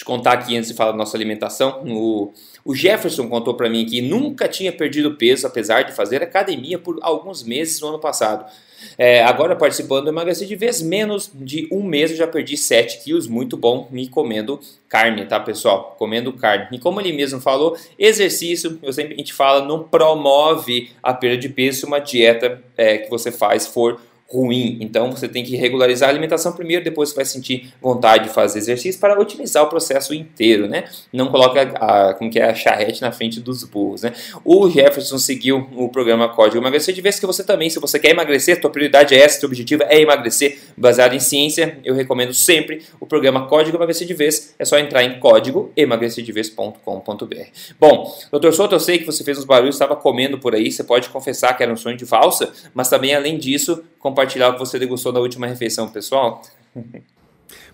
contar 0.02 0.32
aqui 0.32 0.56
antes 0.56 0.70
de 0.70 0.76
falar 0.76 0.92
da 0.92 0.96
nossa 0.96 1.16
alimentação. 1.16 1.82
O, 1.86 2.32
o 2.64 2.74
Jefferson 2.74 3.28
contou 3.28 3.54
para 3.54 3.68
mim 3.68 3.84
que 3.84 4.00
nunca 4.00 4.48
tinha 4.48 4.72
perdido 4.72 5.14
peso, 5.16 5.46
apesar 5.46 5.82
de 5.82 5.92
fazer 5.92 6.22
academia 6.22 6.78
por 6.78 6.98
alguns 7.02 7.42
meses 7.42 7.80
no 7.80 7.88
ano 7.88 7.98
passado. 7.98 8.50
É, 8.98 9.22
agora 9.22 9.56
participando, 9.56 10.08
emagreci 10.08 10.46
de 10.46 10.56
vez 10.56 10.82
menos 10.82 11.30
de 11.34 11.68
um 11.70 11.82
mês, 11.82 12.10
eu 12.10 12.16
já 12.16 12.26
perdi 12.26 12.56
7 12.56 13.02
quilos, 13.02 13.26
muito 13.26 13.56
bom, 13.56 13.88
me 13.90 14.08
comendo 14.08 14.60
carne, 14.88 15.24
tá 15.26 15.40
pessoal? 15.40 15.96
Comendo 15.98 16.32
carne. 16.32 16.68
E 16.72 16.78
como 16.78 17.00
ele 17.00 17.12
mesmo 17.12 17.40
falou, 17.40 17.76
exercício, 17.98 18.78
eu 18.82 18.92
sempre 18.92 19.14
a 19.14 19.18
gente 19.18 19.32
fala, 19.32 19.64
não 19.64 19.82
promove 19.82 20.90
a 21.02 21.12
perda 21.12 21.38
de 21.38 21.48
peso 21.48 21.80
se 21.80 21.86
uma 21.86 21.98
dieta 21.98 22.62
é, 22.76 22.98
que 22.98 23.10
você 23.10 23.32
faz 23.32 23.66
for 23.66 24.00
ruim. 24.28 24.78
Então 24.80 25.12
você 25.12 25.28
tem 25.28 25.44
que 25.44 25.56
regularizar 25.56 26.08
a 26.08 26.12
alimentação 26.12 26.52
primeiro, 26.52 26.82
depois 26.82 27.10
você 27.10 27.16
vai 27.16 27.24
sentir 27.24 27.72
vontade 27.80 28.24
de 28.24 28.30
fazer 28.30 28.58
exercício 28.58 29.00
para 29.00 29.18
otimizar 29.18 29.62
o 29.62 29.68
processo 29.68 30.12
inteiro, 30.14 30.66
né? 30.66 30.84
Não 31.12 31.28
coloca 31.28 31.62
a, 31.62 32.14
como 32.14 32.30
que 32.30 32.38
é 32.38 32.50
a 32.50 32.54
charrete 32.54 33.00
na 33.00 33.12
frente 33.12 33.40
dos 33.40 33.62
burros, 33.64 34.02
né? 34.02 34.12
O 34.44 34.68
Jefferson 34.68 35.18
seguiu 35.18 35.68
o 35.76 35.88
programa 35.88 36.28
Código 36.28 36.58
Emagrecer 36.58 36.94
de 36.94 37.00
vez 37.00 37.20
que 37.20 37.26
você 37.26 37.44
também, 37.44 37.70
se 37.70 37.78
você 37.78 37.98
quer 37.98 38.10
emagrecer, 38.10 38.60
tua 38.60 38.70
prioridade 38.70 39.14
é 39.14 39.18
essa, 39.18 39.40
teu 39.40 39.48
objetivo 39.48 39.84
é 39.84 40.00
emagrecer, 40.00 40.58
baseado 40.76 41.14
em 41.14 41.20
ciência, 41.20 41.78
eu 41.84 41.94
recomendo 41.94 42.34
sempre 42.34 42.82
o 42.98 43.06
programa 43.06 43.46
Código 43.46 43.76
Emagrecer 43.76 44.06
de 44.06 44.14
Vez. 44.14 44.54
É 44.58 44.64
só 44.64 44.78
entrar 44.78 45.04
em 45.04 45.20
código 45.20 45.72
emagrecerdevez.com.br. 45.76 47.36
Bom, 47.78 48.16
doutor 48.30 48.52
Souto, 48.52 48.74
eu 48.74 48.80
sei 48.80 48.98
que 48.98 49.06
você 49.06 49.22
fez 49.22 49.38
uns 49.38 49.44
barulhos, 49.44 49.74
estava 49.76 49.94
comendo 49.94 50.38
por 50.38 50.54
aí, 50.54 50.72
você 50.72 50.82
pode 50.82 51.08
confessar 51.08 51.56
que 51.56 51.62
era 51.62 51.72
um 51.72 51.76
sonho 51.76 51.96
de 51.96 52.04
valsa, 52.04 52.52
mas 52.72 52.88
também 52.88 53.14
além 53.14 53.38
disso, 53.38 53.82
compartilhar 53.98 54.13
compartilhar 54.14 54.50
o 54.50 54.52
que 54.52 54.60
você 54.60 54.78
degustou 54.78 55.12
da 55.12 55.18
última 55.18 55.48
refeição, 55.48 55.88
pessoal? 55.88 56.40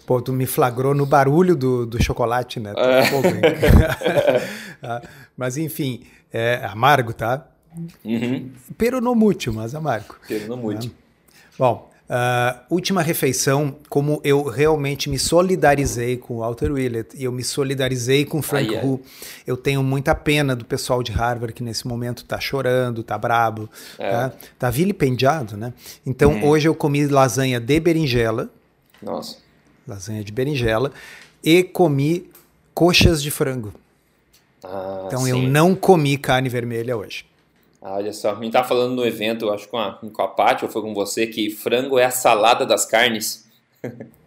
Pô, 0.06 0.20
tu 0.20 0.32
me 0.32 0.46
flagrou 0.46 0.94
no 0.94 1.06
barulho 1.06 1.54
do, 1.54 1.86
do 1.86 2.02
chocolate, 2.02 2.58
né? 2.58 2.72
Ah, 4.82 5.02
mas 5.36 5.58
enfim, 5.58 6.04
é 6.32 6.64
amargo, 6.64 7.12
tá? 7.12 7.46
Uhum. 8.02 8.50
Pero 8.78 8.98
no 8.98 9.14
mútil, 9.14 9.52
mas 9.52 9.74
amargo. 9.74 10.16
Pero 10.26 10.48
no 10.48 10.56
mútil. 10.56 10.90
É. 10.90 11.54
Bom, 11.58 11.89
Uh, 12.10 12.58
última 12.68 13.02
refeição, 13.02 13.76
como 13.88 14.20
eu 14.24 14.42
realmente 14.42 15.08
me 15.08 15.16
solidarizei 15.16 16.16
com 16.16 16.34
o 16.34 16.38
Walter 16.38 16.72
Willett 16.72 17.16
e 17.16 17.22
eu 17.22 17.30
me 17.30 17.44
solidarizei 17.44 18.24
com 18.24 18.40
o 18.40 18.42
Frank 18.42 18.74
Hu, 18.84 19.00
eu 19.46 19.56
tenho 19.56 19.80
muita 19.80 20.12
pena 20.12 20.56
do 20.56 20.64
pessoal 20.64 21.04
de 21.04 21.12
Harvard 21.12 21.54
que 21.54 21.62
nesse 21.62 21.86
momento 21.86 22.24
tá 22.24 22.40
chorando, 22.40 23.04
tá 23.04 23.16
brabo, 23.16 23.70
é. 23.96 24.10
tá, 24.10 24.32
tá 24.58 24.70
vilipendiado, 24.70 25.56
né? 25.56 25.72
Então 26.04 26.32
uhum. 26.32 26.48
hoje 26.48 26.66
eu 26.66 26.74
comi 26.74 27.06
lasanha 27.06 27.60
de 27.60 27.78
berinjela. 27.78 28.50
Nossa. 29.00 29.36
Lasanha 29.86 30.24
de 30.24 30.32
berinjela 30.32 30.90
e 31.44 31.62
comi 31.62 32.28
coxas 32.74 33.22
de 33.22 33.30
frango. 33.30 33.72
Ah, 34.64 35.04
então 35.06 35.20
sim. 35.20 35.30
eu 35.30 35.38
não 35.38 35.76
comi 35.76 36.18
carne 36.18 36.48
vermelha 36.48 36.96
hoje. 36.96 37.29
Ah, 37.82 37.94
olha 37.94 38.12
só, 38.12 38.32
a 38.32 38.34
gente 38.34 38.52
tá 38.52 38.62
falando 38.62 38.94
no 38.94 39.06
evento, 39.06 39.50
acho 39.50 39.64
que 39.64 39.70
com 39.70 39.78
a, 39.78 39.92
com 39.92 40.22
a 40.22 40.28
Paty, 40.28 40.64
ou 40.66 40.70
foi 40.70 40.82
com 40.82 40.92
você, 40.92 41.26
que 41.26 41.50
frango 41.50 41.98
é 41.98 42.04
a 42.04 42.10
salada 42.10 42.66
das 42.66 42.84
carnes. 42.84 43.48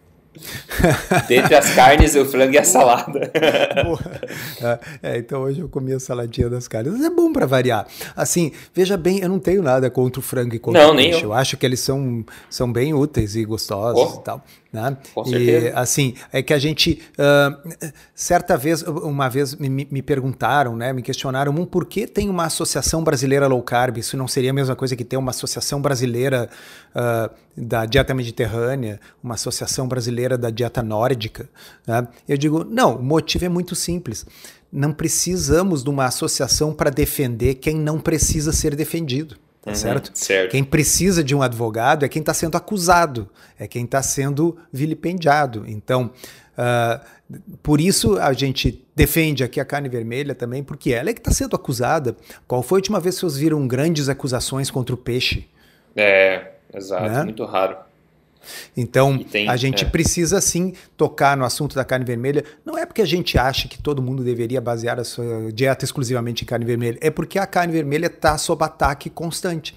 Dentre 1.28 1.54
as 1.54 1.76
carnes, 1.76 2.16
o 2.16 2.26
frango 2.26 2.54
e 2.54 2.58
a 2.58 2.64
salada. 2.64 3.32
é, 5.04 5.18
então 5.20 5.44
hoje 5.44 5.60
eu 5.60 5.70
comi 5.70 5.94
a 5.94 6.00
saladinha 6.00 6.50
das 6.50 6.68
carnes. 6.68 6.94
Mas 6.94 7.06
é 7.06 7.10
bom 7.12 7.32
para 7.32 7.46
variar. 7.46 7.88
Assim, 8.16 8.52
veja 8.74 8.98
bem, 8.98 9.20
eu 9.20 9.30
não 9.30 9.38
tenho 9.38 9.62
nada 9.62 9.90
contra 9.92 10.20
o 10.20 10.24
frango 10.24 10.56
e 10.56 10.60
contra 10.60 10.82
não, 10.82 10.94
o 10.94 10.96
peixe. 10.96 11.20
Eu. 11.20 11.30
eu. 11.30 11.34
acho 11.34 11.56
que 11.56 11.66
eles 11.66 11.80
são, 11.80 12.26
são 12.50 12.72
bem 12.72 12.96
úteis 12.96 13.36
e 13.36 13.46
gostosos 13.46 14.16
oh. 14.16 14.20
e 14.20 14.24
tal. 14.24 14.44
Né? 14.74 14.98
Com 15.14 15.24
certeza. 15.24 15.68
E 15.68 15.72
assim, 15.74 16.16
é 16.32 16.42
que 16.42 16.52
a 16.52 16.58
gente, 16.58 17.00
uh, 17.14 17.72
certa 18.16 18.58
vez, 18.58 18.82
uma 18.82 19.30
vez 19.30 19.54
me, 19.54 19.70
me, 19.70 20.02
perguntaram, 20.02 20.76
né, 20.76 20.92
me 20.92 21.04
questionaram, 21.04 21.52
um, 21.52 21.64
por 21.64 21.86
que 21.86 22.08
tem 22.08 22.28
uma 22.28 22.46
associação 22.46 23.04
brasileira 23.04 23.46
low 23.46 23.62
carb? 23.62 24.00
Isso 24.00 24.18
não 24.18 24.28
seria 24.28 24.50
a 24.50 24.54
mesma 24.54 24.76
coisa 24.76 24.96
que 24.96 25.04
ter 25.04 25.16
uma 25.16 25.30
associação 25.30 25.80
brasileira 25.80 26.50
uh, 26.96 27.30
da 27.56 27.86
dieta 27.86 28.16
mediterrânea, 28.16 29.00
uma 29.24 29.36
associação 29.36 29.88
brasileira 29.88 30.40
da 30.40 30.50
dieta 30.50 30.82
nórdica? 30.82 31.48
Né? 31.86 32.08
Eu 32.28 32.36
digo, 32.36 32.64
não, 32.64 32.96
o 32.96 33.04
motivo 33.04 33.46
é 33.46 33.50
muito 33.50 33.76
simples. 33.76 34.26
Não 34.72 34.92
precisamos 34.92 35.84
de 35.84 35.90
uma 35.92 36.06
associação 36.06 36.74
para 36.74 36.90
defender 36.90 37.56
quem 37.56 37.76
não 37.76 38.00
precisa 38.00 38.52
ser 38.52 38.76
defendido. 38.76 39.36
Tá 39.64 39.72
uhum, 39.72 39.76
certo? 39.76 40.12
certo? 40.14 40.52
Quem 40.52 40.62
precisa 40.62 41.24
de 41.24 41.34
um 41.34 41.42
advogado 41.42 42.04
é 42.04 42.10
quem 42.10 42.20
está 42.20 42.34
sendo 42.34 42.58
acusado, 42.58 43.30
é 43.58 43.66
quem 43.66 43.86
está 43.86 44.04
sendo 44.04 44.58
vilipendiado. 44.74 45.64
Então, 45.66 46.12
uh, 46.58 47.40
por 47.64 47.80
isso 47.80 48.20
a 48.20 48.34
gente 48.34 48.86
defende 48.94 49.42
aqui 49.42 49.62
a 49.62 49.66
carne 49.66 49.88
vermelha 49.88 50.36
também, 50.36 50.62
porque 50.62 50.92
ela 50.92 51.10
é 51.10 51.14
que 51.14 51.22
está 51.22 51.32
sendo 51.32 51.56
acusada. 51.56 52.18
Qual 52.46 52.62
foi 52.62 52.76
a 52.76 52.80
última 52.80 53.00
vez 53.00 53.16
que 53.16 53.22
vocês 53.22 53.38
viram 53.38 53.66
grandes 53.66 54.10
acusações 54.10 54.70
contra 54.70 54.94
o 54.94 54.98
peixe? 54.98 55.48
É, 55.96 56.52
exato, 56.74 57.10
né? 57.10 57.24
muito 57.24 57.46
raro. 57.46 57.78
Então, 58.76 59.18
tem, 59.18 59.48
a 59.50 59.56
gente 59.56 59.86
é. 59.86 59.88
precisa 59.88 60.40
sim 60.42 60.74
tocar 60.98 61.36
no 61.38 61.46
assunto 61.46 61.76
da 61.76 61.86
carne 61.86 62.06
vermelha. 62.06 62.44
Não 62.66 62.78
é 62.78 62.86
porque 62.86 63.02
a 63.02 63.06
gente 63.06 63.38
acha 63.38 63.68
que 63.68 63.82
todo 63.82 64.02
mundo 64.02 64.24
deveria 64.24 64.62
basear 64.62 65.00
a 65.00 65.04
sua 65.04 65.52
dieta 65.52 65.86
exclusivamente 65.86 66.44
em 66.44 66.48
carne 66.48 66.66
vermelha, 66.66 66.98
é 67.02 67.10
porque 67.10 67.40
a 67.40 67.46
carne 67.46 67.74
vermelha 67.74 68.08
está 68.08 68.38
sob 68.38 68.64
ataque 68.64 69.10
constante. 69.10 69.76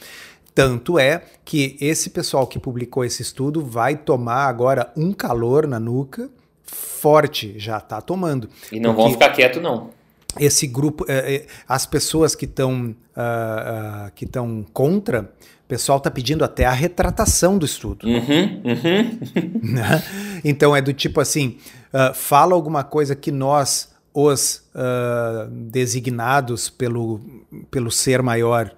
Tanto 0.55 0.99
é 0.99 1.23
que 1.45 1.77
esse 1.81 2.09
pessoal 2.09 2.47
que 2.47 2.59
publicou 2.59 3.05
esse 3.05 3.21
estudo 3.21 3.63
vai 3.63 3.95
tomar 3.95 4.47
agora 4.47 4.91
um 4.97 5.13
calor 5.13 5.67
na 5.67 5.79
nuca 5.79 6.31
forte, 6.67 7.55
já 7.59 7.79
está 7.79 8.01
tomando. 8.01 8.49
E 8.73 8.81
não 8.81 8.95
vão 8.95 9.11
ficar 9.11 9.31
quieto 9.31 9.61
não. 9.61 9.91
Esse 10.39 10.67
grupo, 10.67 11.05
é, 11.09 11.47
as 11.69 11.87
pessoas 11.87 12.35
que 12.35 12.45
estão 12.45 12.95
uh, 13.17 14.09
uh, 14.09 14.13
que 14.15 14.25
estão 14.25 14.67
contra 14.73 15.33
o 15.67 15.69
pessoal 15.69 15.99
está 15.99 16.09
pedindo 16.09 16.45
até 16.45 16.65
a 16.65 16.71
retratação 16.71 17.59
do 17.59 17.67
estudo. 17.67 18.07
Uhum, 18.07 18.63
uhum. 18.65 19.19
Né? 19.75 20.03
então 20.45 20.77
é 20.77 20.81
do 20.81 20.93
tipo 20.93 21.21
assim: 21.21 21.59
uh, 21.93 22.15
fala 22.15 22.55
alguma 22.55 22.85
coisa 22.85 23.17
que 23.17 23.33
nós, 23.33 23.93
os 24.15 24.63
uh, 24.73 25.51
designados 25.51 26.71
pelo, 26.71 27.21
pelo 27.69 27.91
ser 27.91 28.23
maior, 28.23 28.71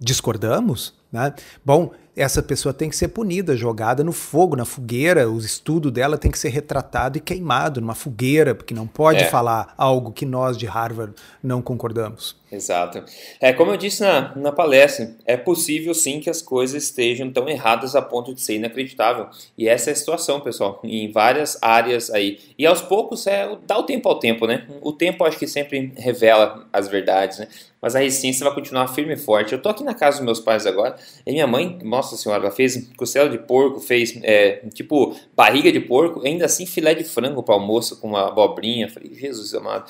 discordamos. 0.00 0.92
Né? 1.12 1.32
Bom, 1.64 1.92
essa 2.14 2.42
pessoa 2.42 2.74
tem 2.74 2.90
que 2.90 2.96
ser 2.96 3.08
punida, 3.08 3.56
jogada 3.56 4.04
no 4.04 4.12
fogo, 4.12 4.54
na 4.54 4.64
fogueira. 4.64 5.28
O 5.30 5.38
estudo 5.38 5.90
dela 5.90 6.18
tem 6.18 6.30
que 6.30 6.38
ser 6.38 6.50
retratado 6.50 7.16
e 7.16 7.20
queimado 7.20 7.80
numa 7.80 7.94
fogueira, 7.94 8.54
porque 8.54 8.74
não 8.74 8.86
pode 8.86 9.22
é. 9.22 9.26
falar 9.26 9.72
algo 9.78 10.12
que 10.12 10.26
nós 10.26 10.58
de 10.58 10.66
Harvard 10.66 11.14
não 11.42 11.62
concordamos. 11.62 12.36
Exato. 12.52 13.02
É 13.40 13.50
como 13.50 13.70
eu 13.70 13.78
disse 13.78 14.02
na, 14.02 14.36
na 14.36 14.52
palestra, 14.52 15.16
é 15.24 15.38
possível 15.38 15.94
sim 15.94 16.20
que 16.20 16.28
as 16.28 16.42
coisas 16.42 16.84
estejam 16.84 17.32
tão 17.32 17.48
erradas 17.48 17.96
a 17.96 18.02
ponto 18.02 18.34
de 18.34 18.42
ser 18.42 18.56
inacreditável. 18.56 19.28
E 19.56 19.66
essa 19.66 19.88
é 19.88 19.94
a 19.94 19.96
situação, 19.96 20.38
pessoal, 20.38 20.78
em 20.84 21.10
várias 21.10 21.56
áreas 21.62 22.10
aí. 22.10 22.38
E 22.58 22.66
aos 22.66 22.82
poucos 22.82 23.26
é 23.26 23.48
dá 23.66 23.78
o 23.78 23.84
tempo 23.84 24.06
ao 24.06 24.18
tempo, 24.18 24.46
né? 24.46 24.66
O 24.82 24.92
tempo 24.92 25.24
acho 25.24 25.38
que 25.38 25.46
sempre 25.46 25.94
revela 25.96 26.66
as 26.70 26.88
verdades, 26.88 27.38
né? 27.38 27.48
Mas 27.80 27.96
a 27.96 28.00
resistência 28.00 28.44
vai 28.44 28.54
continuar 28.54 28.86
firme 28.88 29.14
e 29.14 29.16
forte. 29.16 29.54
Eu 29.54 29.60
tô 29.60 29.68
aqui 29.70 29.82
na 29.82 29.94
casa 29.94 30.18
dos 30.18 30.26
meus 30.26 30.38
pais 30.38 30.66
agora, 30.66 30.94
e 31.26 31.32
minha 31.32 31.46
mãe, 31.46 31.78
nossa 32.02 32.16
senhora, 32.16 32.42
ela 32.42 32.50
fez 32.50 32.90
costela 32.96 33.30
de 33.30 33.38
porco, 33.38 33.80
fez 33.80 34.18
é, 34.22 34.62
tipo 34.74 35.16
barriga 35.36 35.70
de 35.70 35.80
porco, 35.80 36.26
ainda 36.26 36.44
assim 36.44 36.66
filé 36.66 36.94
de 36.94 37.04
frango 37.04 37.42
para 37.42 37.54
almoço 37.54 38.00
com 38.00 38.08
uma 38.08 38.28
abobrinha. 38.28 38.88
Falei, 38.88 39.14
Jesus 39.14 39.54
amado. 39.54 39.84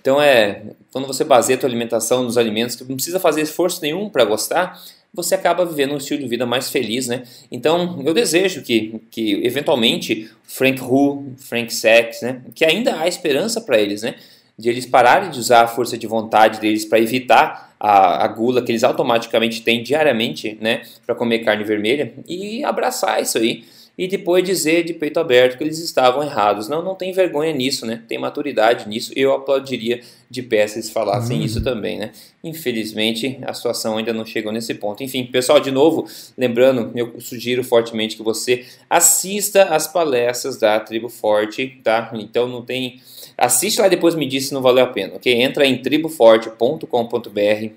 Então 0.00 0.20
é, 0.20 0.62
quando 0.90 1.06
você 1.06 1.22
baseia 1.22 1.56
a 1.56 1.60
tua 1.60 1.68
alimentação 1.68 2.22
nos 2.22 2.38
alimentos, 2.38 2.74
que 2.74 2.84
não 2.84 2.96
precisa 2.96 3.20
fazer 3.20 3.42
esforço 3.42 3.82
nenhum 3.82 4.08
para 4.08 4.24
gostar, 4.24 4.82
você 5.12 5.34
acaba 5.34 5.64
vivendo 5.64 5.92
um 5.92 5.98
estilo 5.98 6.20
de 6.20 6.28
vida 6.28 6.46
mais 6.46 6.70
feliz, 6.70 7.06
né? 7.08 7.22
Então, 7.50 8.00
eu 8.04 8.12
desejo 8.12 8.62
que, 8.62 9.00
que 9.10 9.44
eventualmente, 9.44 10.30
Frank 10.44 10.82
Hu, 10.82 11.32
Frank 11.38 11.72
Sachs, 11.72 12.20
né? 12.20 12.42
Que 12.54 12.64
ainda 12.64 13.00
há 13.00 13.08
esperança 13.08 13.60
para 13.60 13.78
eles, 13.78 14.02
né? 14.02 14.16
De 14.56 14.68
eles 14.68 14.84
pararem 14.84 15.30
de 15.30 15.38
usar 15.38 15.62
a 15.62 15.66
força 15.66 15.96
de 15.96 16.06
vontade 16.06 16.60
deles 16.60 16.84
para 16.84 17.00
evitar 17.00 17.67
a, 17.78 18.24
a, 18.24 18.28
gula 18.28 18.62
que 18.62 18.72
eles 18.72 18.84
automaticamente 18.84 19.62
têm 19.62 19.82
diariamente, 19.82 20.56
né? 20.60 20.82
Para 21.06 21.14
comer 21.14 21.40
carne 21.40 21.64
vermelha 21.64 22.12
e 22.26 22.64
abraçar 22.64 23.22
isso 23.22 23.38
aí 23.38 23.64
e 23.98 24.06
depois 24.06 24.44
dizer 24.44 24.84
de 24.84 24.94
peito 24.94 25.18
aberto 25.18 25.58
que 25.58 25.64
eles 25.64 25.80
estavam 25.80 26.22
errados. 26.22 26.68
Não, 26.68 26.80
não 26.80 26.94
tem 26.94 27.12
vergonha 27.12 27.52
nisso, 27.52 27.84
né? 27.84 28.04
Tem 28.06 28.16
maturidade 28.16 28.88
nisso. 28.88 29.12
Eu 29.16 29.32
aplaudiria 29.32 30.00
de 30.30 30.40
pé 30.40 30.64
se 30.68 30.76
eles 30.76 30.88
falassem 30.88 31.38
uhum. 31.38 31.44
isso 31.44 31.60
também, 31.60 31.98
né? 31.98 32.12
Infelizmente, 32.44 33.40
a 33.42 33.52
situação 33.52 33.96
ainda 33.96 34.12
não 34.12 34.24
chegou 34.24 34.52
nesse 34.52 34.72
ponto. 34.74 35.02
Enfim, 35.02 35.26
pessoal, 35.26 35.58
de 35.58 35.72
novo, 35.72 36.06
lembrando, 36.36 36.92
eu 36.94 37.20
sugiro 37.20 37.64
fortemente 37.64 38.16
que 38.16 38.22
você 38.22 38.64
assista 38.88 39.64
às 39.64 39.88
palestras 39.88 40.56
da 40.56 40.78
Tribo 40.78 41.08
Forte, 41.08 41.80
tá? 41.82 42.12
Então 42.14 42.46
não 42.46 42.62
tem 42.62 43.00
Assiste 43.38 43.80
lá 43.80 43.86
e 43.86 43.90
depois 43.90 44.16
me 44.16 44.26
diz 44.26 44.48
se 44.48 44.54
não 44.54 44.60
valeu 44.60 44.82
a 44.82 44.88
pena, 44.88 45.14
ok? 45.14 45.32
Entra 45.32 45.64
em 45.64 45.80
triboforte.com.br, 45.80 46.88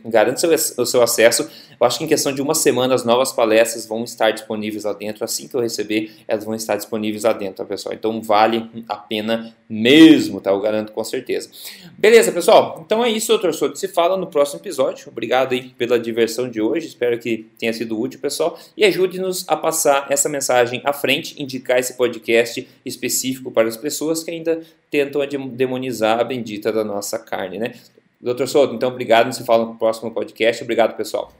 garante 0.05 0.43
o 0.76 0.86
seu 0.88 1.03
acesso. 1.03 1.47
Eu 1.80 1.86
acho 1.86 1.99
que 1.99 2.03
em 2.03 2.07
questão 2.07 2.34
de 2.34 2.41
uma 2.41 2.55
semana 2.55 2.95
as 2.95 3.05
novas 3.05 3.32
palestras 3.32 3.86
vão 3.86 4.03
estar 4.03 4.32
disponíveis 4.32 4.86
lá 4.86 4.93
dentro. 4.93 5.24
Assim 5.24 5.47
que 5.47 5.53
eu 5.53 5.62
receber, 5.62 6.12
elas 6.28 6.43
vão 6.43 6.55
estar 6.55 6.76
disponíveis 6.76 7.24
lá 7.24 7.34
dentro, 7.34 7.57
tá, 7.57 7.66
pessoal? 7.66 7.93
Então 7.93 8.20
vale 8.24 8.68
a 8.89 8.95
pena 8.95 9.55
mesmo, 9.70 10.41
tá? 10.41 10.49
Eu 10.49 10.59
garanto 10.59 10.91
com 10.93 11.03
certeza. 11.03 11.51
Beleza, 11.95 12.32
pessoal? 12.32 12.82
Então 12.84 13.05
é 13.05 13.09
isso, 13.09 13.28
doutor 13.28 13.53
Souto. 13.53 13.78
Se 13.78 13.88
fala 13.88 14.18
no 14.18 14.28
próximo 14.28 14.59
episódio. 14.59 15.09
Obrigado 15.09 15.53
aí 15.53 15.70
pela 15.78 15.99
diversão 15.99 16.49
de 16.49 16.59
hoje. 16.59 16.88
Espero 16.88 17.20
que 17.20 17.45
tenha 17.59 17.72
sido 17.72 17.99
útil, 17.99 18.20
pessoal. 18.20 18.57
E 18.76 18.84
ajude-nos 18.84 19.45
a 19.47 19.55
passar 19.55 20.07
essa 20.09 20.28
mensagem 20.28 20.82
à 20.84 20.91
frente, 20.91 21.41
indicar 21.41 21.78
esse 21.78 21.93
podcast 21.93 22.68
específico 22.84 23.51
para 23.51 23.68
as 23.68 23.78
pessoas 23.78 24.24
que 24.24 24.32
ainda 24.32 24.59
tentam 24.91 25.22
demonizar 25.52 26.20
a 26.20 26.24
bendita 26.24 26.72
da 26.72 26.84
nossa 26.84 27.20
carne, 27.20 27.58
né? 27.58 27.74
Doutor 28.20 28.47
Souto, 28.47 28.74
então 28.74 28.89
obrigado, 28.89 29.34
se 29.34 29.43
fala 29.43 29.66
no 29.66 29.76
próximo 29.76 30.12
podcast. 30.12 30.64
Obrigado, 30.64 30.95
pessoal. 30.95 31.32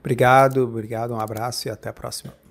Obrigado, 0.00 0.62
obrigado, 0.62 1.12
um 1.12 1.20
abraço 1.20 1.66
e 1.66 1.70
até 1.70 1.88
a 1.88 1.92
próxima. 1.92 2.45